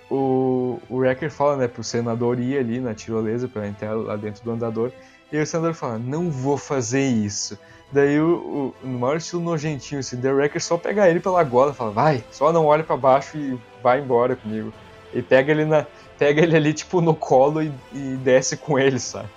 o, 0.10 0.80
o 0.90 0.98
Wrecker 0.98 1.30
fala, 1.30 1.58
né, 1.58 1.68
pro 1.68 1.84
senador 1.84 2.40
ir 2.40 2.58
ali 2.58 2.80
na 2.80 2.94
tirolesa 2.94 3.48
para 3.48 3.68
entrar 3.68 3.94
lá 3.94 4.16
dentro 4.16 4.44
do 4.44 4.52
andador. 4.52 4.92
E 5.32 5.38
o 5.38 5.46
senador 5.46 5.74
fala: 5.74 6.00
"Não 6.00 6.32
vou 6.32 6.58
fazer 6.58 7.06
isso". 7.06 7.60
Daí 7.92 8.20
o, 8.20 8.74
o 8.84 8.88
no 8.88 9.00
maior 9.00 9.18
estilo 9.18 9.42
nojentinho 9.42 10.00
assim, 10.00 10.18
o 10.18 10.36
Wrecker 10.36 10.62
só 10.62 10.78
pega 10.78 11.10
ele 11.10 11.20
pela 11.20 11.44
gola, 11.44 11.74
fala: 11.74 11.92
"Vai, 11.92 12.24
só 12.32 12.52
não 12.52 12.66
olha 12.66 12.84
para 12.84 12.98
baixo 12.98 13.38
e 13.38 13.58
vai 13.82 14.00
embora 14.00 14.36
comigo". 14.36 14.74
E 15.14 15.22
pega 15.22 15.52
ele 15.52 15.66
na 15.66 15.86
pega 16.18 16.42
ele 16.42 16.56
ali 16.56 16.74
tipo 16.74 17.00
no 17.00 17.16
colo 17.16 17.62
e, 17.62 17.72
e 17.94 18.18
desce 18.24 18.58
com 18.58 18.78
ele, 18.78 19.00
sabe? 19.00 19.30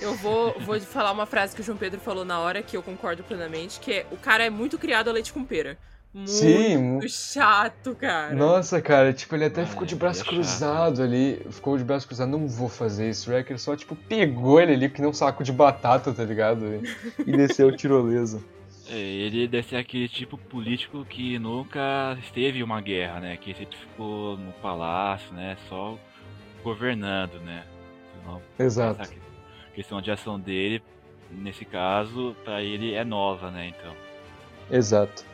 Eu 0.00 0.14
vou, 0.16 0.54
vou 0.60 0.78
falar 0.80 1.12
uma 1.12 1.24
frase 1.24 1.54
que 1.54 1.62
o 1.62 1.64
João 1.64 1.78
Pedro 1.78 2.00
falou 2.00 2.24
na 2.24 2.40
hora, 2.40 2.62
que 2.62 2.76
eu 2.76 2.82
concordo 2.82 3.22
plenamente, 3.22 3.80
que 3.80 3.92
é 3.92 4.06
o 4.10 4.16
cara 4.16 4.44
é 4.44 4.50
muito 4.50 4.76
criado 4.76 5.08
a 5.08 5.12
leite 5.12 5.32
com 5.32 5.44
pera. 5.44 5.78
Muito 6.14 6.30
Sim. 6.30 7.00
chato, 7.08 7.92
cara. 7.96 8.32
Nossa, 8.36 8.80
cara, 8.80 9.12
tipo, 9.12 9.34
ele 9.34 9.46
até 9.46 9.62
Ah, 9.62 9.66
ficou 9.66 9.84
de 9.84 9.94
ele 9.94 9.98
braço 9.98 10.22
é 10.22 10.24
cruzado 10.24 11.02
ali. 11.02 11.44
Ficou 11.50 11.76
de 11.76 11.82
braço 11.82 12.06
cruzado, 12.06 12.30
não 12.30 12.46
vou 12.46 12.68
fazer 12.68 13.10
isso. 13.10 13.28
O 13.28 13.34
Wrecker 13.34 13.58
só, 13.58 13.74
tipo, 13.74 13.96
pegou 13.96 14.60
ele 14.60 14.74
ali, 14.74 14.88
que 14.88 15.00
nem 15.00 15.10
um 15.10 15.12
saco 15.12 15.42
de 15.42 15.50
batata, 15.52 16.12
tá 16.12 16.22
ligado? 16.22 16.64
E, 17.26 17.32
desceu 17.36 17.66
o 17.66 17.76
tirolesa. 17.76 18.40
É, 18.88 18.96
Ele 18.96 19.48
deve 19.48 19.66
ser 19.66 19.76
aquele 19.76 20.08
tipo 20.08 20.38
político 20.38 21.04
que 21.04 21.36
nunca 21.38 22.16
esteve 22.20 22.60
em 22.60 22.62
uma 22.62 22.80
guerra, 22.80 23.18
né? 23.18 23.36
Que 23.36 23.52
sempre 23.52 23.76
ficou 23.76 24.36
no 24.36 24.52
palácio, 24.52 25.32
né? 25.34 25.56
Só 25.68 25.98
governando, 26.62 27.40
né? 27.40 27.64
Então, 28.20 28.40
Exato. 28.58 29.02
essa 29.02 29.12
questão 29.74 30.00
de 30.00 30.12
ação 30.12 30.38
dele, 30.38 30.80
nesse 31.30 31.64
caso, 31.64 32.36
pra 32.44 32.62
ele 32.62 32.94
é 32.94 33.02
nova, 33.02 33.50
né? 33.50 33.72
Então. 33.76 33.92
Exato. 34.70 35.24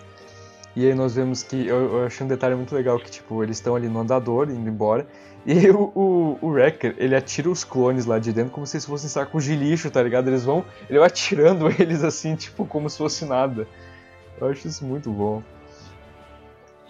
E 0.77 0.87
aí 0.87 0.95
nós 0.95 1.15
vemos 1.15 1.43
que. 1.43 1.67
Eu, 1.67 1.99
eu 1.99 2.07
achei 2.07 2.25
um 2.25 2.29
detalhe 2.29 2.55
muito 2.55 2.75
legal 2.75 2.99
que, 2.99 3.11
tipo, 3.11 3.43
eles 3.43 3.57
estão 3.57 3.75
ali 3.75 3.89
no 3.89 4.01
andador, 4.01 4.49
indo 4.51 4.69
embora. 4.69 5.07
E 5.45 5.53
o, 5.71 5.91
o, 5.95 6.39
o 6.41 6.49
Wrecker, 6.51 6.95
ele 6.99 7.17
atira 7.17 7.51
os 7.51 7.65
clones 7.65 8.07
lá 8.07 8.19
de 8.19 8.33
dentro 8.33 8.53
como 8.53 8.67
se 8.67 8.77
eles 8.77 8.85
fossem 8.87 9.09
sacos 9.09 9.45
de 9.45 9.57
lixo, 9.57 9.91
tá 9.91 10.03
ligado? 10.03 10.29
Eles 10.29 10.45
vão. 10.45 10.65
Ele 10.89 10.99
vai 10.99 11.09
atirando 11.09 11.69
eles 11.81 12.05
assim, 12.05 12.37
tipo, 12.37 12.65
como 12.67 12.89
se 12.89 12.99
fosse 12.99 13.25
nada. 13.25 13.67
Eu 14.41 14.49
acho 14.49 14.69
isso 14.69 14.85
muito 14.85 15.11
bom. 15.11 15.43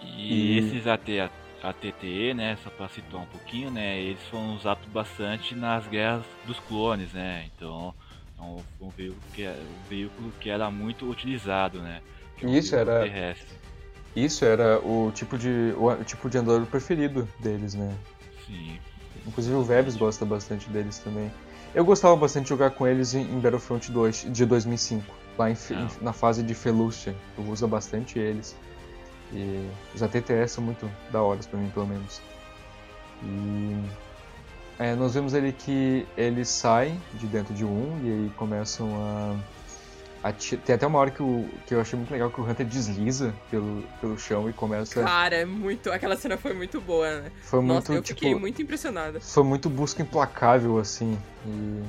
E 0.01 0.33
E- 0.53 0.57
esses 0.59 0.87
AT, 0.87 1.29
ATTE, 1.61 2.33
né, 2.33 2.57
só 2.63 2.69
pra 2.71 2.87
citar 2.89 3.19
um 3.21 3.25
pouquinho, 3.25 3.69
né, 3.69 3.99
eles 3.99 4.21
foram 4.23 4.55
usados 4.55 4.85
bastante 4.87 5.53
nas 5.53 5.85
guerras 5.87 6.23
dos 6.45 6.59
clones, 6.61 7.11
né, 7.13 7.49
então 7.55 7.93
é 8.39 8.41
um, 8.41 8.63
um 8.81 8.89
veículo, 8.89 9.21
que, 9.33 9.43
é- 9.43 9.55
um 9.59 9.89
veículo 9.89 10.31
que 10.39 10.49
era 10.49 10.71
muito 10.71 11.07
utilizado, 11.09 11.79
né. 11.81 12.01
que 12.37 12.45
é 12.45 12.49
Isso, 12.49 12.75
era- 12.75 13.01
Terrestre. 13.03 13.55
Isso 14.15 14.43
era 14.43 14.79
o 14.79 15.11
tipo 15.13 15.37
de. 15.37 15.73
o, 15.77 16.03
tipo 16.03 16.29
de 16.29 16.37
andador 16.37 16.65
preferido 16.65 17.27
deles, 17.39 17.73
né? 17.73 17.93
Sim. 18.45 18.77
Inclusive 19.25 19.55
o 19.55 19.63
Vebs 19.63 19.95
gosta 19.95 20.25
bastante 20.25 20.69
deles 20.69 20.97
também. 20.99 21.31
Eu 21.73 21.85
gostava 21.85 22.15
bastante 22.15 22.43
de 22.43 22.49
jogar 22.49 22.71
com 22.71 22.85
eles 22.85 23.13
em, 23.13 23.39
Battlefront 23.39 23.89
2 23.91 24.27
de 24.29 24.45
2005, 24.45 25.05
lá 25.37 25.49
em 25.49 25.55
Ah. 25.71 25.87
na 26.01 26.11
fase 26.11 26.43
de 26.43 26.53
Felucia. 26.53 27.15
Eu 27.37 27.45
uso 27.45 27.67
bastante 27.67 28.19
eles. 28.19 28.55
E 29.31 29.69
os 29.95 30.03
ATTS 30.03 30.53
são 30.53 30.63
muito 30.63 30.91
da 31.09 31.21
hora 31.21 31.39
pra 31.49 31.57
mim, 31.57 31.69
pelo 31.69 31.87
menos. 31.87 32.21
E 33.23 33.81
é, 34.77 34.95
nós 34.95 35.13
vemos 35.13 35.33
ali 35.33 35.53
que 35.53 36.05
eles 36.17 36.49
saem 36.49 36.99
de 37.13 37.27
dentro 37.27 37.53
de 37.53 37.63
um 37.63 37.99
e 38.03 38.09
aí 38.09 38.31
começam 38.35 38.89
a. 38.95 39.35
Tem 40.65 40.75
até 40.75 40.85
uma 40.85 40.99
hora 40.99 41.09
que, 41.09 41.23
o, 41.23 41.49
que 41.65 41.73
eu 41.73 41.81
achei 41.81 41.97
muito 41.97 42.11
legal 42.11 42.29
que 42.29 42.39
o 42.39 42.47
Hunter 42.47 42.65
desliza 42.65 43.33
pelo, 43.49 43.83
pelo 43.99 44.19
chão 44.19 44.47
e 44.47 44.53
começa. 44.53 45.03
Cara, 45.03 45.35
é 45.35 45.45
muito. 45.45 45.91
Aquela 45.91 46.15
cena 46.15 46.37
foi 46.37 46.53
muito 46.53 46.79
boa, 46.79 47.21
né? 47.21 47.31
Foi 47.41 47.59
Nossa, 47.59 47.91
muito 47.91 47.93
eu 47.93 48.03
tipo. 48.03 48.19
fiquei 48.19 48.35
muito 48.35 48.61
impressionada. 48.61 49.19
foi 49.19 49.43
muito 49.43 49.67
busca 49.67 50.03
implacável 50.03 50.77
assim 50.77 51.17
e, 51.45 51.83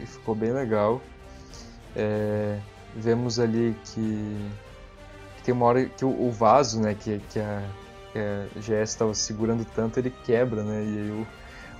e 0.00 0.06
ficou 0.06 0.34
bem 0.34 0.52
legal. 0.52 1.02
É, 1.96 2.60
vemos 2.94 3.40
ali 3.40 3.74
que, 3.84 4.50
que 5.36 5.42
tem 5.42 5.52
uma 5.52 5.66
hora 5.66 5.86
que 5.86 6.04
o, 6.04 6.08
o 6.08 6.30
vaso, 6.30 6.80
né, 6.80 6.94
que, 6.94 7.20
que 7.30 7.40
a, 7.40 7.62
que 8.12 8.18
a 8.18 8.60
GS 8.60 8.90
estava 8.90 9.12
segurando 9.14 9.64
tanto, 9.64 9.98
ele 9.98 10.12
quebra, 10.24 10.62
né, 10.62 10.84
e 10.84 10.98
aí 10.98 11.10
o, 11.10 11.26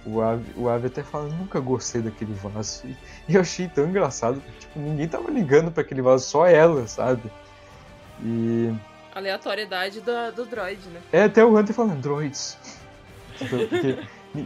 o, 0.07 0.21
Ave, 0.23 0.53
o 0.57 0.69
Ave 0.69 0.87
até 0.87 1.03
fala, 1.03 1.29
nunca 1.29 1.59
gostei 1.61 2.01
daquele 2.01 2.33
vaso. 2.35 2.83
E, 2.87 2.97
e 3.29 3.35
eu 3.35 3.41
achei 3.41 3.69
tão 3.69 3.87
engraçado, 3.89 4.41
porque 4.41 4.61
tipo, 4.61 4.79
ninguém 4.79 5.09
tava 5.09 5.31
ligando 5.31 5.71
para 5.71 5.83
aquele 5.83 6.01
vaso, 6.03 6.25
só 6.27 6.47
ela, 6.47 6.87
sabe? 6.87 7.31
E 8.23 8.73
Aleatoriedade 9.15 10.01
do, 10.01 10.33
do 10.35 10.45
droid, 10.47 10.87
né? 10.89 11.01
é 11.13 11.23
até 11.25 11.45
o 11.45 11.57
Hunter 11.59 11.75
falando, 11.75 12.01
droids. 12.01 12.57
Tipo, 13.39 13.67
porque 13.67 13.99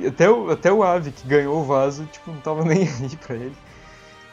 até, 0.09 0.29
o, 0.29 0.51
até 0.51 0.73
o 0.73 0.83
Ave 0.83 1.13
que 1.13 1.25
ganhou 1.29 1.61
o 1.61 1.65
vaso, 1.65 2.07
tipo, 2.07 2.33
não 2.33 2.41
tava 2.41 2.65
nem 2.65 2.83
aí 2.89 3.17
pra 3.17 3.37
ele. 3.37 3.57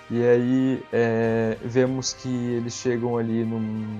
E 0.09 0.23
aí 0.25 0.83
é, 0.91 1.57
vemos 1.61 2.13
que 2.13 2.27
eles 2.53 2.73
chegam 2.73 3.17
ali 3.17 3.43
num, 3.45 3.99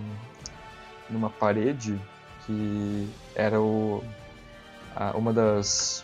numa 1.09 1.29
parede 1.29 1.99
que 2.45 3.07
era 3.35 3.61
o, 3.61 4.03
a- 4.95 5.11
uma 5.15 5.31
das 5.31 6.03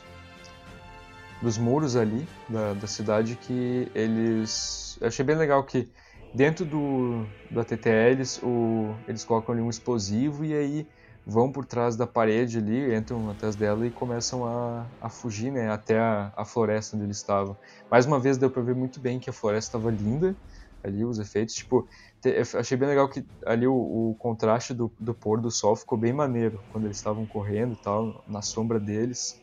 dos 1.43 1.57
muros 1.57 1.95
ali 1.95 2.31
da, 2.47 2.73
da 2.73 2.87
cidade 2.87 3.37
que 3.37 3.91
eles 3.95 4.97
eu 5.01 5.07
achei 5.07 5.25
bem 5.25 5.35
legal 5.37 5.65
que 5.65 5.91
dentro 6.33 6.65
do, 6.65 7.29
do 7.49 7.59
ATTE 7.59 8.11
eles, 8.11 8.39
o, 8.41 9.03
eles 9.07 9.23
colocam 9.23 9.53
ali 9.53 9.61
um 9.61 9.69
explosivo 9.69 10.45
e 10.45 10.53
aí 10.53 10.87
vão 11.25 11.51
por 11.51 11.65
trás 11.65 11.95
da 11.95 12.05
parede 12.07 12.57
ali, 12.57 12.95
entram 12.95 13.29
atrás 13.29 13.55
dela 13.55 13.85
e 13.87 13.91
começam 13.91 14.45
a, 14.45 14.91
a 15.01 15.09
fugir, 15.09 15.51
né, 15.51 15.69
até 15.71 15.99
a, 15.99 16.33
a 16.37 16.45
floresta 16.45 16.95
onde 16.95 17.05
eles 17.05 17.17
estavam. 17.17 17.57
Mais 17.91 18.05
uma 18.05 18.19
vez 18.19 18.37
deu 18.37 18.51
pra 18.51 18.61
ver 18.63 18.75
muito 18.75 18.99
bem 19.01 19.19
que 19.19 19.29
a 19.29 19.33
floresta 19.33 19.77
estava 19.77 19.91
linda, 19.91 20.37
ali 20.83 21.05
os 21.05 21.19
efeitos, 21.19 21.55
tipo, 21.55 21.87
te- 22.21 22.35
achei 22.57 22.77
bem 22.77 22.89
legal 22.89 23.09
que 23.09 23.25
ali 23.45 23.65
o, 23.67 23.73
o 24.11 24.15
contraste 24.17 24.73
do, 24.73 24.93
do 24.99 25.13
pôr 25.15 25.39
do 25.41 25.49
sol 25.51 25.75
ficou 25.75 25.97
bem 25.97 26.11
maneiro, 26.13 26.63
quando 26.67 26.85
eles 26.85 26.97
estavam 26.97 27.25
correndo 27.27 27.73
e 27.73 27.77
tal, 27.77 28.21
na 28.27 28.41
sombra 28.41 28.79
deles, 28.79 29.41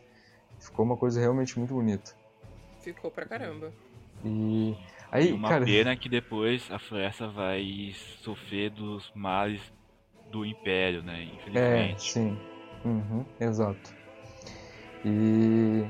ficou 0.60 0.84
uma 0.84 0.96
coisa 0.96 1.20
realmente 1.20 1.58
muito 1.58 1.74
bonita. 1.74 2.12
Ficou 2.80 3.10
pra 3.10 3.26
caramba. 3.26 3.72
E 4.24 4.76
aí, 5.10 5.30
e 5.30 5.32
uma 5.32 5.48
cara, 5.48 5.64
pena 5.64 5.96
que 5.96 6.08
depois 6.08 6.70
a 6.70 6.78
floresta 6.78 7.28
vai 7.28 7.92
sofrer 8.22 8.70
dos 8.70 9.10
males 9.14 9.60
do 10.30 10.44
Império, 10.44 11.02
né, 11.02 11.22
É, 11.22 11.34
infelizmente. 11.34 12.12
sim. 12.12 12.38
Uhum, 12.84 13.24
exato. 13.40 13.94
E 15.04 15.84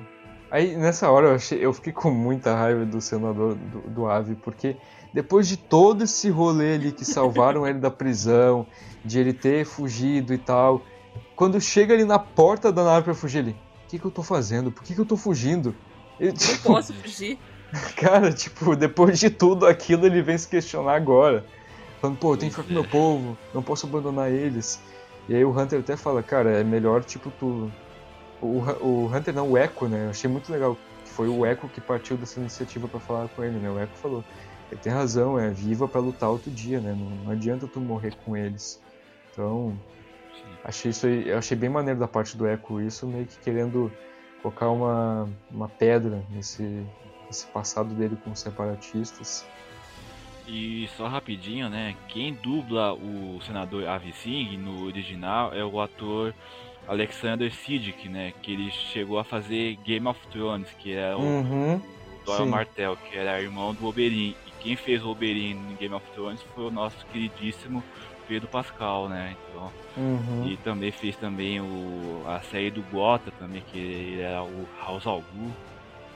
aí 0.51 0.77
nessa 0.77 1.11
hora 1.11 1.29
eu, 1.29 1.35
achei, 1.35 1.65
eu 1.65 1.73
fiquei 1.73 1.93
com 1.93 2.11
muita 2.11 2.55
raiva 2.55 2.85
do 2.87 3.01
senador 3.01 3.55
do, 3.55 3.81
do 3.83 4.07
Ave, 4.07 4.35
porque 4.37 4.77
depois 5.13 5.49
de 5.49 5.57
todo 5.57 6.05
esse 6.05 6.31
rolê 6.31 6.75
ali 6.75 6.93
que 6.93 7.05
salvaram 7.05 7.67
ele 7.69 7.79
da 7.79 7.91
prisão, 7.91 8.67
de 9.05 9.19
ele 9.19 9.33
ter 9.33 9.65
fugido 9.65 10.33
e 10.33 10.39
tal, 10.39 10.85
quando 11.37 11.61
chega 11.61 11.95
ali 11.95 12.05
na 12.05 12.19
porta 12.19 12.73
da 12.73 12.85
nave 12.85 13.05
pra 13.05 13.15
fugir, 13.15 13.39
ele: 13.39 13.57
que, 13.91 13.99
que 13.99 14.05
eu 14.05 14.11
tô 14.11 14.23
fazendo? 14.23 14.71
Por 14.71 14.85
que, 14.85 14.95
que 14.95 15.01
eu 15.01 15.07
tô 15.07 15.17
fugindo? 15.17 15.75
Eu, 16.19 16.33
tipo, 16.33 16.69
não 16.69 16.77
posso 16.77 16.95
fugir. 16.95 17.39
Cara, 17.97 18.33
tipo, 18.33 18.77
depois 18.77 19.19
de 19.19 19.31
tudo 19.31 19.67
aquilo, 19.67 20.07
ele 20.07 20.23
vem 20.23 20.39
se 20.39 20.49
questionar 20.49 20.95
agora. 20.95 21.45
Falando, 22.01 22.19
pô, 22.19 22.33
eu 22.33 22.37
tenho 22.37 22.51
que 22.51 22.57
ficar 22.57 22.67
com 22.67 22.75
meu 22.75 22.85
povo, 22.85 23.39
não 23.53 23.63
posso 23.63 23.87
abandonar 23.87 24.31
eles. 24.31 24.81
E 25.29 25.35
aí 25.35 25.45
o 25.45 25.51
Hunter 25.51 25.81
até 25.81 25.97
fala, 25.97 26.23
cara, 26.23 26.51
é 26.51 26.65
melhor, 26.65 27.05
tipo, 27.05 27.31
tu. 27.39 27.71
O, 28.41 28.61
o 28.81 29.15
Hunter 29.15 29.35
não, 29.35 29.51
o 29.51 29.59
Echo, 29.59 29.87
né? 29.87 30.07
Eu 30.07 30.11
achei 30.11 30.31
muito 30.31 30.51
legal. 30.51 30.77
Que 31.05 31.11
foi 31.11 31.29
o 31.29 31.45
Echo 31.45 31.69
que 31.69 31.81
partiu 31.81 32.17
dessa 32.17 32.41
iniciativa 32.41 32.89
para 32.89 33.01
falar 33.01 33.29
com 33.29 33.45
ele, 33.45 33.59
né? 33.59 33.71
O 33.71 33.79
Echo 33.79 33.93
falou, 33.97 34.25
ele 34.71 34.81
tem 34.81 34.93
razão, 34.93 35.39
é 35.39 35.51
viva 35.51 35.87
para 35.87 36.01
lutar 36.01 36.31
outro 36.31 36.51
dia, 36.51 36.81
né? 36.81 36.95
Não, 36.95 37.25
não, 37.25 37.31
adianta 37.31 37.67
tu 37.67 37.81
morrer 37.81 38.15
com 38.25 38.37
eles. 38.37 38.81
Então, 39.31 39.77
achei 40.65 40.91
isso 40.91 41.07
aí, 41.07 41.29
eu 41.29 41.39
achei 41.39 41.57
bem 41.57 41.71
maneiro 41.71 41.99
da 41.99 42.09
parte 42.09 42.37
do 42.37 42.47
Echo 42.47 42.81
isso, 42.81 43.07
meio 43.07 43.27
que 43.27 43.39
querendo 43.39 43.91
colocar 44.43 44.71
uma, 44.71 45.29
uma 45.51 45.69
pedra 45.69 46.23
nesse, 46.31 46.85
nesse 47.27 47.47
passado 47.47 47.95
dele 47.95 48.17
com 48.25 48.31
os 48.31 48.41
separatistas. 48.41 49.45
E 50.47 50.89
só 50.97 51.07
rapidinho, 51.07 51.69
né? 51.69 51.95
Quem 52.09 52.35
dubla 52.35 52.93
o 52.93 53.41
senador 53.47 53.87
Avi 53.87 54.13
Singh 54.13 54.57
no 54.57 54.85
original 54.85 55.55
é 55.55 55.65
o 55.65 55.81
ator 55.81 56.35
Alexander 56.89 57.55
Siddiq, 57.55 58.09
né? 58.09 58.33
Que 58.43 58.53
ele 58.55 58.71
chegou 58.71 59.19
a 59.19 59.25
fazer 59.25 59.77
Game 59.85 60.09
of 60.09 60.19
Thrones, 60.29 60.69
que 60.81 60.93
é 60.93 61.15
o 61.15 61.21
uhum, 61.21 61.81
Doyle 62.27 62.51
Martell, 62.51 62.97
que 62.97 63.17
era 63.17 63.41
irmão 63.41 63.73
do 63.73 63.87
Oberyn. 63.87 64.35
E 64.45 64.51
quem 64.61 64.75
fez 64.75 65.05
o 65.05 65.11
Oberyn 65.11 65.53
em 65.53 65.77
Game 65.79 65.95
of 65.95 66.05
Thrones 66.15 66.43
foi 66.55 66.65
o 66.65 66.71
nosso 66.71 67.07
queridíssimo 67.07 67.81
Pedro 68.31 68.47
Pascal, 68.47 69.09
né? 69.09 69.37
Então, 69.49 69.73
uhum. 69.97 70.47
E 70.47 70.57
também 70.59 70.93
fez 70.93 71.17
também 71.17 71.61
o, 71.61 72.23
a 72.29 72.41
série 72.43 72.71
do 72.71 72.81
Gota 72.85 73.33
também, 73.41 73.61
que 73.61 73.77
ele 73.77 74.21
era 74.21 74.41
o 74.41 74.69
House 74.81 75.05
Algu. 75.05 75.53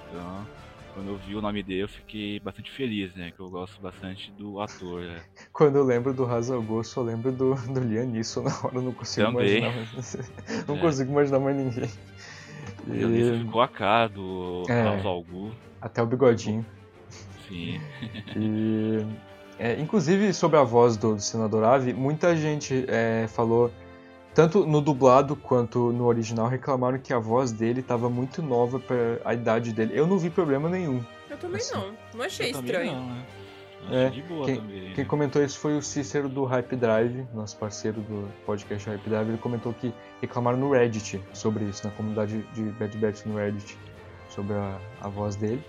Então, 0.08 0.46
quando 0.94 1.08
eu 1.08 1.16
vi 1.16 1.34
o 1.34 1.42
nome 1.42 1.60
dele, 1.60 1.82
eu 1.82 1.88
fiquei 1.88 2.38
bastante 2.38 2.70
feliz, 2.70 3.12
né? 3.16 3.32
Que 3.34 3.40
eu 3.40 3.50
gosto 3.50 3.82
bastante 3.82 4.30
do 4.38 4.60
ator. 4.60 5.00
Né? 5.02 5.20
Quando 5.52 5.74
eu 5.74 5.82
lembro 5.82 6.14
do 6.14 6.24
Hazalgu, 6.24 6.78
eu 6.78 6.84
só 6.84 7.02
lembro 7.02 7.32
do, 7.32 7.56
do 7.56 7.80
Liam 7.80 8.06
Neeson 8.06 8.42
na 8.42 8.56
hora, 8.62 8.80
não 8.80 8.92
consigo 8.92 9.26
Também. 9.26 9.58
imaginar 9.58 9.74
mais, 9.74 10.32
Não 10.68 10.76
é. 10.76 10.78
consigo 10.78 11.10
imaginar 11.10 11.40
mais 11.40 11.56
ninguém. 11.56 11.90
E... 12.86 13.38
ficou 13.44 13.60
a 13.60 13.66
cara 13.66 14.08
do 14.08 14.62
é, 14.68 14.82
Hazalgu. 14.82 15.50
Até 15.80 16.00
o 16.00 16.06
bigodinho. 16.06 16.64
Sim. 17.48 17.80
e... 18.36 19.04
É, 19.58 19.80
inclusive, 19.80 20.32
sobre 20.32 20.58
a 20.58 20.62
voz 20.62 20.96
do, 20.96 21.14
do 21.14 21.20
senador 21.20 21.64
Ave, 21.64 21.92
muita 21.92 22.36
gente 22.36 22.84
é, 22.88 23.26
falou 23.28 23.70
tanto 24.34 24.66
no 24.66 24.80
dublado 24.80 25.36
quanto 25.36 25.92
no 25.92 26.06
original 26.06 26.48
reclamaram 26.48 26.98
que 26.98 27.12
a 27.12 27.18
voz 27.18 27.52
dele 27.52 27.80
estava 27.80 28.10
muito 28.10 28.42
nova 28.42 28.80
para 28.80 29.20
a 29.24 29.32
idade 29.32 29.72
dele. 29.72 29.92
Eu 29.94 30.06
não 30.06 30.18
vi 30.18 30.28
problema 30.28 30.68
nenhum. 30.68 31.00
Eu 31.30 31.36
também 31.36 31.60
assim. 31.60 31.74
não. 31.74 31.94
Não 32.14 32.24
achei 32.24 32.46
eu 32.52 32.60
estranho. 32.60 32.92
Não, 32.92 33.06
né? 33.06 33.26
É, 33.90 34.10
quem, 34.10 34.56
também, 34.56 34.92
quem 34.94 35.04
comentou 35.04 35.42
isso 35.42 35.58
foi 35.58 35.76
o 35.76 35.82
Cícero 35.82 36.28
do 36.28 36.44
Hype 36.44 36.74
Drive, 36.74 37.26
nosso 37.34 37.56
parceiro 37.58 38.00
do 38.00 38.28
podcast 38.46 38.88
Hype 38.88 39.08
Drive. 39.08 39.28
Ele 39.28 39.38
comentou 39.38 39.74
que 39.74 39.92
reclamaram 40.20 40.58
no 40.58 40.72
Reddit 40.72 41.20
sobre 41.34 41.64
isso, 41.64 41.86
na 41.86 41.92
comunidade 41.92 42.42
de 42.54 42.62
Bad 42.62 42.96
Batch 42.96 43.26
no 43.26 43.36
Reddit, 43.36 43.78
sobre 44.30 44.54
a, 44.54 44.78
a 45.02 45.08
voz 45.08 45.36
dele. 45.36 45.62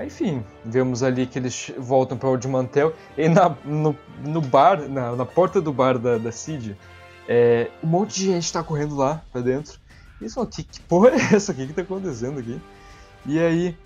Enfim, 0.00 0.44
vemos 0.64 1.02
ali 1.02 1.26
que 1.26 1.38
eles 1.38 1.72
voltam 1.78 2.18
para 2.18 2.28
o 2.28 2.48
Mantel 2.48 2.92
e 3.16 3.28
na, 3.28 3.56
no, 3.64 3.96
no 4.20 4.40
bar, 4.40 4.88
na, 4.88 5.14
na 5.14 5.24
porta 5.24 5.60
do 5.60 5.72
bar 5.72 5.98
da, 5.98 6.18
da 6.18 6.32
Cid, 6.32 6.76
é, 7.28 7.70
um 7.82 7.86
monte 7.86 8.16
de 8.16 8.26
gente 8.26 8.52
tá 8.52 8.62
correndo 8.62 8.96
lá 8.96 9.22
pra 9.32 9.40
dentro. 9.40 9.78
E 10.20 10.24
eles 10.24 10.34
falam, 10.34 10.50
que, 10.50 10.64
que 10.64 10.80
porra 10.80 11.10
é 11.10 11.34
essa? 11.34 11.52
O 11.52 11.54
que 11.54 11.72
tá 11.72 11.82
acontecendo 11.82 12.40
aqui? 12.40 12.60
E 13.24 13.38
aí 13.38 13.76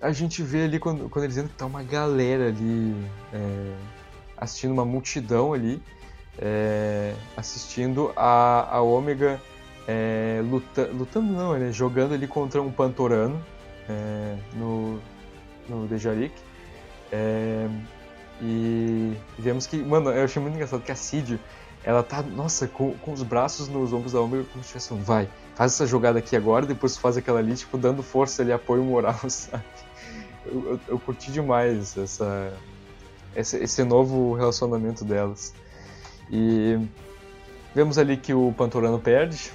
a 0.00 0.12
gente 0.12 0.42
vê 0.42 0.64
ali 0.64 0.78
quando, 0.78 1.08
quando 1.08 1.24
eles 1.24 1.38
entram 1.38 1.54
tá 1.56 1.66
uma 1.66 1.82
galera 1.82 2.48
ali 2.48 2.94
é, 3.32 3.74
assistindo 4.36 4.72
uma 4.72 4.84
multidão 4.84 5.52
ali, 5.52 5.82
é, 6.38 7.14
assistindo 7.36 8.12
a, 8.16 8.76
a 8.76 8.80
Ômega 8.80 9.40
é, 9.86 10.40
luta, 10.44 10.88
lutando 10.92 11.32
não, 11.32 11.58
né, 11.58 11.72
jogando 11.72 12.12
ali 12.12 12.28
contra 12.28 12.60
um 12.60 12.70
Pantorano 12.70 13.42
é, 13.88 14.36
no, 14.54 15.00
no 15.68 15.86
Dejarik. 15.86 16.34
É, 17.12 17.68
e 18.40 19.16
vemos 19.38 19.66
que, 19.66 19.76
mano, 19.78 20.10
eu 20.10 20.24
achei 20.24 20.40
muito 20.40 20.54
engraçado 20.54 20.82
que 20.82 20.92
a 20.92 20.96
Cid 20.96 21.40
ela 21.84 22.02
tá, 22.02 22.22
nossa, 22.22 22.66
com, 22.66 22.92
com 22.98 23.12
os 23.12 23.22
braços 23.22 23.68
nos 23.68 23.92
ombros 23.92 24.12
da 24.12 24.20
Omega, 24.20 24.44
como 24.52 24.62
se 24.62 24.68
tivesse 24.68 24.92
um, 24.92 25.02
vai, 25.02 25.28
faz 25.54 25.72
essa 25.72 25.86
jogada 25.86 26.18
aqui 26.18 26.36
agora, 26.36 26.66
depois 26.66 26.96
faz 26.96 27.16
aquela 27.16 27.38
ali, 27.38 27.54
tipo, 27.54 27.78
dando 27.78 28.02
força 28.02 28.42
ali, 28.42 28.52
apoio 28.52 28.82
moral, 28.84 29.18
sabe? 29.28 29.64
Eu, 30.44 30.72
eu, 30.72 30.80
eu 30.88 30.98
curti 30.98 31.30
demais 31.30 31.96
essa, 31.96 32.52
esse, 33.34 33.56
esse 33.58 33.84
novo 33.84 34.34
relacionamento 34.34 35.04
delas. 35.04 35.54
E 36.30 36.78
vemos 37.74 37.96
ali 37.96 38.16
que 38.16 38.34
o 38.34 38.52
Pantorano 38.56 38.98
perde, 38.98 39.50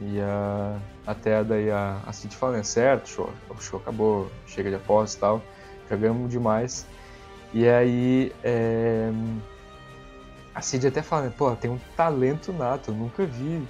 e 0.00 0.20
a, 0.20 0.76
até 1.06 1.42
daí 1.44 1.70
a, 1.70 2.00
a 2.06 2.12
Cid 2.12 2.34
fala, 2.34 2.58
é 2.58 2.62
certo, 2.62 3.08
show, 3.08 3.32
o 3.48 3.60
show 3.60 3.80
acabou, 3.80 4.30
chega 4.46 4.70
de 4.70 4.76
aposta 4.76 5.16
e 5.16 5.20
tal, 5.20 5.42
já 5.90 5.96
ganhamos 5.96 6.30
demais. 6.30 6.86
E 7.52 7.68
aí, 7.68 8.32
é, 8.42 9.10
a 10.54 10.60
Cid 10.60 10.86
até 10.86 11.02
fala, 11.02 11.26
né? 11.26 11.34
pô, 11.36 11.54
tem 11.54 11.70
um 11.70 11.80
talento 11.96 12.52
nato, 12.52 12.90
eu 12.90 12.94
nunca 12.94 13.24
vi 13.26 13.66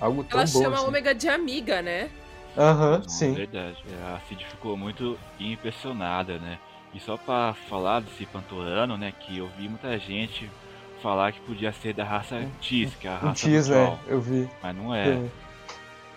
algo 0.00 0.24
tão 0.24 0.40
Ela 0.40 0.50
bom. 0.50 0.58
Ela 0.58 0.64
chama 0.64 0.76
assim. 0.76 0.84
a 0.84 0.88
Ômega 0.88 1.14
de 1.14 1.28
amiga, 1.28 1.80
né? 1.82 2.10
Aham, 2.56 2.96
uhum, 2.96 3.08
sim. 3.08 3.34
Verdade, 3.34 3.82
é, 3.90 4.14
a 4.14 4.20
Cid 4.28 4.44
ficou 4.46 4.76
muito 4.76 5.18
impressionada, 5.38 6.38
né? 6.38 6.58
E 6.92 7.00
só 7.00 7.16
pra 7.16 7.54
falar 7.68 8.00
desse 8.00 8.26
Pantorano, 8.26 8.98
né, 8.98 9.14
que 9.20 9.38
eu 9.38 9.48
vi 9.56 9.68
muita 9.68 9.98
gente 9.98 10.50
falar 11.02 11.32
que 11.32 11.40
podia 11.40 11.72
ser 11.72 11.94
da 11.94 12.04
raça 12.04 12.46
Tis, 12.60 12.94
que 12.94 13.08
é 13.08 13.10
a 13.10 13.16
raça 13.16 13.46
um 13.46 13.50
Tis, 13.50 13.68
né? 13.68 13.98
Eu 14.06 14.20
vi. 14.20 14.48
Mas 14.62 14.76
não 14.76 14.94
é. 14.94 15.08
é. 15.08 15.30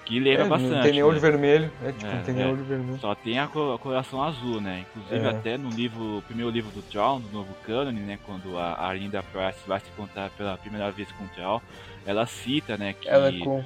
Que 0.05 0.19
lembra 0.19 0.45
é, 0.45 0.47
bastante. 0.47 0.73
Não 0.75 0.81
tem 0.83 0.91
nem 0.91 1.03
olho 1.03 1.15
né? 1.15 1.19
vermelho. 1.19 1.71
É, 1.83 1.91
tipo, 1.91 2.05
é, 2.05 2.13
não 2.13 2.23
tem 2.23 2.35
nem 2.35 2.43
é. 2.43 2.47
olho 2.47 2.63
vermelho. 2.63 2.99
Só 2.99 3.15
tem 3.15 3.39
a 3.39 3.47
coloração 3.47 4.23
azul, 4.23 4.61
né? 4.61 4.85
Inclusive, 4.87 5.25
é. 5.25 5.29
até 5.29 5.57
no 5.57 5.69
livro, 5.69 6.21
primeiro 6.27 6.51
livro 6.51 6.71
do 6.71 6.81
Troll, 6.83 7.19
no 7.19 7.31
novo 7.31 7.53
canon, 7.65 7.91
né? 7.91 8.19
Quando 8.25 8.57
a 8.57 8.73
Arlinda 8.73 9.23
Price 9.23 9.59
vai 9.67 9.79
se 9.79 9.89
encontrar 9.89 10.29
pela 10.31 10.57
primeira 10.57 10.91
vez 10.91 11.11
com 11.13 11.23
o 11.23 11.27
Troll, 11.29 11.61
ela 12.05 12.25
cita, 12.27 12.77
né? 12.77 12.93
Que... 12.93 13.09
Ela, 13.09 13.31
com... 13.39 13.63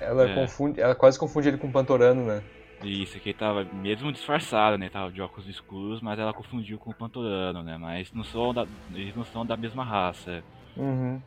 ela 0.00 0.28
é. 0.28 0.34
confunde, 0.34 0.80
ela 0.80 0.94
quase 0.96 1.18
confunde 1.18 1.48
ele 1.48 1.58
com 1.58 1.68
o 1.68 1.72
Pantorano, 1.72 2.26
né? 2.26 2.42
Isso, 2.82 3.20
que 3.20 3.28
ele 3.28 3.38
tava 3.38 3.64
mesmo 3.72 4.10
disfarçado, 4.10 4.76
né? 4.76 4.88
Tava 4.88 5.12
de 5.12 5.22
óculos 5.22 5.48
escuros, 5.48 6.00
mas 6.00 6.18
ela 6.18 6.32
confundiu 6.32 6.78
com 6.78 6.90
o 6.90 6.94
Pantorano, 6.94 7.62
né? 7.62 7.78
Mas 7.78 8.12
não 8.12 8.24
são 8.24 8.52
da... 8.52 8.66
eles 8.92 9.14
não 9.14 9.24
são 9.24 9.46
da 9.46 9.56
mesma 9.56 9.84
raça. 9.84 10.42
Uhum. 10.76 11.22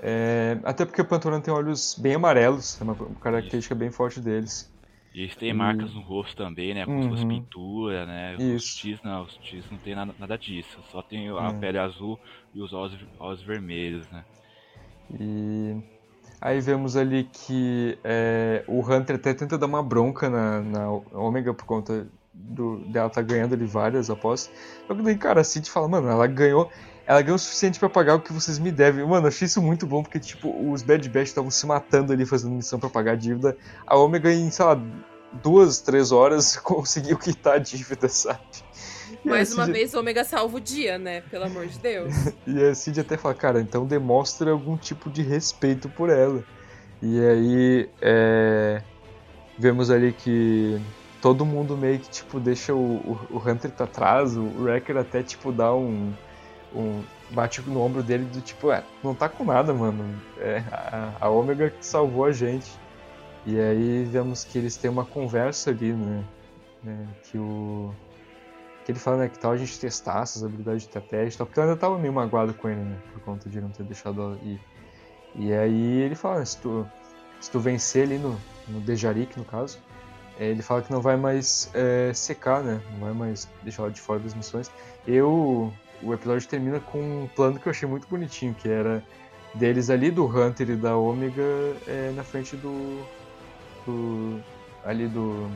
É, 0.00 0.58
até 0.64 0.84
porque 0.84 1.00
o 1.00 1.04
Pantorano 1.04 1.42
tem 1.42 1.52
olhos 1.52 1.96
bem 1.98 2.14
amarelos, 2.14 2.80
é 2.80 2.84
uma 2.84 2.94
característica 3.20 3.74
Isso. 3.74 3.78
bem 3.78 3.90
forte 3.90 4.20
deles. 4.20 4.70
E 5.14 5.22
eles 5.22 5.34
têm 5.34 5.48
e... 5.48 5.52
marcas 5.54 5.94
no 5.94 6.02
rosto 6.02 6.36
também, 6.36 6.74
né? 6.74 6.84
Se 6.84 7.08
fosse 7.08 7.22
uhum. 7.22 7.28
pintura, 7.28 8.04
né? 8.04 8.34
Isso. 8.34 8.56
Os 8.56 8.74
Tis 8.76 9.02
não, 9.02 9.22
os 9.22 9.36
Tis 9.38 9.64
não 9.70 9.78
tem 9.78 9.94
nada, 9.94 10.14
nada 10.18 10.36
disso. 10.36 10.78
Só 10.92 11.00
tem 11.00 11.30
a 11.30 11.48
é. 11.48 11.52
pele 11.54 11.78
azul 11.78 12.20
e 12.54 12.60
os 12.60 12.74
olhos, 12.74 12.98
olhos 13.18 13.42
vermelhos, 13.42 14.06
né? 14.10 14.24
E 15.18 15.76
aí 16.38 16.60
vemos 16.60 16.96
ali 16.96 17.24
que 17.32 17.98
é, 18.04 18.62
o 18.68 18.80
Hunter 18.80 19.16
até 19.16 19.32
tenta 19.32 19.56
dar 19.56 19.66
uma 19.66 19.82
bronca 19.82 20.28
na, 20.28 20.60
na 20.60 20.90
Ômega 21.14 21.54
por 21.54 21.64
conta 21.64 22.06
do, 22.34 22.80
dela 22.80 23.08
tá 23.08 23.22
ganhando 23.22 23.54
ali 23.54 23.64
várias 23.64 24.10
apostas. 24.10 24.54
Só 24.86 24.94
que 24.94 25.00
daí, 25.00 25.16
cara, 25.16 25.40
a 25.40 25.44
Cid 25.44 25.70
fala, 25.70 25.88
mano, 25.88 26.08
ela 26.08 26.26
ganhou 26.26 26.70
ela 27.06 27.22
ganhou 27.22 27.36
o 27.36 27.38
suficiente 27.38 27.78
para 27.78 27.88
pagar 27.88 28.16
o 28.16 28.20
que 28.20 28.32
vocês 28.32 28.58
me 28.58 28.72
devem. 28.72 29.06
Mano, 29.06 29.28
achei 29.28 29.46
isso 29.46 29.62
muito 29.62 29.86
bom, 29.86 30.02
porque, 30.02 30.18
tipo, 30.18 30.52
os 30.70 30.82
Bad 30.82 31.08
Batch 31.08 31.28
estavam 31.28 31.50
se 31.50 31.64
matando 31.64 32.12
ali 32.12 32.26
fazendo 32.26 32.52
missão 32.52 32.80
para 32.80 32.90
pagar 32.90 33.12
a 33.12 33.16
dívida. 33.16 33.56
A 33.86 33.96
Omega, 33.96 34.32
em, 34.32 34.50
sei 34.50 34.64
lá, 34.64 34.80
duas, 35.32 35.80
três 35.80 36.10
horas, 36.10 36.56
conseguiu 36.58 37.16
quitar 37.16 37.54
a 37.54 37.58
dívida, 37.58 38.08
sabe? 38.08 38.40
Mais 39.24 39.52
uma 39.54 39.66
vez, 39.66 39.94
o 39.94 40.00
Omega 40.00 40.24
salva 40.24 40.56
o 40.56 40.60
dia, 40.60 40.98
né? 40.98 41.20
Pelo 41.20 41.44
amor 41.44 41.68
de 41.68 41.78
Deus. 41.78 42.12
e 42.44 42.60
a 42.64 42.74
Cid 42.74 43.00
até 43.00 43.16
fala, 43.16 43.34
cara, 43.34 43.60
então 43.60 43.86
demonstra 43.86 44.50
algum 44.50 44.76
tipo 44.76 45.08
de 45.08 45.22
respeito 45.22 45.88
por 45.88 46.10
ela. 46.10 46.42
E 47.00 47.20
aí, 47.20 47.88
é... 48.02 48.82
vemos 49.56 49.92
ali 49.92 50.12
que 50.12 50.80
todo 51.22 51.46
mundo 51.46 51.76
meio 51.76 52.00
que, 52.00 52.10
tipo, 52.10 52.40
deixa 52.40 52.74
o, 52.74 52.96
o, 52.96 53.18
o 53.30 53.38
Hunter 53.38 53.70
pra 53.70 53.86
trás, 53.86 54.36
o 54.36 54.44
Wrecker 54.60 54.96
até, 54.96 55.22
tipo, 55.22 55.52
dá 55.52 55.72
um 55.72 56.12
um, 56.76 57.02
bate 57.30 57.60
no 57.62 57.80
ombro 57.80 58.02
dele 58.02 58.24
do 58.24 58.40
tipo, 58.40 58.70
é, 58.70 58.84
não 59.02 59.14
tá 59.14 59.28
com 59.28 59.44
nada, 59.44 59.72
mano. 59.72 60.20
É 60.38 60.62
a, 61.20 61.28
Ômega 61.28 61.70
que 61.70 61.84
salvou 61.84 62.24
a 62.24 62.32
gente. 62.32 62.70
E 63.44 63.58
aí 63.58 64.04
vemos 64.04 64.44
que 64.44 64.58
eles 64.58 64.76
têm 64.76 64.90
uma 64.90 65.04
conversa 65.04 65.70
ali, 65.70 65.92
né? 65.92 66.24
né 66.82 67.06
que 67.22 67.38
o 67.38 67.94
que 68.86 68.92
ele 68.92 69.00
fala, 69.00 69.16
né, 69.16 69.28
que 69.28 69.36
tal 69.36 69.50
a 69.50 69.56
gente 69.56 69.80
testar 69.80 70.22
essas 70.22 70.44
habilidades 70.44 70.82
de 70.82 70.88
estratégia 70.88 71.34
e 71.34 71.38
tal, 71.38 71.46
porque 71.46 71.58
eu 71.58 71.64
ainda 71.64 71.76
tava 71.76 71.98
meio 71.98 72.12
magoado 72.12 72.54
com 72.54 72.68
ele, 72.68 72.80
né, 72.80 72.96
por 73.12 73.20
conta 73.22 73.50
de 73.50 73.60
não 73.60 73.68
ter 73.68 73.82
deixado 73.82 74.22
ela 74.22 74.38
ir. 74.44 74.60
E 75.34 75.52
aí 75.52 76.02
ele 76.02 76.14
fala, 76.14 76.38
né, 76.38 76.44
se 76.44 76.56
tu, 76.58 76.86
se 77.40 77.50
tu 77.50 77.58
vencer 77.58 78.04
ali 78.04 78.16
no, 78.16 78.38
no 78.68 78.80
Dejarik, 78.80 79.36
no 79.36 79.44
caso, 79.44 79.80
é, 80.38 80.46
ele 80.46 80.62
fala 80.62 80.82
que 80.82 80.92
não 80.92 81.00
vai 81.00 81.16
mais 81.16 81.68
é, 81.74 82.12
secar, 82.14 82.62
né, 82.62 82.80
não 82.92 83.00
vai 83.00 83.12
mais 83.12 83.48
deixar 83.64 83.82
ela 83.82 83.90
de 83.90 84.00
fora 84.00 84.20
das 84.20 84.34
missões. 84.34 84.70
Eu, 85.04 85.72
o 86.02 86.12
episódio 86.12 86.48
termina 86.48 86.80
com 86.80 86.98
um 86.98 87.28
plano 87.28 87.58
que 87.58 87.66
eu 87.66 87.70
achei 87.70 87.88
muito 87.88 88.06
bonitinho, 88.06 88.54
que 88.54 88.68
era 88.68 89.02
deles 89.54 89.90
ali, 89.90 90.10
do 90.10 90.26
Hunter 90.26 90.70
e 90.70 90.76
da 90.76 90.96
Omega, 90.96 91.42
é, 91.86 92.12
na 92.14 92.22
frente 92.22 92.56
do, 92.56 93.04
do 93.86 94.40
ali 94.84 95.08
do 95.08 95.50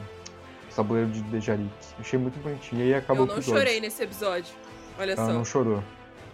tabuleiro 0.74 1.10
de 1.10 1.22
Dejarik. 1.22 1.70
Achei 1.98 2.18
muito 2.18 2.38
bonitinho. 2.40 2.82
E 2.82 2.84
aí 2.86 2.94
acabou 2.94 3.26
Eu 3.26 3.34
não 3.34 3.42
chorei 3.42 3.80
nesse 3.80 4.02
episódio. 4.02 4.52
Olha 4.98 5.12
Ela 5.12 5.26
só. 5.26 5.32
não 5.32 5.44
chorou. 5.44 5.82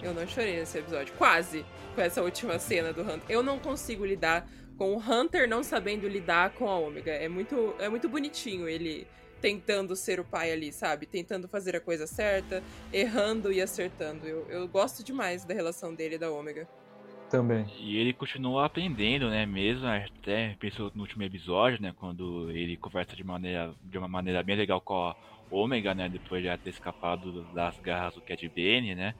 Eu 0.02 0.14
não 0.14 0.26
chorei 0.26 0.58
nesse 0.58 0.78
episódio. 0.78 1.12
Quase. 1.16 1.64
Com 1.94 2.00
essa 2.02 2.22
última 2.22 2.58
cena 2.58 2.92
do 2.92 3.00
Hunter. 3.00 3.22
Eu 3.28 3.42
não 3.42 3.58
consigo 3.58 4.04
lidar 4.04 4.46
com 4.76 4.94
o 4.94 4.98
Hunter 4.98 5.48
não 5.48 5.62
sabendo 5.62 6.06
lidar 6.06 6.50
com 6.50 6.68
a 6.68 6.78
Ômega. 6.78 7.10
É 7.10 7.28
muito, 7.28 7.74
é 7.78 7.88
muito 7.88 8.08
bonitinho 8.08 8.68
ele 8.68 9.06
tentando 9.40 9.94
ser 9.94 10.20
o 10.20 10.24
pai 10.24 10.52
ali, 10.52 10.72
sabe? 10.72 11.06
Tentando 11.06 11.48
fazer 11.48 11.76
a 11.76 11.80
coisa 11.80 12.06
certa, 12.06 12.62
errando 12.92 13.52
e 13.52 13.60
acertando. 13.60 14.26
Eu, 14.26 14.46
eu 14.48 14.68
gosto 14.68 15.04
demais 15.04 15.44
da 15.44 15.54
relação 15.54 15.94
dele 15.94 16.16
e 16.16 16.18
da 16.18 16.30
Ômega. 16.30 16.68
Também. 17.30 17.66
E 17.80 17.96
ele 17.96 18.12
continua 18.12 18.66
aprendendo, 18.66 19.28
né? 19.28 19.44
Mesmo 19.44 19.86
até 19.86 20.56
pensou 20.60 20.92
no 20.94 21.02
último 21.02 21.24
episódio, 21.24 21.82
né? 21.82 21.92
Quando 21.98 22.50
ele 22.52 22.76
conversa 22.76 23.16
de 23.16 23.24
maneira 23.24 23.74
de 23.82 23.98
uma 23.98 24.06
maneira 24.06 24.42
bem 24.42 24.56
legal 24.56 24.80
com 24.80 24.94
a 24.94 25.16
Ômega, 25.50 25.94
né? 25.94 26.08
Depois 26.08 26.40
de 26.40 26.48
já 26.48 26.56
ter 26.56 26.70
escapado 26.70 27.42
das 27.52 27.78
garras 27.80 28.14
do 28.14 28.20
Cat 28.20 28.48
Bane, 28.48 28.94
né? 28.94 29.14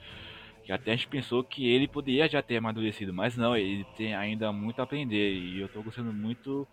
Que 0.65 0.73
até 0.73 0.93
a 0.93 0.97
gente 0.97 1.09
pensou 1.09 1.43
que 1.43 1.69
ele 1.69 1.89
poderia 1.89 2.29
já 2.29 2.43
ter 2.43 2.57
amadurecido, 2.57 3.13
mas 3.13 3.37
não, 3.37 3.57
ele 3.57 3.85
tem 3.97 4.15
ainda 4.15 4.53
muito 4.53 4.81
a 4.81 4.85
aprender. 4.85 5.33
E 5.33 5.61
eu 5.61 5.69
tô 5.69 5.83
gostando 5.83 6.13
muito 6.13 6.67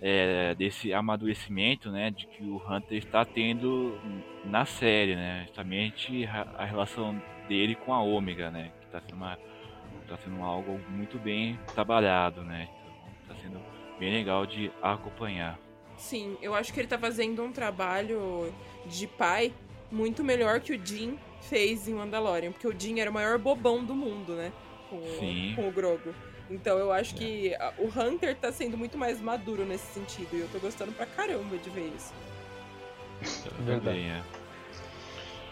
é, 0.00 0.54
desse 0.54 0.92
amadurecimento, 0.92 1.90
né? 1.90 2.10
De 2.10 2.26
que 2.26 2.42
o 2.42 2.56
Hunter 2.56 2.98
está 2.98 3.24
tendo 3.24 3.98
na 4.44 4.64
série, 4.64 5.14
né? 5.16 5.44
Justamente 5.46 6.26
a 6.26 6.46
a 6.58 6.64
relação 6.64 7.20
dele 7.48 7.74
com 7.74 7.92
a 7.92 8.02
Ômega, 8.02 8.50
né? 8.50 8.72
Que 8.80 8.86
tá 8.88 9.00
sendo 9.00 9.16
uma 9.16 9.38
tá 10.08 10.16
sendo 10.18 10.42
algo 10.42 10.80
muito 10.88 11.18
bem 11.18 11.58
trabalhado, 11.74 12.42
né? 12.42 12.68
Então, 13.24 13.34
tá 13.34 13.42
sendo 13.42 13.60
bem 13.98 14.12
legal 14.12 14.46
de 14.46 14.70
acompanhar. 14.80 15.58
Sim, 15.96 16.36
eu 16.42 16.54
acho 16.54 16.72
que 16.72 16.80
ele 16.80 16.88
tá 16.88 16.98
fazendo 16.98 17.42
um 17.42 17.50
trabalho 17.50 18.52
de 18.84 19.06
pai 19.06 19.52
muito 19.90 20.22
melhor 20.22 20.60
que 20.60 20.74
o 20.74 20.86
Jim 20.86 21.18
fez 21.42 21.88
em 21.88 21.94
Mandalorian, 21.94 22.52
porque 22.52 22.66
o 22.66 22.78
Jim 22.78 23.00
era 23.00 23.10
o 23.10 23.14
maior 23.14 23.38
bobão 23.38 23.84
do 23.84 23.94
mundo, 23.94 24.34
né? 24.34 24.52
Com, 24.90 25.02
Sim. 25.18 25.52
com 25.56 25.68
o 25.68 25.72
Grogu. 25.72 26.14
Então 26.50 26.78
eu 26.78 26.92
acho 26.92 27.14
que 27.14 27.54
a- 27.56 27.72
o 27.78 27.86
Hunter 27.88 28.36
tá 28.36 28.52
sendo 28.52 28.76
muito 28.78 28.96
mais 28.96 29.20
maduro 29.20 29.64
nesse 29.64 29.86
sentido, 29.92 30.28
e 30.34 30.40
eu 30.40 30.48
tô 30.48 30.58
gostando 30.58 30.92
pra 30.92 31.06
caramba 31.06 31.56
de 31.58 31.70
ver 31.70 31.92
isso. 31.96 32.12
Verdade. 33.60 33.98
é. 33.98 34.22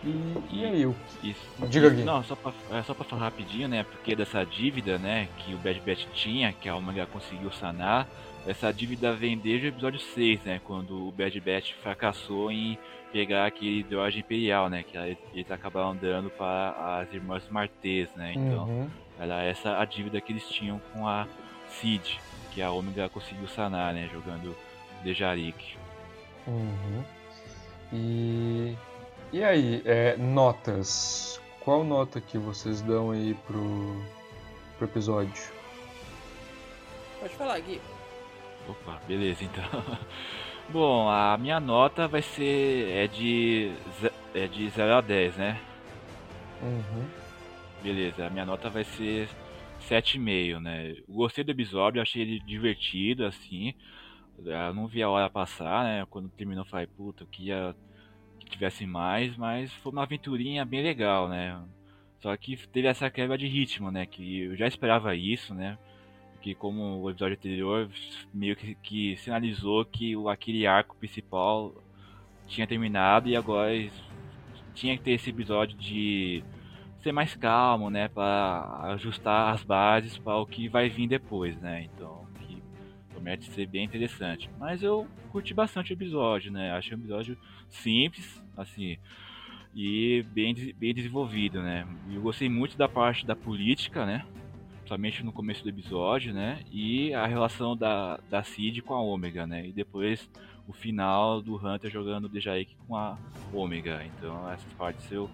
E, 0.04 0.34
e 0.50 0.64
aí, 0.66 0.86
o 0.86 0.94
Isso. 1.22 1.40
Diga, 1.66 1.88
Gui. 1.88 2.02
Não, 2.04 2.22
só 2.22 2.36
pra, 2.36 2.52
é, 2.70 2.82
só 2.82 2.92
pra 2.92 3.04
falar 3.04 3.22
rapidinho, 3.22 3.66
né? 3.68 3.84
Porque 3.84 4.14
dessa 4.14 4.44
dívida, 4.44 4.98
né, 4.98 5.28
que 5.38 5.54
o 5.54 5.58
Bad 5.58 5.80
Batch 5.80 6.04
tinha, 6.12 6.52
que 6.52 6.68
a 6.68 6.76
Omega 6.76 7.06
conseguiu 7.06 7.50
sanar, 7.52 8.06
essa 8.46 8.70
dívida 8.70 9.14
vem 9.14 9.38
desde 9.38 9.66
o 9.66 9.70
episódio 9.70 9.98
6, 9.98 10.42
né? 10.44 10.60
Quando 10.64 11.08
o 11.08 11.10
Bad 11.10 11.40
Batch 11.40 11.72
fracassou 11.82 12.50
em 12.52 12.78
pegar 13.10 13.46
aquele 13.46 13.82
droid 13.82 14.18
imperial, 14.18 14.68
né? 14.68 14.82
Que 14.82 14.94
eles, 14.98 15.18
eles 15.32 15.50
acabaram 15.50 15.96
dando 15.96 16.28
para 16.28 16.98
as 17.00 17.10
irmãs 17.14 17.42
Martês, 17.48 18.06
né? 18.14 18.34
Então, 18.36 18.68
Uhum. 18.68 18.90
Era 19.18 19.42
essa 19.42 19.78
a 19.78 19.84
dívida 19.84 20.20
que 20.20 20.32
eles 20.32 20.48
tinham 20.48 20.80
com 20.92 21.06
a 21.06 21.26
Cid, 21.68 22.20
que 22.52 22.62
a 22.62 22.70
Omega 22.70 23.08
conseguiu 23.08 23.48
sanar, 23.48 23.92
né? 23.94 24.08
Jogando 24.12 24.56
Dejarik. 25.02 25.76
Uhum. 26.46 27.04
E, 27.92 28.76
e 29.32 29.44
aí, 29.44 29.82
é, 29.84 30.16
notas. 30.16 31.40
Qual 31.60 31.82
nota 31.82 32.20
que 32.20 32.36
vocês 32.36 32.82
dão 32.82 33.10
aí 33.10 33.34
pro, 33.46 34.04
pro 34.76 34.86
episódio? 34.86 35.44
Pode 37.20 37.34
falar, 37.34 37.58
Gui. 37.60 37.80
Opa, 38.68 39.00
beleza 39.06 39.44
então. 39.44 39.64
Bom, 40.68 41.08
a 41.08 41.36
minha 41.38 41.60
nota 41.60 42.08
vai 42.08 42.22
ser 42.22 42.90
é 42.90 43.06
de 43.06 43.72
é 44.34 44.46
de 44.46 44.68
0 44.70 44.94
a 44.94 45.00
10, 45.00 45.36
né? 45.36 45.60
Uhum. 46.62 47.23
Beleza, 47.84 48.26
a 48.26 48.30
minha 48.30 48.46
nota 48.46 48.70
vai 48.70 48.82
ser 48.82 49.28
7,5, 49.90 50.58
né? 50.58 50.96
Gostei 51.06 51.44
do 51.44 51.50
episódio, 51.50 52.00
achei 52.00 52.22
ele 52.22 52.40
divertido, 52.40 53.26
assim. 53.26 53.74
Eu 54.38 54.72
não 54.72 54.86
vi 54.86 55.02
a 55.02 55.10
hora 55.10 55.28
passar, 55.28 55.84
né? 55.84 56.06
Quando 56.08 56.30
terminou, 56.30 56.64
falei, 56.64 56.86
puta, 56.86 57.24
eu 57.24 57.26
queria 57.26 57.76
que 58.40 58.46
tivesse 58.46 58.86
mais, 58.86 59.36
mas 59.36 59.70
foi 59.70 59.92
uma 59.92 60.04
aventurinha 60.04 60.64
bem 60.64 60.82
legal, 60.82 61.28
né? 61.28 61.62
Só 62.22 62.34
que 62.38 62.56
teve 62.68 62.88
essa 62.88 63.10
quebra 63.10 63.36
de 63.36 63.46
ritmo, 63.46 63.90
né? 63.90 64.06
Que 64.06 64.44
eu 64.44 64.56
já 64.56 64.66
esperava 64.66 65.14
isso, 65.14 65.52
né? 65.52 65.76
Porque 66.32 66.54
como 66.54 67.02
o 67.02 67.10
episódio 67.10 67.36
anterior 67.36 67.90
meio 68.32 68.56
que, 68.56 68.76
que 68.76 69.16
sinalizou 69.18 69.84
que 69.84 70.16
o, 70.16 70.30
aquele 70.30 70.66
arco 70.66 70.96
principal 70.96 71.74
tinha 72.46 72.66
terminado 72.66 73.28
e 73.28 73.36
agora 73.36 73.72
tinha 74.72 74.96
que 74.96 75.02
ter 75.04 75.10
esse 75.10 75.28
episódio 75.28 75.76
de 75.76 76.42
ser 77.04 77.12
mais 77.12 77.36
calmo, 77.36 77.90
né, 77.90 78.08
para 78.08 78.80
ajustar 78.94 79.54
as 79.54 79.62
bases 79.62 80.18
para 80.18 80.36
o 80.36 80.46
que 80.46 80.68
vai 80.68 80.88
vir 80.88 81.06
depois, 81.06 81.56
né? 81.60 81.84
Então, 81.84 82.26
que 82.40 82.62
promete 83.10 83.50
ser 83.52 83.66
bem 83.66 83.84
interessante. 83.84 84.50
Mas 84.58 84.82
eu 84.82 85.06
curti 85.30 85.52
bastante 85.54 85.92
o 85.92 85.94
episódio, 85.94 86.50
né? 86.50 86.72
Achei 86.72 86.96
um 86.96 87.00
episódio 87.00 87.38
simples, 87.68 88.42
assim, 88.56 88.96
e 89.74 90.24
bem, 90.32 90.54
bem 90.76 90.94
desenvolvido, 90.94 91.62
né? 91.62 91.86
Eu 92.10 92.22
gostei 92.22 92.48
muito 92.48 92.76
da 92.76 92.88
parte 92.88 93.26
da 93.26 93.36
política, 93.36 94.06
né? 94.06 94.24
Somente 94.86 95.22
no 95.22 95.32
começo 95.32 95.62
do 95.62 95.68
episódio, 95.68 96.32
né? 96.32 96.60
E 96.70 97.12
a 97.12 97.26
relação 97.26 97.76
da, 97.76 98.18
da 98.30 98.42
Cid 98.42 98.82
com 98.82 98.94
a 98.94 99.00
Ômega, 99.00 99.46
né? 99.46 99.66
E 99.66 99.72
depois 99.72 100.28
o 100.66 100.72
final 100.72 101.42
do 101.42 101.56
Hunter 101.56 101.90
jogando 101.90 102.24
o 102.24 102.28
Dejaik 102.28 102.74
com 102.86 102.96
a 102.96 103.18
Ômega. 103.52 104.04
Então 104.06 104.48
essas 104.50 104.72
partes 104.74 105.10
eu 105.10 105.28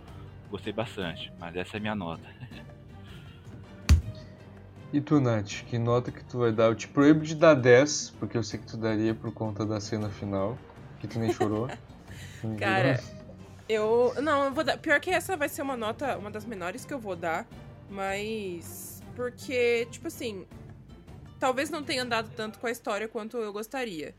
gostei 0.50 0.72
bastante, 0.72 1.32
mas 1.38 1.54
essa 1.56 1.76
é 1.76 1.78
a 1.78 1.80
minha 1.80 1.94
nota. 1.94 2.28
E 4.92 5.00
tu, 5.00 5.20
Nath, 5.20 5.64
que 5.68 5.78
nota 5.78 6.10
que 6.10 6.24
tu 6.24 6.38
vai 6.38 6.50
dar? 6.50 6.64
Eu 6.64 6.74
te 6.74 6.88
proíbo 6.88 7.20
de 7.20 7.36
dar 7.36 7.54
10, 7.54 8.10
porque 8.18 8.36
eu 8.36 8.42
sei 8.42 8.58
que 8.58 8.66
tu 8.66 8.76
daria 8.76 9.14
por 9.14 9.32
conta 9.32 9.64
da 9.64 9.80
cena 9.80 10.10
final, 10.10 10.58
que 10.98 11.06
tu 11.06 11.18
nem 11.20 11.32
chorou. 11.32 11.68
Cara, 12.58 13.00
eu. 13.68 14.12
Não, 14.20 14.46
eu 14.46 14.52
vou 14.52 14.64
dar. 14.64 14.76
Pior 14.78 14.98
que 14.98 15.10
essa 15.10 15.36
vai 15.36 15.48
ser 15.48 15.62
uma 15.62 15.76
nota, 15.76 16.18
uma 16.18 16.30
das 16.30 16.44
menores 16.44 16.84
que 16.84 16.92
eu 16.92 16.98
vou 16.98 17.14
dar, 17.14 17.46
mas. 17.88 19.00
Porque, 19.14 19.86
tipo 19.90 20.08
assim. 20.08 20.46
Talvez 21.38 21.70
não 21.70 21.82
tenha 21.82 22.02
andado 22.02 22.30
tanto 22.36 22.58
com 22.58 22.66
a 22.66 22.70
história 22.70 23.08
quanto 23.08 23.38
eu 23.38 23.50
gostaria. 23.52 24.14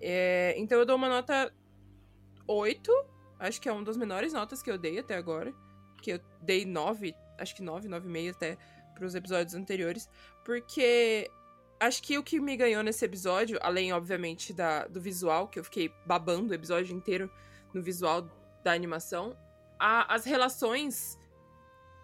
É, 0.00 0.54
então 0.56 0.78
eu 0.78 0.86
dou 0.86 0.96
uma 0.96 1.08
nota 1.08 1.52
8. 2.48 2.90
Acho 3.38 3.60
que 3.60 3.68
é 3.68 3.72
uma 3.72 3.84
das 3.84 3.96
menores 3.96 4.32
notas 4.32 4.62
que 4.62 4.70
eu 4.70 4.78
dei 4.78 4.98
até 4.98 5.16
agora. 5.16 5.54
Que 6.04 6.12
eu 6.12 6.20
dei 6.42 6.66
9, 6.66 7.14
acho 7.38 7.54
que 7.56 7.62
9, 7.62 7.88
9,5 7.88 8.30
até 8.30 8.58
pros 8.94 9.14
episódios 9.14 9.54
anteriores. 9.54 10.06
Porque 10.44 11.30
acho 11.80 12.02
que 12.02 12.18
o 12.18 12.22
que 12.22 12.38
me 12.38 12.56
ganhou 12.56 12.82
nesse 12.82 13.04
episódio, 13.04 13.58
além, 13.62 13.90
obviamente, 13.92 14.52
da, 14.52 14.86
do 14.86 15.00
visual, 15.00 15.48
que 15.48 15.58
eu 15.58 15.64
fiquei 15.64 15.90
babando 16.06 16.52
o 16.52 16.54
episódio 16.54 16.94
inteiro 16.94 17.30
no 17.72 17.82
visual 17.82 18.28
da 18.62 18.72
animação, 18.72 19.36
a- 19.78 20.14
as 20.14 20.24
relações 20.24 21.18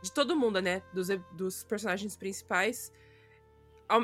de 0.02 0.10
todo 0.12 0.34
mundo, 0.34 0.60
né? 0.62 0.82
Dos, 0.94 1.08
dos 1.36 1.62
personagens 1.64 2.16
principais. 2.16 2.90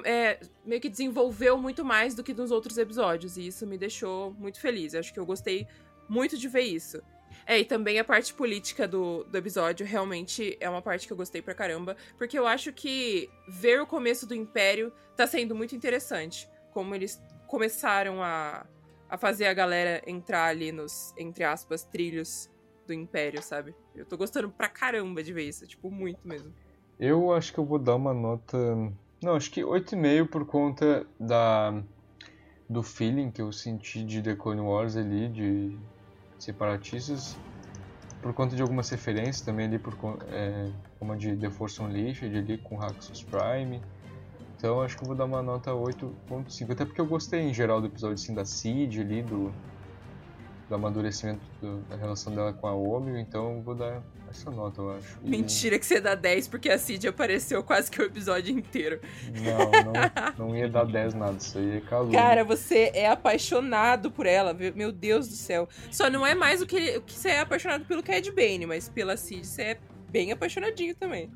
é, 0.05 0.39
meio 0.65 0.81
que 0.81 0.89
desenvolveu 0.91 1.57
muito 1.57 1.85
mais 1.85 2.15
do 2.15 2.23
que 2.23 2.35
nos 2.35 2.51
outros 2.51 2.77
episódios. 2.77 3.37
E 3.37 3.47
isso 3.47 3.67
me 3.67 3.79
deixou 3.79 4.33
muito 4.35 4.61
feliz. 4.61 4.95
Acho 4.95 5.13
que 5.15 5.19
eu 5.21 5.25
gostei 5.25 5.67
muito 6.09 6.37
de 6.37 6.49
ver 6.49 6.63
isso. 6.63 7.01
É, 7.47 7.61
e 7.61 7.65
também 7.65 7.99
a 7.99 8.05
parte 8.05 8.35
política 8.35 8.89
do, 8.89 9.23
do 9.25 9.39
episódio 9.39 9.87
realmente 9.87 10.57
é 10.59 10.69
uma 10.69 10.83
parte 10.83 11.07
que 11.07 11.13
eu 11.13 11.17
gostei 11.17 11.41
pra 11.41 11.55
caramba. 11.55 11.97
Porque 12.19 12.37
eu 12.37 12.47
acho 12.47 12.73
que 12.73 13.31
ver 13.49 13.81
o 13.81 13.87
começo 13.87 14.27
do 14.27 14.35
Império 14.35 14.93
tá 15.17 15.27
sendo 15.27 15.55
muito 15.55 15.75
interessante. 15.77 16.49
Como 16.73 16.93
eles 16.93 17.23
começaram 17.47 18.21
a, 18.21 18.67
a 19.09 19.17
fazer 19.17 19.47
a 19.47 19.55
galera 19.55 20.03
entrar 20.07 20.47
ali 20.47 20.73
nos, 20.73 21.15
entre 21.17 21.45
aspas, 21.45 21.85
trilhos 21.85 22.51
do 22.85 22.93
Império, 22.93 23.41
sabe? 23.41 23.75
Eu 23.95 24.05
tô 24.05 24.17
gostando 24.17 24.51
pra 24.51 24.69
caramba 24.69 25.23
de 25.23 25.33
ver 25.33 25.45
isso, 25.45 25.67
tipo, 25.67 25.89
muito 25.89 26.27
mesmo. 26.27 26.53
Eu 26.99 27.33
acho 27.33 27.53
que 27.53 27.59
eu 27.59 27.65
vou 27.65 27.79
dar 27.79 27.95
uma 27.95 28.13
nota. 28.13 28.59
Não, 29.23 29.37
acho 29.37 29.51
que 29.51 29.61
8,5 29.61 30.29
por 30.29 30.45
conta 30.47 31.07
da 31.19 31.83
do 32.69 32.83
feeling 32.83 33.31
que 33.31 33.41
eu 33.41 33.53
senti 33.53 34.03
de 34.03 34.21
The 34.21 34.35
Clone 34.35 34.61
Wars 34.61 34.97
ali, 34.97 35.29
de 35.29 35.79
separatistas. 36.39 37.37
por 38.23 38.33
conta 38.33 38.57
de 38.57 38.63
algumas 38.63 38.89
referências 38.91 39.41
também 39.41 39.67
ali, 39.67 39.79
por, 39.79 39.95
é, 40.31 40.69
como 40.99 41.13
a 41.13 41.17
de 41.17 41.37
The 41.37 41.51
Force 41.51 41.81
Unleashed 41.81 42.37
ali 42.37 42.59
com 42.59 42.77
Raxus 42.77 43.23
Prime. 43.23 43.81
Então 44.57 44.81
acho 44.83 44.97
que 44.97 45.05
eu 45.05 45.09
vou 45.09 45.17
dar 45.17 45.27
uma 45.27 45.43
nota 45.43 45.71
8.5, 45.71 46.73
até 46.73 46.85
porque 46.85 47.01
eu 47.01 47.07
gostei 47.07 47.41
em 47.41 47.55
geral 47.55 47.81
do 47.81 47.87
episódio 47.87 48.15
assim, 48.15 48.35
da 48.35 48.45
Cid 48.45 49.01
ali, 49.01 49.23
do, 49.23 49.53
do 50.69 50.75
amadurecimento 50.75 51.41
do, 51.61 51.79
da 51.83 51.97
relação 51.97 52.35
dela 52.35 52.53
com 52.53 52.67
a 52.67 52.73
Ômega, 52.73 53.21
então 53.21 53.63
vou 53.63 53.75
dar 53.75 54.03
essa 54.29 54.51
nota, 54.51 54.81
eu 54.81 54.91
acho. 54.93 55.19
E... 55.23 55.31
Mentira 55.31 55.79
que 55.79 55.87
você 55.87 56.01
dá 56.01 56.15
10 56.15 56.49
porque 56.49 56.69
a 56.69 56.79
Cid 56.79 57.07
apareceu 57.07 57.63
quase 57.63 57.91
que 57.91 58.01
o 58.01 58.05
episódio 58.05 58.57
inteiro. 58.57 59.01
Não, 59.35 60.39
não, 60.39 60.49
não 60.49 60.57
ia 60.57 60.69
dar 60.69 60.85
10 60.85 61.15
nada, 61.15 61.37
isso 61.37 61.57
aí 61.59 61.77
é 61.77 61.81
calor. 61.81 62.13
Cara, 62.13 62.45
você 62.45 62.91
é 62.95 63.09
apaixonado 63.09 64.11
por 64.11 64.27
ela, 64.27 64.55
meu 64.75 64.91
Deus 64.91 65.29
do 65.29 65.35
céu. 65.35 65.69
Só 65.91 66.11
não 66.11 66.27
é 66.27 66.35
mais 66.35 66.61
o 66.61 66.67
que, 66.67 66.97
o 66.97 67.03
que 67.03 67.15
você 67.15 67.29
é 67.29 67.41
apaixonado 67.41 67.85
pelo 67.85 68.03
Cad 68.03 68.29
Bane, 68.33 68.67
mas 68.67 68.89
pela 68.89 69.17
Cid 69.17 69.47
você 69.47 69.63
é 69.63 69.79
bem 70.11 70.33
apaixonadinho 70.33 70.95
também. 70.95 71.31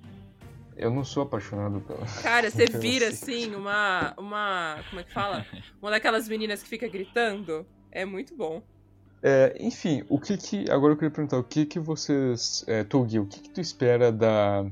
Eu 0.77 0.91
não 0.91 1.05
sou 1.05 1.25
apaixonado 1.25 1.81
pela. 1.83 2.07
Cara, 2.23 2.51
você 2.51 2.65
vira 2.79 3.09
assim, 3.09 3.55
uma. 3.55 4.15
uma. 4.17 4.83
Como 4.89 5.01
é 5.01 5.05
que 5.05 5.13
fala? 5.13 5.45
Uma 5.81 5.91
daquelas 5.91 6.27
meninas 6.27 6.63
que 6.63 6.69
fica 6.71 6.89
gritando. 6.89 7.67
É 7.93 8.07
muito 8.07 8.35
bom. 8.35 8.63
É, 9.23 9.55
enfim, 9.61 10.03
o 10.09 10.19
que 10.19 10.37
que. 10.37 10.71
Agora 10.71 10.93
eu 10.93 10.97
queria 10.97 11.11
perguntar, 11.11 11.39
o 11.39 11.45
que 11.45 11.67
que 11.67 11.79
vocês. 11.79 12.65
É, 12.67 12.83
o 12.83 13.27
que 13.27 13.41
que 13.41 13.51
tu 13.51 13.61
espera 13.61 14.11
da. 14.11 14.67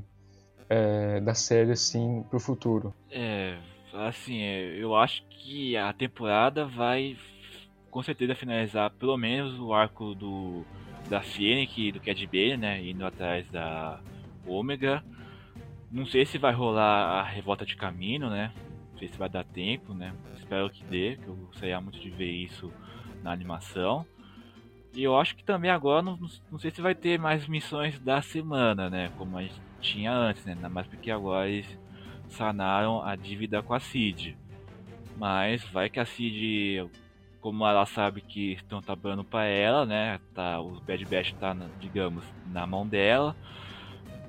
É, 0.67 1.19
da 1.21 1.33
série, 1.33 1.71
assim, 1.71 2.23
pro 2.29 2.39
futuro? 2.39 2.93
É. 3.11 3.57
Assim, 3.93 4.41
é, 4.41 4.75
eu 4.77 4.95
acho 4.95 5.23
que 5.29 5.75
a 5.75 5.91
temporada 5.93 6.65
vai 6.65 7.17
com 7.89 8.03
certeza 8.03 8.35
finalizar 8.35 8.91
pelo 8.91 9.17
menos 9.17 9.59
o 9.59 9.73
arco 9.73 10.15
do. 10.15 10.65
Da 11.09 11.23
e 11.35 11.91
do 11.91 11.99
Cad 11.99 12.27
Bane, 12.27 12.57
né? 12.57 12.83
Indo 12.83 13.05
atrás 13.05 13.49
da 13.49 13.99
Ômega. 14.45 15.03
Não 15.91 16.05
sei 16.05 16.23
se 16.23 16.37
vai 16.37 16.53
rolar 16.53 17.19
a 17.19 17.23
revolta 17.23 17.65
de 17.65 17.75
caminho, 17.75 18.29
né? 18.29 18.53
Não 18.91 18.99
sei 18.99 19.07
se 19.07 19.17
vai 19.17 19.27
dar 19.27 19.43
tempo, 19.43 19.93
né? 19.93 20.13
Espero 20.37 20.69
que 20.69 20.83
dê, 20.83 21.17
que 21.17 21.27
eu 21.27 21.35
gostaria 21.35 21.81
muito 21.81 21.99
de 21.99 22.11
ver 22.11 22.29
isso 22.29 22.71
na 23.23 23.31
animação. 23.31 24.05
E 24.93 25.03
eu 25.03 25.17
acho 25.17 25.35
que 25.35 25.43
também 25.43 25.69
agora 25.69 26.01
não, 26.01 26.17
não 26.51 26.59
sei 26.59 26.71
se 26.71 26.81
vai 26.81 26.95
ter 26.95 27.19
mais 27.19 27.47
missões 27.47 27.99
da 27.99 28.21
semana, 28.21 28.89
né? 28.89 29.11
Como 29.17 29.37
a 29.37 29.43
gente 29.43 29.61
tinha 29.79 30.11
antes, 30.11 30.43
né? 30.45 30.55
Mais 30.69 30.87
porque 30.87 31.11
agora 31.11 31.47
eles 31.47 31.77
sanaram 32.29 33.01
a 33.03 33.15
dívida 33.15 33.61
com 33.61 33.73
a 33.73 33.79
Cid. 33.79 34.37
Mas 35.17 35.63
vai 35.65 35.89
que 35.89 35.99
a 35.99 36.05
Cid, 36.05 36.89
como 37.39 37.65
ela 37.65 37.85
sabe 37.85 38.21
que 38.21 38.53
estão 38.53 38.81
trabalhando 38.81 39.23
para 39.23 39.45
ela, 39.45 39.85
né? 39.85 40.19
Tá, 40.33 40.59
o 40.59 40.79
Bad 40.81 41.05
Batch 41.05 41.33
tá, 41.33 41.55
digamos, 41.79 42.23
na 42.47 42.65
mão 42.65 42.87
dela. 42.87 43.35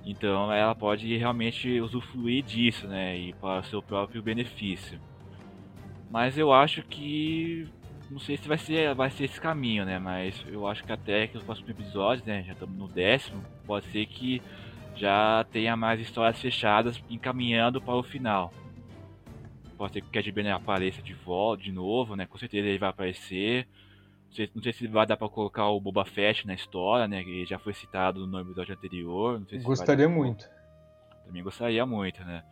Então 0.04 0.52
ela 0.52 0.74
pode 0.74 1.16
realmente 1.16 1.80
usufruir 1.80 2.42
disso, 2.42 2.86
né? 2.86 3.18
E 3.18 3.32
para 3.34 3.60
o 3.60 3.64
seu 3.64 3.82
próprio 3.82 4.22
benefício. 4.22 5.00
Mas 6.10 6.36
eu 6.36 6.52
acho 6.52 6.82
que 6.82 7.68
não 8.10 8.18
sei 8.18 8.36
se 8.36 8.48
vai 8.48 8.58
ser, 8.58 8.94
vai 8.94 9.10
ser 9.10 9.24
esse 9.24 9.40
caminho, 9.40 9.84
né? 9.84 9.98
Mas 9.98 10.44
eu 10.48 10.66
acho 10.66 10.82
que 10.82 10.92
até 10.92 11.28
que 11.28 11.36
os 11.36 11.44
próximos 11.44 11.70
episódios, 11.70 12.26
né? 12.26 12.42
Já 12.42 12.52
estamos 12.52 12.76
no 12.76 12.88
décimo, 12.88 13.42
pode 13.64 13.86
ser 13.86 14.04
que 14.06 14.42
já 14.96 15.46
tenha 15.52 15.76
mais 15.76 16.00
histórias 16.00 16.40
fechadas 16.40 17.02
encaminhando 17.08 17.80
para 17.80 17.94
o 17.94 18.02
final. 18.02 18.52
Pode 19.78 19.94
ser 19.94 20.00
que 20.02 20.08
o 20.08 20.10
Cad 20.10 20.30
Bane 20.32 20.50
apareça 20.50 21.00
de 21.00 21.14
volta, 21.14 21.62
de 21.62 21.72
novo, 21.72 22.16
né? 22.16 22.26
Com 22.26 22.36
certeza 22.36 22.66
ele 22.66 22.78
vai 22.78 22.90
aparecer. 22.90 23.66
Não 24.26 24.32
sei, 24.34 24.50
não 24.54 24.62
sei 24.62 24.72
se 24.72 24.86
vai 24.86 25.06
dar 25.06 25.16
para 25.16 25.28
colocar 25.28 25.68
o 25.68 25.80
Boba 25.80 26.04
Fett 26.04 26.46
na 26.46 26.54
história, 26.54 27.08
né? 27.08 27.22
Que 27.22 27.46
já 27.46 27.58
foi 27.58 27.72
citado 27.72 28.26
no 28.26 28.40
episódio 28.40 28.74
anterior. 28.74 29.40
Gostaria 29.62 30.08
muito. 30.08 30.48
Também 31.24 31.42
gostaria 31.42 31.86
muito, 31.86 32.22
né? 32.24 32.42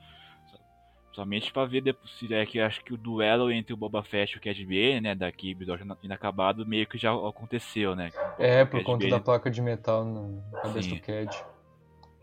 Somente 1.18 1.52
pra 1.52 1.64
ver 1.64 1.96
se 2.16 2.32
é 2.32 2.46
que 2.46 2.60
acho 2.60 2.84
que 2.84 2.94
o 2.94 2.96
duelo 2.96 3.50
entre 3.50 3.74
o 3.74 3.76
Boba 3.76 4.04
Fett 4.04 4.34
e 4.34 4.38
o 4.38 4.40
Cad 4.40 4.56
Bane, 4.64 5.00
né, 5.00 5.14
daqui 5.16 5.50
episódio 5.50 5.84
inacabado, 6.00 6.64
meio 6.64 6.86
que 6.86 6.96
já 6.96 7.12
aconteceu, 7.12 7.96
né? 7.96 8.12
É, 8.38 8.64
por 8.64 8.84
conta 8.84 8.98
Bane... 8.98 9.10
da 9.10 9.18
placa 9.18 9.50
de 9.50 9.60
metal 9.60 10.04
na 10.04 10.60
cabeça 10.60 10.88
Sim. 10.88 10.94
do 10.94 11.00
Cad. 11.00 11.44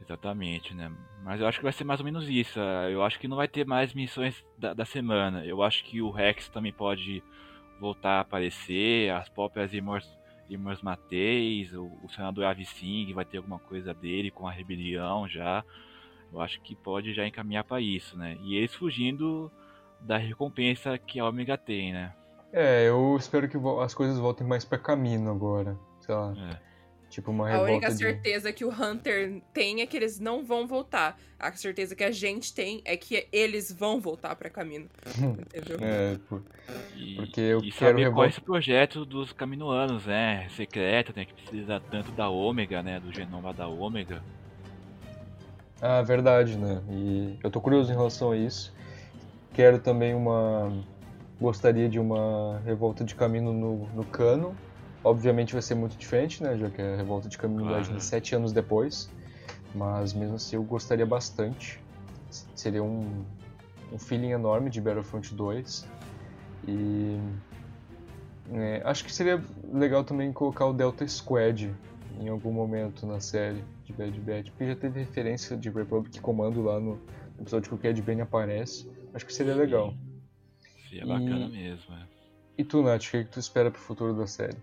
Exatamente, 0.01 0.73
né? 0.73 0.89
Mas 1.25 1.41
eu 1.41 1.47
acho 1.47 1.57
que 1.57 1.65
vai 1.65 1.73
ser 1.73 1.83
mais 1.83 1.99
ou 1.99 2.05
menos 2.05 2.29
isso. 2.29 2.57
Eu 2.57 3.03
acho 3.03 3.19
que 3.19 3.27
não 3.27 3.35
vai 3.35 3.49
ter 3.49 3.65
mais 3.65 3.93
missões 3.93 4.41
da, 4.57 4.73
da 4.73 4.85
semana. 4.85 5.45
Eu 5.45 5.61
acho 5.61 5.83
que 5.83 6.01
o 6.01 6.09
Rex 6.09 6.47
também 6.47 6.71
pode 6.71 7.21
voltar 7.81 8.11
a 8.11 8.21
aparecer, 8.21 9.11
as 9.11 9.27
próprias 9.27 9.73
Irmãos, 9.73 10.09
Irmãos 10.49 10.81
Mateis, 10.81 11.73
o, 11.73 11.91
o 12.01 12.07
senador 12.15 12.45
Avicing 12.45 13.11
vai 13.13 13.25
ter 13.25 13.39
alguma 13.39 13.59
coisa 13.59 13.93
dele 13.93 14.31
com 14.31 14.47
a 14.47 14.51
rebelião 14.51 15.27
já. 15.27 15.65
Eu 16.35 16.41
acho 16.41 16.59
que 16.61 16.75
pode 16.75 17.13
já 17.13 17.25
encaminhar 17.25 17.63
para 17.63 17.79
isso, 17.79 18.17
né? 18.17 18.37
E 18.41 18.55
eles 18.57 18.73
fugindo 18.73 19.49
da 20.01 20.17
recompensa 20.17 20.97
que 20.97 21.17
a 21.17 21.25
Omega 21.25 21.57
tem, 21.57 21.93
né? 21.93 22.13
É, 22.51 22.87
eu 22.87 23.15
espero 23.17 23.47
que 23.47 23.57
as 23.81 23.93
coisas 23.93 24.17
voltem 24.17 24.45
mais 24.45 24.65
para 24.65 24.77
caminho 24.77 25.29
agora. 25.31 25.77
Sei 26.01 26.13
lá. 26.13 26.33
É. 26.37 26.75
Tipo 27.09 27.31
uma 27.31 27.49
A 27.49 27.61
única 27.61 27.89
de... 27.89 27.97
certeza 27.97 28.51
que 28.51 28.65
o 28.65 28.69
Hunter 28.69 29.41
tem 29.53 29.81
é 29.81 29.85
que 29.85 29.95
eles 29.95 30.19
não 30.19 30.43
vão 30.43 30.67
voltar. 30.67 31.17
A 31.39 31.51
certeza 31.53 31.95
que 31.95 32.03
a 32.03 32.11
gente 32.11 32.53
tem 32.53 32.81
é 32.83 32.97
que 32.97 33.27
eles 33.31 33.71
vão 33.71 34.01
voltar 34.01 34.35
para 34.35 34.49
caminho. 34.49 34.89
Entendeu? 35.17 35.77
é, 35.79 36.17
por... 36.27 36.43
porque 37.15 37.39
eu 37.39 37.59
e 37.59 37.71
quero 37.71 37.97
saber 37.97 38.11
qual 38.11 38.25
é 38.25 38.29
esse 38.29 38.41
projeto 38.41 39.05
dos 39.05 39.31
caminoanos, 39.31 40.05
né? 40.05 40.49
Secreto, 40.49 41.13
né? 41.15 41.23
Que 41.23 41.33
precisa 41.33 41.79
tanto 41.79 42.11
da 42.11 42.27
Ômega, 42.27 42.83
né? 42.83 42.99
Do 42.99 43.13
genoma 43.13 43.53
da 43.53 43.67
Ômega. 43.67 44.21
Ah, 45.87 46.01
verdade, 46.01 46.57
né? 46.57 46.81
E 46.89 47.37
eu 47.43 47.51
tô 47.51 47.61
curioso 47.61 47.91
em 47.91 47.95
relação 47.95 48.31
a 48.31 48.37
isso. 48.37 48.73
Quero 49.53 49.77
também 49.77 50.15
uma. 50.15 50.73
Gostaria 51.39 51.87
de 51.87 51.99
uma 51.99 52.59
revolta 52.65 53.03
de 53.03 53.13
caminho 53.13 53.53
no, 53.53 53.87
no 53.93 54.03
cano. 54.03 54.57
Obviamente 55.03 55.53
vai 55.53 55.61
ser 55.61 55.75
muito 55.75 55.95
diferente, 55.95 56.41
né? 56.41 56.57
Já 56.57 56.71
que 56.71 56.81
a 56.81 56.95
revolta 56.95 57.29
de 57.29 57.37
caminho 57.37 57.67
claro. 57.67 57.83
vai 57.83 57.99
sete 57.99 58.33
anos 58.33 58.51
depois. 58.51 59.11
Mas 59.75 60.11
mesmo 60.11 60.37
assim 60.37 60.55
eu 60.55 60.63
gostaria 60.63 61.05
bastante. 61.05 61.79
Seria 62.55 62.81
um, 62.81 63.23
um 63.93 63.99
feeling 63.99 64.31
enorme 64.31 64.71
de 64.71 64.81
Battlefront 64.81 65.35
2. 65.35 65.87
E. 66.67 67.19
É, 68.51 68.81
acho 68.85 69.05
que 69.05 69.13
seria 69.13 69.39
legal 69.71 70.03
também 70.03 70.33
colocar 70.33 70.65
o 70.65 70.73
Delta 70.73 71.07
Squad 71.07 71.71
em 72.19 72.27
algum 72.27 72.51
momento 72.51 73.05
na 73.05 73.19
série 73.19 73.63
de 73.85 73.93
Bad 73.93 74.19
Batch, 74.19 74.49
porque 74.49 74.67
já 74.67 74.75
teve 74.75 74.99
referência 74.99 75.55
de 75.55 75.69
Republic 75.69 76.19
Comando 76.19 76.61
lá 76.61 76.79
no 76.79 76.99
episódio 77.39 77.69
que 77.69 77.75
o 77.75 77.77
Cad 77.77 78.01
Bane 78.01 78.21
aparece. 78.21 78.89
Acho 79.13 79.25
que 79.25 79.33
seria 79.33 79.53
Sim. 79.53 79.59
legal. 79.59 79.93
Seria 80.89 81.05
bacana 81.05 81.47
mesmo, 81.47 81.95
é. 81.95 82.07
E 82.57 82.63
tu, 82.63 82.81
Nath, 82.81 83.03
o 83.03 83.11
que, 83.11 83.17
é 83.17 83.23
que 83.23 83.31
tu 83.31 83.39
espera 83.39 83.69
pro 83.69 83.79
futuro 83.79 84.13
da 84.13 84.25
série? 84.25 84.57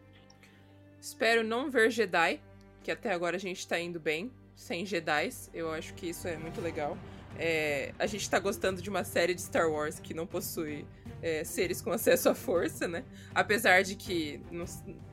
Espero 1.01 1.45
não 1.45 1.71
ver 1.71 1.91
Jedi, 1.91 2.41
que 2.83 2.91
até 2.91 3.13
agora 3.13 3.37
a 3.37 3.41
gente 3.41 3.67
tá 3.67 3.79
indo 3.79 4.01
bem, 4.01 4.31
sem 4.55 4.85
Jedi. 4.85 5.29
Eu 5.53 5.71
acho 5.71 5.95
que 5.95 6.09
isso 6.09 6.27
é 6.27 6.37
muito 6.37 6.61
legal. 6.61 6.97
É, 7.39 7.93
a 7.99 8.07
gente 8.07 8.29
tá 8.29 8.39
gostando 8.39 8.83
de 8.83 8.91
uma 8.91 9.05
série 9.05 9.35
de 9.35 9.43
Star 9.43 9.71
Wars 9.71 9.99
que 9.99 10.15
não 10.15 10.27
possui 10.27 10.87
é, 11.21 11.45
seres 11.45 11.81
com 11.81 11.91
acesso 11.91 12.29
à 12.29 12.35
força, 12.35 12.89
né? 12.89 13.05
Apesar 13.35 13.83
de 13.83 13.95
que 13.95 14.41
não, 14.51 14.65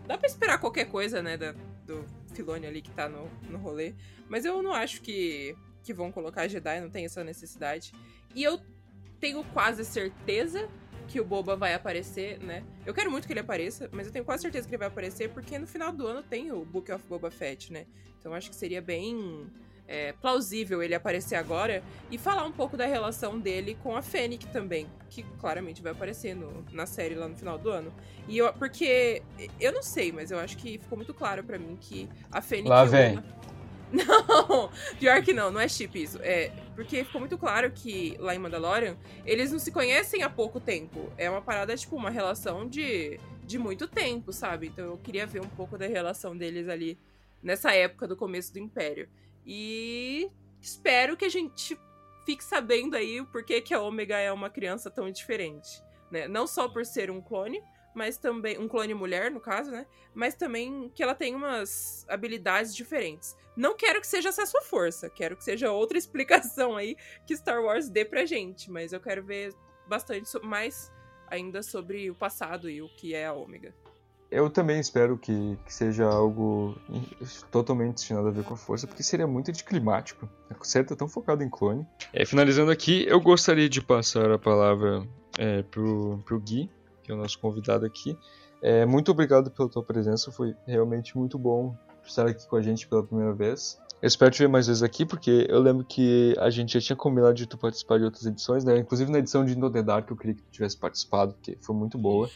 dá 0.05 0.18
pra 0.18 0.28
esperar 0.28 0.57
qualquer 0.60 0.86
coisa, 0.86 1.22
né? 1.22 1.38
Da, 1.38 1.53
do 1.86 2.05
Filone 2.32 2.66
ali 2.66 2.82
que 2.82 2.92
tá 2.92 3.08
no, 3.10 3.30
no 3.50 3.58
rolê. 3.58 3.94
Mas 4.28 4.46
eu 4.46 4.62
não 4.62 4.74
acho 4.74 5.02
que, 5.02 5.56
que 5.84 5.94
vão 5.94 6.12
colocar 6.12 6.48
Jedi, 6.48 6.82
não 6.82 6.90
tem 6.90 7.06
essa 7.06 7.24
necessidade. 7.24 7.92
E 8.36 8.44
eu 8.44 8.60
tenho 9.20 9.44
quase 9.46 9.84
certeza 9.84 10.70
que 11.08 11.20
o 11.20 11.26
Boba 11.26 11.56
vai 11.56 11.74
aparecer, 11.74 12.40
né? 12.40 12.64
Eu 12.86 12.94
quero 12.94 13.10
muito 13.10 13.26
que 13.26 13.34
ele 13.34 13.40
apareça, 13.40 13.90
mas 13.92 14.06
eu 14.06 14.14
tenho 14.14 14.24
quase 14.24 14.44
certeza 14.44 14.68
que 14.68 14.76
ele 14.76 14.80
vai 14.80 14.88
aparecer 14.88 15.30
porque 15.30 15.58
no 15.58 15.66
final 15.66 15.92
do 15.92 16.06
ano 16.06 16.22
tem 16.22 16.52
o 16.52 16.64
Book 16.64 16.92
of 16.92 17.04
Boba 17.08 17.32
Fett, 17.32 17.74
né? 17.74 17.88
Então 18.20 18.34
acho 18.34 18.50
que 18.50 18.56
seria 18.56 18.82
bem 18.82 19.50
é, 19.90 20.14
plausível 20.14 20.84
ele 20.84 20.94
aparecer 20.94 21.36
agora 21.36 21.82
e 22.12 22.18
falar 22.18 22.46
um 22.46 22.52
pouco 22.52 22.78
da 22.78 22.86
relação 22.86 23.40
dele 23.40 23.76
com 23.82 23.98
a 23.98 24.04
Fennec 24.04 24.46
também, 24.48 24.88
que 25.10 25.24
claramente 25.40 25.82
vai 25.82 25.92
aparecer 25.92 26.36
no, 26.36 26.64
na 26.72 26.86
série 26.86 27.16
lá 27.16 27.28
no 27.28 27.36
final 27.36 27.58
do 27.58 27.72
ano. 27.72 27.92
E 28.28 28.38
eu, 28.38 28.54
porque 28.54 29.24
eu 29.60 29.74
não 29.74 29.82
sei, 29.82 30.12
mas 30.12 30.30
eu 30.30 30.38
acho 30.38 30.56
que 30.58 30.78
ficou 30.78 30.96
muito 30.96 31.14
claro 31.14 31.44
para 31.44 31.58
mim 31.58 31.76
que 31.82 32.08
a 32.32 32.40
Fennec 32.40 32.70
Lá 32.70 32.86
vem. 32.86 33.20
Não, 33.92 34.70
pior 35.00 35.20
que 35.24 35.34
não, 35.34 35.50
não 35.50 35.60
é 35.60 35.68
chip 35.68 36.00
isso. 36.00 36.20
É 36.22 36.52
porque 36.76 37.04
ficou 37.04 37.20
muito 37.20 37.40
claro 37.40 37.72
que 37.72 38.16
lá 38.20 38.36
em 38.36 38.38
Mandalorian 38.38 38.96
eles 39.26 39.52
não 39.52 39.58
se 39.58 39.72
conhecem 39.72 40.22
há 40.22 40.30
pouco 40.30 40.60
tempo. 40.60 41.12
É 41.18 41.28
uma 41.28 41.42
parada 41.42 41.76
tipo 41.76 41.96
uma 41.96 42.12
relação 42.12 42.70
de 42.70 43.20
de 43.44 43.58
muito 43.58 43.88
tempo, 43.88 44.32
sabe? 44.32 44.68
Então 44.68 44.86
eu 44.86 44.98
queria 45.00 45.26
ver 45.26 45.42
um 45.42 45.50
pouco 45.50 45.76
da 45.76 45.88
relação 45.88 46.38
deles 46.38 46.70
ali 46.70 47.00
nessa 47.42 47.74
época 47.74 48.08
do 48.08 48.16
começo 48.16 48.54
do 48.54 48.60
Império. 48.60 49.10
E 49.46 50.30
espero 50.62 51.18
que 51.18 51.26
a 51.26 51.30
gente 51.30 51.80
fique 52.26 52.44
sabendo 52.44 52.96
aí 52.96 53.20
o 53.20 53.26
porquê 53.26 53.62
que 53.62 53.74
a 53.74 53.82
Ômega 53.82 54.18
é 54.18 54.32
uma 54.32 54.50
criança 54.50 54.90
tão 54.90 55.10
diferente. 55.12 55.82
Né? 56.12 56.28
Não 56.28 56.46
só 56.46 56.68
por 56.68 56.86
ser 56.86 57.10
um 57.10 57.22
clone, 57.22 57.62
mas 57.94 58.18
também. 58.18 58.58
Um 58.58 58.68
clone 58.68 58.94
mulher, 58.94 59.32
no 59.32 59.40
caso, 59.40 59.72
né? 59.72 59.86
Mas 60.14 60.36
também 60.36 60.90
que 60.94 61.04
ela 61.04 61.16
tem 61.16 61.36
umas 61.36 62.06
habilidades 62.08 62.76
diferentes. 62.76 63.36
Não 63.56 63.76
quero 63.76 64.00
que 64.00 64.08
seja 64.08 64.30
essa 64.30 64.46
sua 64.46 64.62
força, 64.62 65.10
quero 65.10 65.36
que 65.36 65.44
seja 65.44 65.72
outra 65.72 65.98
explicação 66.00 66.78
aí 66.78 66.96
que 67.26 67.36
Star 67.36 67.62
Wars 67.62 67.90
dê 67.90 68.06
pra 68.06 68.26
gente, 68.26 68.72
mas 68.72 68.94
eu 68.94 69.00
quero 69.00 69.24
ver 69.24 69.54
bastante 69.88 70.30
mais 70.44 70.92
ainda 71.28 71.62
sobre 71.62 72.10
o 72.10 72.16
passado 72.16 72.70
e 72.70 72.82
o 72.82 72.90
que 72.90 73.14
é 73.14 73.26
a 73.26 73.34
Ômega. 73.34 73.74
Eu 74.32 74.48
também 74.50 74.80
espero 74.80 75.18
que, 75.18 75.58
que, 75.66 75.74
seja 75.74 76.06
algo 76.06 76.76
totalmente 77.52 77.96
destinado 77.96 78.28
a 78.28 78.32
ver 78.32 78.44
com 78.44 78.54
a 78.54 78.58
força, 78.58 78.86
porque 78.86 79.02
seria 79.02 79.26
muito 79.26 79.50
anticlimático. 79.50 80.30
A 80.50 80.64
série 80.64 80.86
tá 80.86 80.96
tão 80.96 81.08
focada 81.08 81.44
em 81.44 81.50
clone. 81.50 81.86
É, 82.14 82.26
finalizando 82.26 82.70
aqui, 82.70 83.06
eu 83.08 83.20
gostaria 83.20 83.68
de 83.68 83.82
passar 83.82 84.30
a 84.32 84.38
palavra 84.38 85.08
é, 85.38 85.64
pro, 85.64 86.20
pro 86.26 86.40
Gui, 86.40 86.70
que 87.02 87.12
é 87.12 87.16
o 87.16 87.18
nosso 87.18 87.40
convidado 87.40 87.86
aqui. 87.88 88.16
É, 88.62 88.86
muito 88.86 89.10
obrigado 89.12 89.50
pela 89.50 89.68
tua 89.68 89.84
presença, 89.84 90.32
foi 90.32 90.56
realmente 90.68 91.18
muito 91.18 91.40
bom 91.40 91.76
estar 92.06 92.28
aqui 92.28 92.48
com 92.48 92.56
a 92.56 92.62
gente 92.62 92.88
pela 92.88 93.04
primeira 93.04 93.34
vez. 93.34 93.80
Eu 94.02 94.08
espero 94.08 94.32
te 94.32 94.40
ver 94.40 94.48
mais 94.48 94.68
vezes 94.68 94.84
aqui, 94.84 95.06
porque 95.06 95.48
eu 95.50 95.60
lembro 95.60 95.84
que 95.84 96.36
a 96.40 96.50
gente 96.50 96.74
já 96.74 96.80
tinha 96.80 96.96
combinado 96.96 97.34
de 97.34 97.46
tu 97.46 97.58
participar 97.58 97.98
de 97.98 98.06
outras 98.06 98.26
edições, 98.26 98.64
né? 98.64 98.78
Inclusive 98.78 99.12
na 99.12 99.20
edição 99.20 99.44
de 99.44 99.58
No 99.58 99.70
The 99.70 99.84
Dark 99.84 100.10
eu 100.10 100.16
queria 100.16 100.36
que 100.36 100.42
tu 100.42 100.52
tivesse 100.52 100.78
participado, 100.78 101.34
porque 101.34 101.58
foi 101.62 101.76
muito 101.76 101.98
boa. 101.98 102.30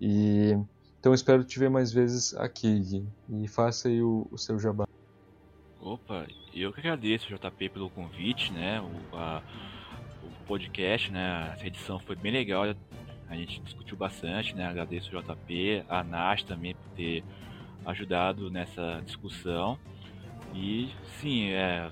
E 0.00 0.56
então 1.00 1.14
espero 1.14 1.44
te 1.44 1.58
ver 1.58 1.70
mais 1.70 1.92
vezes 1.92 2.34
aqui, 2.34 2.78
Gui. 2.80 3.06
E 3.30 3.46
faça 3.46 3.88
aí 3.88 4.02
o, 4.02 4.26
o 4.30 4.36
seu 4.36 4.58
jabá. 4.58 4.86
Opa, 5.80 6.26
eu 6.52 6.72
que 6.72 6.80
agradeço, 6.80 7.28
JP, 7.28 7.68
pelo 7.68 7.88
convite, 7.88 8.52
né? 8.52 8.80
O, 8.80 9.16
a, 9.16 9.42
o 10.24 10.46
podcast, 10.46 11.12
né? 11.12 11.52
Essa 11.54 11.66
edição 11.66 12.00
foi 12.00 12.16
bem 12.16 12.32
legal. 12.32 12.64
A 13.28 13.36
gente 13.36 13.60
discutiu 13.60 13.96
bastante, 13.96 14.56
né? 14.56 14.66
Agradeço 14.66 15.16
o 15.16 15.22
JP, 15.22 15.84
a 15.88 16.02
Nath 16.02 16.42
também 16.42 16.74
por 16.74 16.90
ter 16.96 17.22
ajudado 17.86 18.50
nessa 18.50 19.00
discussão. 19.04 19.78
E 20.52 20.90
sim, 21.20 21.50
é, 21.50 21.90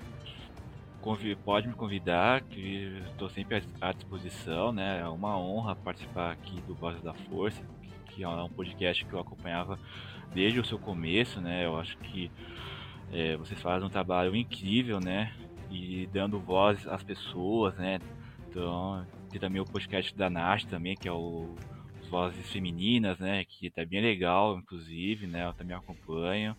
pode 1.45 1.67
me 1.69 1.73
convidar, 1.75 2.41
que 2.41 3.01
estou 3.09 3.29
sempre 3.29 3.63
à 3.79 3.93
disposição, 3.93 4.73
né? 4.73 4.99
É 4.99 5.07
uma 5.07 5.39
honra 5.39 5.77
participar 5.77 6.31
aqui 6.31 6.59
do 6.61 6.75
Voz 6.75 7.01
da 7.01 7.13
Força 7.13 7.63
que 8.17 8.23
é 8.23 8.27
um 8.27 8.49
podcast 8.49 9.05
que 9.05 9.13
eu 9.13 9.19
acompanhava 9.19 9.79
desde 10.33 10.59
o 10.59 10.65
seu 10.65 10.79
começo, 10.79 11.39
né? 11.39 11.67
Eu 11.67 11.79
acho 11.79 11.95
que 11.99 12.31
é, 13.11 13.37
vocês 13.37 13.61
fazem 13.61 13.87
um 13.87 13.91
trabalho 13.91 14.35
incrível, 14.35 14.99
né? 14.99 15.31
E 15.69 16.09
dando 16.11 16.39
voz 16.39 16.87
às 16.87 17.03
pessoas, 17.03 17.75
né? 17.75 17.99
Então, 18.49 19.05
tem 19.29 19.39
também 19.39 19.61
o 19.61 19.65
podcast 19.65 20.15
da 20.15 20.31
Nath 20.31 20.63
também, 20.63 20.95
que 20.95 21.07
é 21.07 21.11
o 21.11 21.53
Vozes 22.09 22.49
Femininas, 22.49 23.19
né? 23.19 23.45
Que 23.45 23.69
tá 23.69 23.85
bem 23.85 24.01
legal, 24.01 24.57
inclusive, 24.57 25.27
né? 25.27 25.45
Eu 25.45 25.53
também 25.53 25.77
acompanho. 25.77 26.57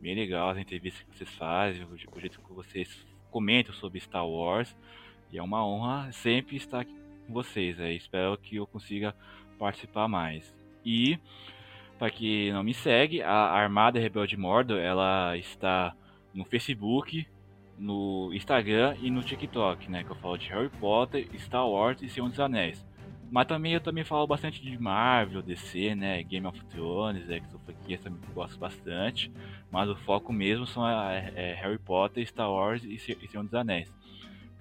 Bem 0.00 0.14
legal 0.14 0.48
as 0.48 0.58
entrevistas 0.58 1.02
que 1.02 1.18
vocês 1.18 1.30
fazem, 1.34 1.84
o 1.84 2.18
jeito 2.18 2.40
que 2.40 2.52
vocês 2.54 3.06
comentam 3.30 3.74
sobre 3.74 4.00
Star 4.00 4.26
Wars. 4.26 4.74
E 5.30 5.36
é 5.36 5.42
uma 5.42 5.66
honra 5.66 6.10
sempre 6.12 6.56
estar 6.56 6.80
aqui 6.80 6.94
com 7.26 7.34
vocês. 7.34 7.76
Né? 7.76 7.92
Espero 7.92 8.38
que 8.38 8.56
eu 8.56 8.66
consiga 8.66 9.14
participar 9.58 10.08
mais. 10.08 10.63
E 10.84 11.18
para 11.98 12.10
quem 12.10 12.52
não 12.52 12.62
me 12.62 12.74
segue, 12.74 13.22
a 13.22 13.30
Armada 13.30 13.98
Rebelde 13.98 14.36
Mordor, 14.36 14.78
ela 14.78 15.36
está 15.36 15.94
no 16.34 16.44
Facebook, 16.44 17.26
no 17.78 18.30
Instagram 18.32 18.96
e 19.00 19.10
no 19.10 19.22
TikTok, 19.22 19.90
né, 19.90 20.04
que 20.04 20.10
eu 20.10 20.16
falo 20.16 20.36
de 20.36 20.48
Harry 20.48 20.68
Potter, 20.68 21.28
Star 21.38 21.68
Wars 21.68 22.02
e 22.02 22.08
Senhor 22.08 22.28
dos 22.28 22.40
Anéis. 22.40 22.84
Mas 23.30 23.46
também 23.46 23.72
eu 23.72 23.80
também 23.80 24.04
falo 24.04 24.26
bastante 24.26 24.62
de 24.62 24.78
Marvel, 24.78 25.42
DC, 25.42 25.94
né, 25.94 26.22
Game 26.22 26.46
of 26.46 26.62
Thrones, 26.66 27.28
é, 27.28 27.40
que 27.40 27.98
também 27.98 28.20
eu 28.28 28.34
gosto 28.34 28.58
bastante. 28.58 29.32
Mas 29.70 29.88
o 29.88 29.96
foco 29.96 30.32
mesmo 30.32 30.66
são 30.66 30.86
é, 30.88 31.32
é 31.34 31.54
Harry 31.54 31.78
Potter, 31.78 32.26
Star 32.26 32.50
Wars 32.50 32.84
e 32.84 32.98
Senhor 32.98 33.44
dos 33.44 33.54
Anéis. 33.54 33.92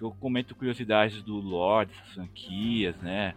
Eu 0.02 0.12
comento 0.12 0.56
curiosidades 0.56 1.22
do 1.22 1.36
lore 1.36 1.88
dessas 1.88 2.14
franquias, 2.14 2.96
né, 2.98 3.36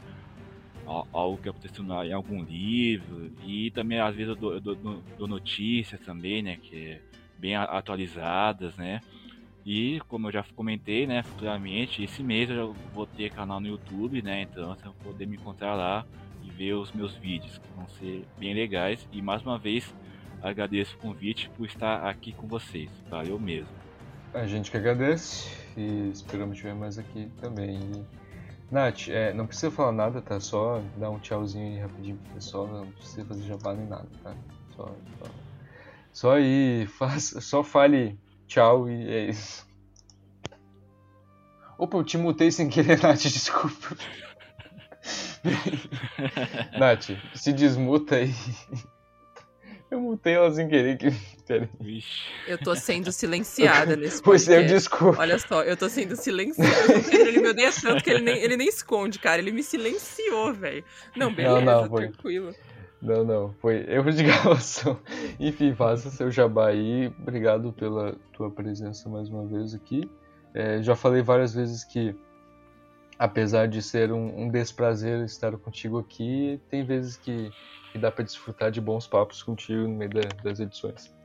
algo 0.86 1.38
que 1.38 1.48
aconteceu 1.48 1.84
em 2.04 2.12
algum 2.12 2.42
livro 2.42 3.32
e 3.44 3.70
também 3.72 4.00
às 4.00 4.14
vezes 4.14 4.30
eu 4.30 4.36
dou, 4.36 4.60
dou, 4.60 5.02
dou 5.18 5.28
notícias 5.28 6.00
também, 6.00 6.42
né, 6.42 6.56
que 6.56 6.76
é 6.76 7.00
bem 7.38 7.56
atualizadas, 7.56 8.76
né. 8.76 9.00
E 9.64 10.00
como 10.08 10.28
eu 10.28 10.32
já 10.32 10.44
comentei, 10.54 11.06
né, 11.06 11.22
futuramente, 11.24 12.02
esse 12.02 12.22
mês 12.22 12.48
eu 12.48 12.72
vou 12.94 13.06
ter 13.06 13.30
canal 13.30 13.58
no 13.58 13.66
YouTube, 13.66 14.22
né, 14.22 14.42
então 14.42 14.74
você 14.74 14.84
vai 14.84 14.94
poder 15.02 15.26
me 15.26 15.36
encontrar 15.36 15.74
lá 15.74 16.06
e 16.44 16.50
ver 16.50 16.74
os 16.74 16.92
meus 16.92 17.14
vídeos, 17.16 17.58
que 17.58 17.68
vão 17.74 17.88
ser 17.88 18.24
bem 18.38 18.54
legais. 18.54 19.06
E 19.12 19.20
mais 19.20 19.42
uma 19.42 19.58
vez 19.58 19.92
agradeço 20.40 20.94
o 20.96 20.98
convite 20.98 21.50
por 21.56 21.66
estar 21.66 22.08
aqui 22.08 22.32
com 22.32 22.46
vocês. 22.46 22.88
Valeu 23.10 23.38
mesmo. 23.38 23.68
A 24.32 24.46
gente 24.46 24.70
que 24.70 24.76
agradece 24.76 25.50
e 25.76 26.10
esperamos 26.10 26.58
te 26.58 26.64
ver 26.64 26.74
mais 26.74 26.98
aqui 26.98 27.28
também. 27.40 27.80
Nath, 28.70 29.08
é, 29.08 29.32
não 29.32 29.46
precisa 29.46 29.70
falar 29.70 29.92
nada, 29.92 30.20
tá? 30.20 30.40
Só 30.40 30.82
dar 30.96 31.10
um 31.10 31.18
tchauzinho 31.18 31.74
aí 31.74 31.80
rapidinho 31.80 32.16
pro 32.16 32.34
pessoal, 32.34 32.66
não 32.66 32.90
precisa 32.92 33.24
fazer 33.24 33.42
jabá 33.42 33.74
nem 33.74 33.86
nada, 33.86 34.08
tá? 34.22 34.34
Só, 34.76 34.84
só, 34.84 35.30
só 36.12 36.32
aí, 36.34 36.86
faça, 36.98 37.40
só 37.40 37.62
fale 37.62 38.18
tchau 38.46 38.88
e 38.90 39.08
é 39.08 39.30
isso. 39.30 39.66
Opa, 41.78 41.98
eu 41.98 42.04
te 42.04 42.18
mutei 42.18 42.50
sem 42.50 42.68
querer, 42.68 43.00
Nath, 43.02 43.22
desculpa. 43.22 43.96
Nath, 46.78 47.10
se 47.34 47.52
desmuta 47.52 48.16
aí. 48.16 48.34
Eu 49.90 50.00
mutei 50.00 50.34
ela 50.34 50.50
sem 50.50 50.68
querer. 50.68 50.98
Que... 50.98 51.08
Eu 52.46 52.58
tô 52.58 52.74
sendo 52.74 53.10
silenciada 53.12 53.96
nesse 53.96 54.22
Pois 54.22 54.48
é, 54.48 54.62
desculpa. 54.62 55.20
Olha 55.20 55.38
só, 55.38 55.62
eu 55.62 55.76
tô 55.76 55.88
sendo 55.88 56.16
silenciada. 56.16 56.92
ele 57.12 57.40
me 57.40 57.48
odeia 57.48 57.70
tanto 57.72 58.02
que 58.02 58.10
ele 58.10 58.22
nem, 58.22 58.38
ele 58.38 58.56
nem 58.56 58.68
esconde, 58.68 59.18
cara. 59.18 59.40
Ele 59.40 59.52
me 59.52 59.62
silenciou, 59.62 60.52
velho. 60.52 60.84
Não, 61.16 61.32
beleza, 61.32 61.60
não, 61.60 61.82
não, 61.82 61.88
foi... 61.88 62.08
tranquilo. 62.08 62.54
Não, 63.00 63.24
não, 63.24 63.54
foi 63.60 63.84
erro 63.88 64.10
de 64.10 64.24
gravação. 64.24 64.98
Enfim, 65.38 65.74
faça 65.74 66.10
seu 66.10 66.30
jabá 66.30 66.68
aí. 66.68 67.12
Obrigado 67.20 67.72
pela 67.72 68.16
tua 68.32 68.50
presença 68.50 69.08
mais 69.08 69.28
uma 69.28 69.46
vez 69.46 69.74
aqui. 69.74 70.10
É, 70.54 70.82
já 70.82 70.96
falei 70.96 71.22
várias 71.22 71.54
vezes 71.54 71.84
que, 71.84 72.14
apesar 73.18 73.68
de 73.68 73.82
ser 73.82 74.10
um, 74.10 74.42
um 74.42 74.48
desprazer 74.48 75.22
estar 75.24 75.56
contigo 75.58 75.98
aqui, 75.98 76.60
tem 76.70 76.84
vezes 76.84 77.16
que 77.16 77.52
e 77.96 77.98
dá 77.98 78.12
para 78.12 78.24
desfrutar 78.24 78.70
de 78.70 78.80
bons 78.80 79.06
papos 79.06 79.42
contigo 79.42 79.82
no 79.82 79.96
meio 79.96 80.10
da, 80.10 80.20
das 80.44 80.60
edições. 80.60 81.15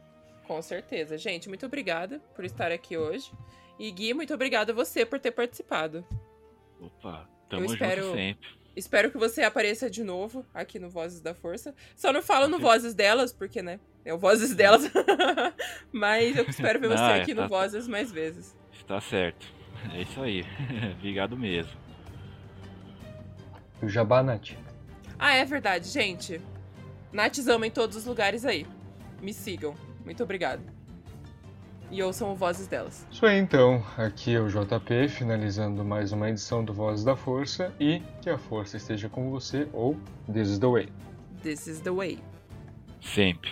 Com 0.52 0.62
certeza. 0.62 1.18
Gente, 1.18 1.47
muito 1.47 1.66
obrigada 1.66 2.20
por 2.36 2.43
estar 2.43 2.74
aqui 2.74 2.97
hoje. 2.97 3.32
E 3.80 3.89
Gui, 3.89 4.14
muito 4.14 4.34
obrigada 4.34 4.74
a 4.74 4.76
você 4.76 5.06
por 5.06 5.18
ter 5.18 5.32
participado. 5.32 6.06
Opa, 6.78 7.26
tamo 7.49 7.62
Eu 7.64 7.74
espero... 7.74 8.04
junto 8.04 8.16
sempre. 8.16 8.49
Espero 8.76 9.12
que 9.12 9.18
você 9.18 9.43
apareça 9.43 9.89
de 9.89 10.04
novo 10.04 10.45
aqui 10.54 10.78
no 10.78 10.89
Vozes 10.89 11.22
da 11.22 11.34
Força. 11.34 11.74
Só 11.95 12.12
não 12.12 12.22
falo 12.22 12.49
no 12.49 12.60
Vozes 12.60 12.93
delas, 12.93 13.32
porque, 13.32 13.62
né? 13.62 13.80
É 14.04 14.14
o 14.14 14.18
Vozes 14.18 14.54
delas. 14.54 14.91
Mas 15.89 16.36
eu 16.36 16.43
espero 16.43 16.82
ver 16.82 16.89
você 16.89 17.02
aqui 17.22 17.34
tá, 17.34 17.43
no 17.43 17.47
Vozes 17.47 17.88
mais 17.88 18.12
vezes. 18.12 18.54
Está 18.74 18.99
certo. 18.99 19.47
É 19.93 20.02
isso 20.02 20.22
aí. 20.22 20.43
Obrigado 20.99 21.38
mesmo. 21.38 21.80
O 23.82 23.88
Jabá, 23.88 24.22
Nath. 24.22 24.49
Ah, 25.18 25.34
é 25.34 25.45
verdade, 25.45 25.88
gente. 25.88 26.41
Natzama 27.14 27.66
em 27.66 27.72
todos 27.72 27.95
os 27.95 28.04
lugares 28.04 28.43
aí. 28.43 28.68
Me 29.22 29.34
sigam. 29.34 29.90
Muito 30.06 30.24
obrigado. 30.24 30.62
E 31.89 32.02
ouçam 32.02 32.34
vozes 32.34 32.68
delas. 32.68 33.06
Isso 33.12 33.26
aí 33.26 33.38
então, 33.38 33.84
aqui 33.97 34.34
é 34.34 34.39
o 34.39 34.47
JP, 34.47 35.10
finalizando 35.10 35.84
mais 35.84 36.14
uma 36.14 36.30
edição 36.30 36.64
do 36.64 36.74
Vozes 36.74 37.04
da 37.04 37.18
Força 37.18 37.74
e 37.80 38.02
que 38.22 38.30
a 38.30 38.38
força 38.38 38.78
esteja 38.78 39.10
com 39.10 39.30
você 39.30 39.68
ou 39.74 39.97
This 40.32 40.52
is 40.52 40.60
the 40.60 40.68
way. 40.68 40.89
This 41.43 41.68
is 41.68 41.82
the 41.82 41.91
way. 41.91 42.20
Sempre. 43.02 43.52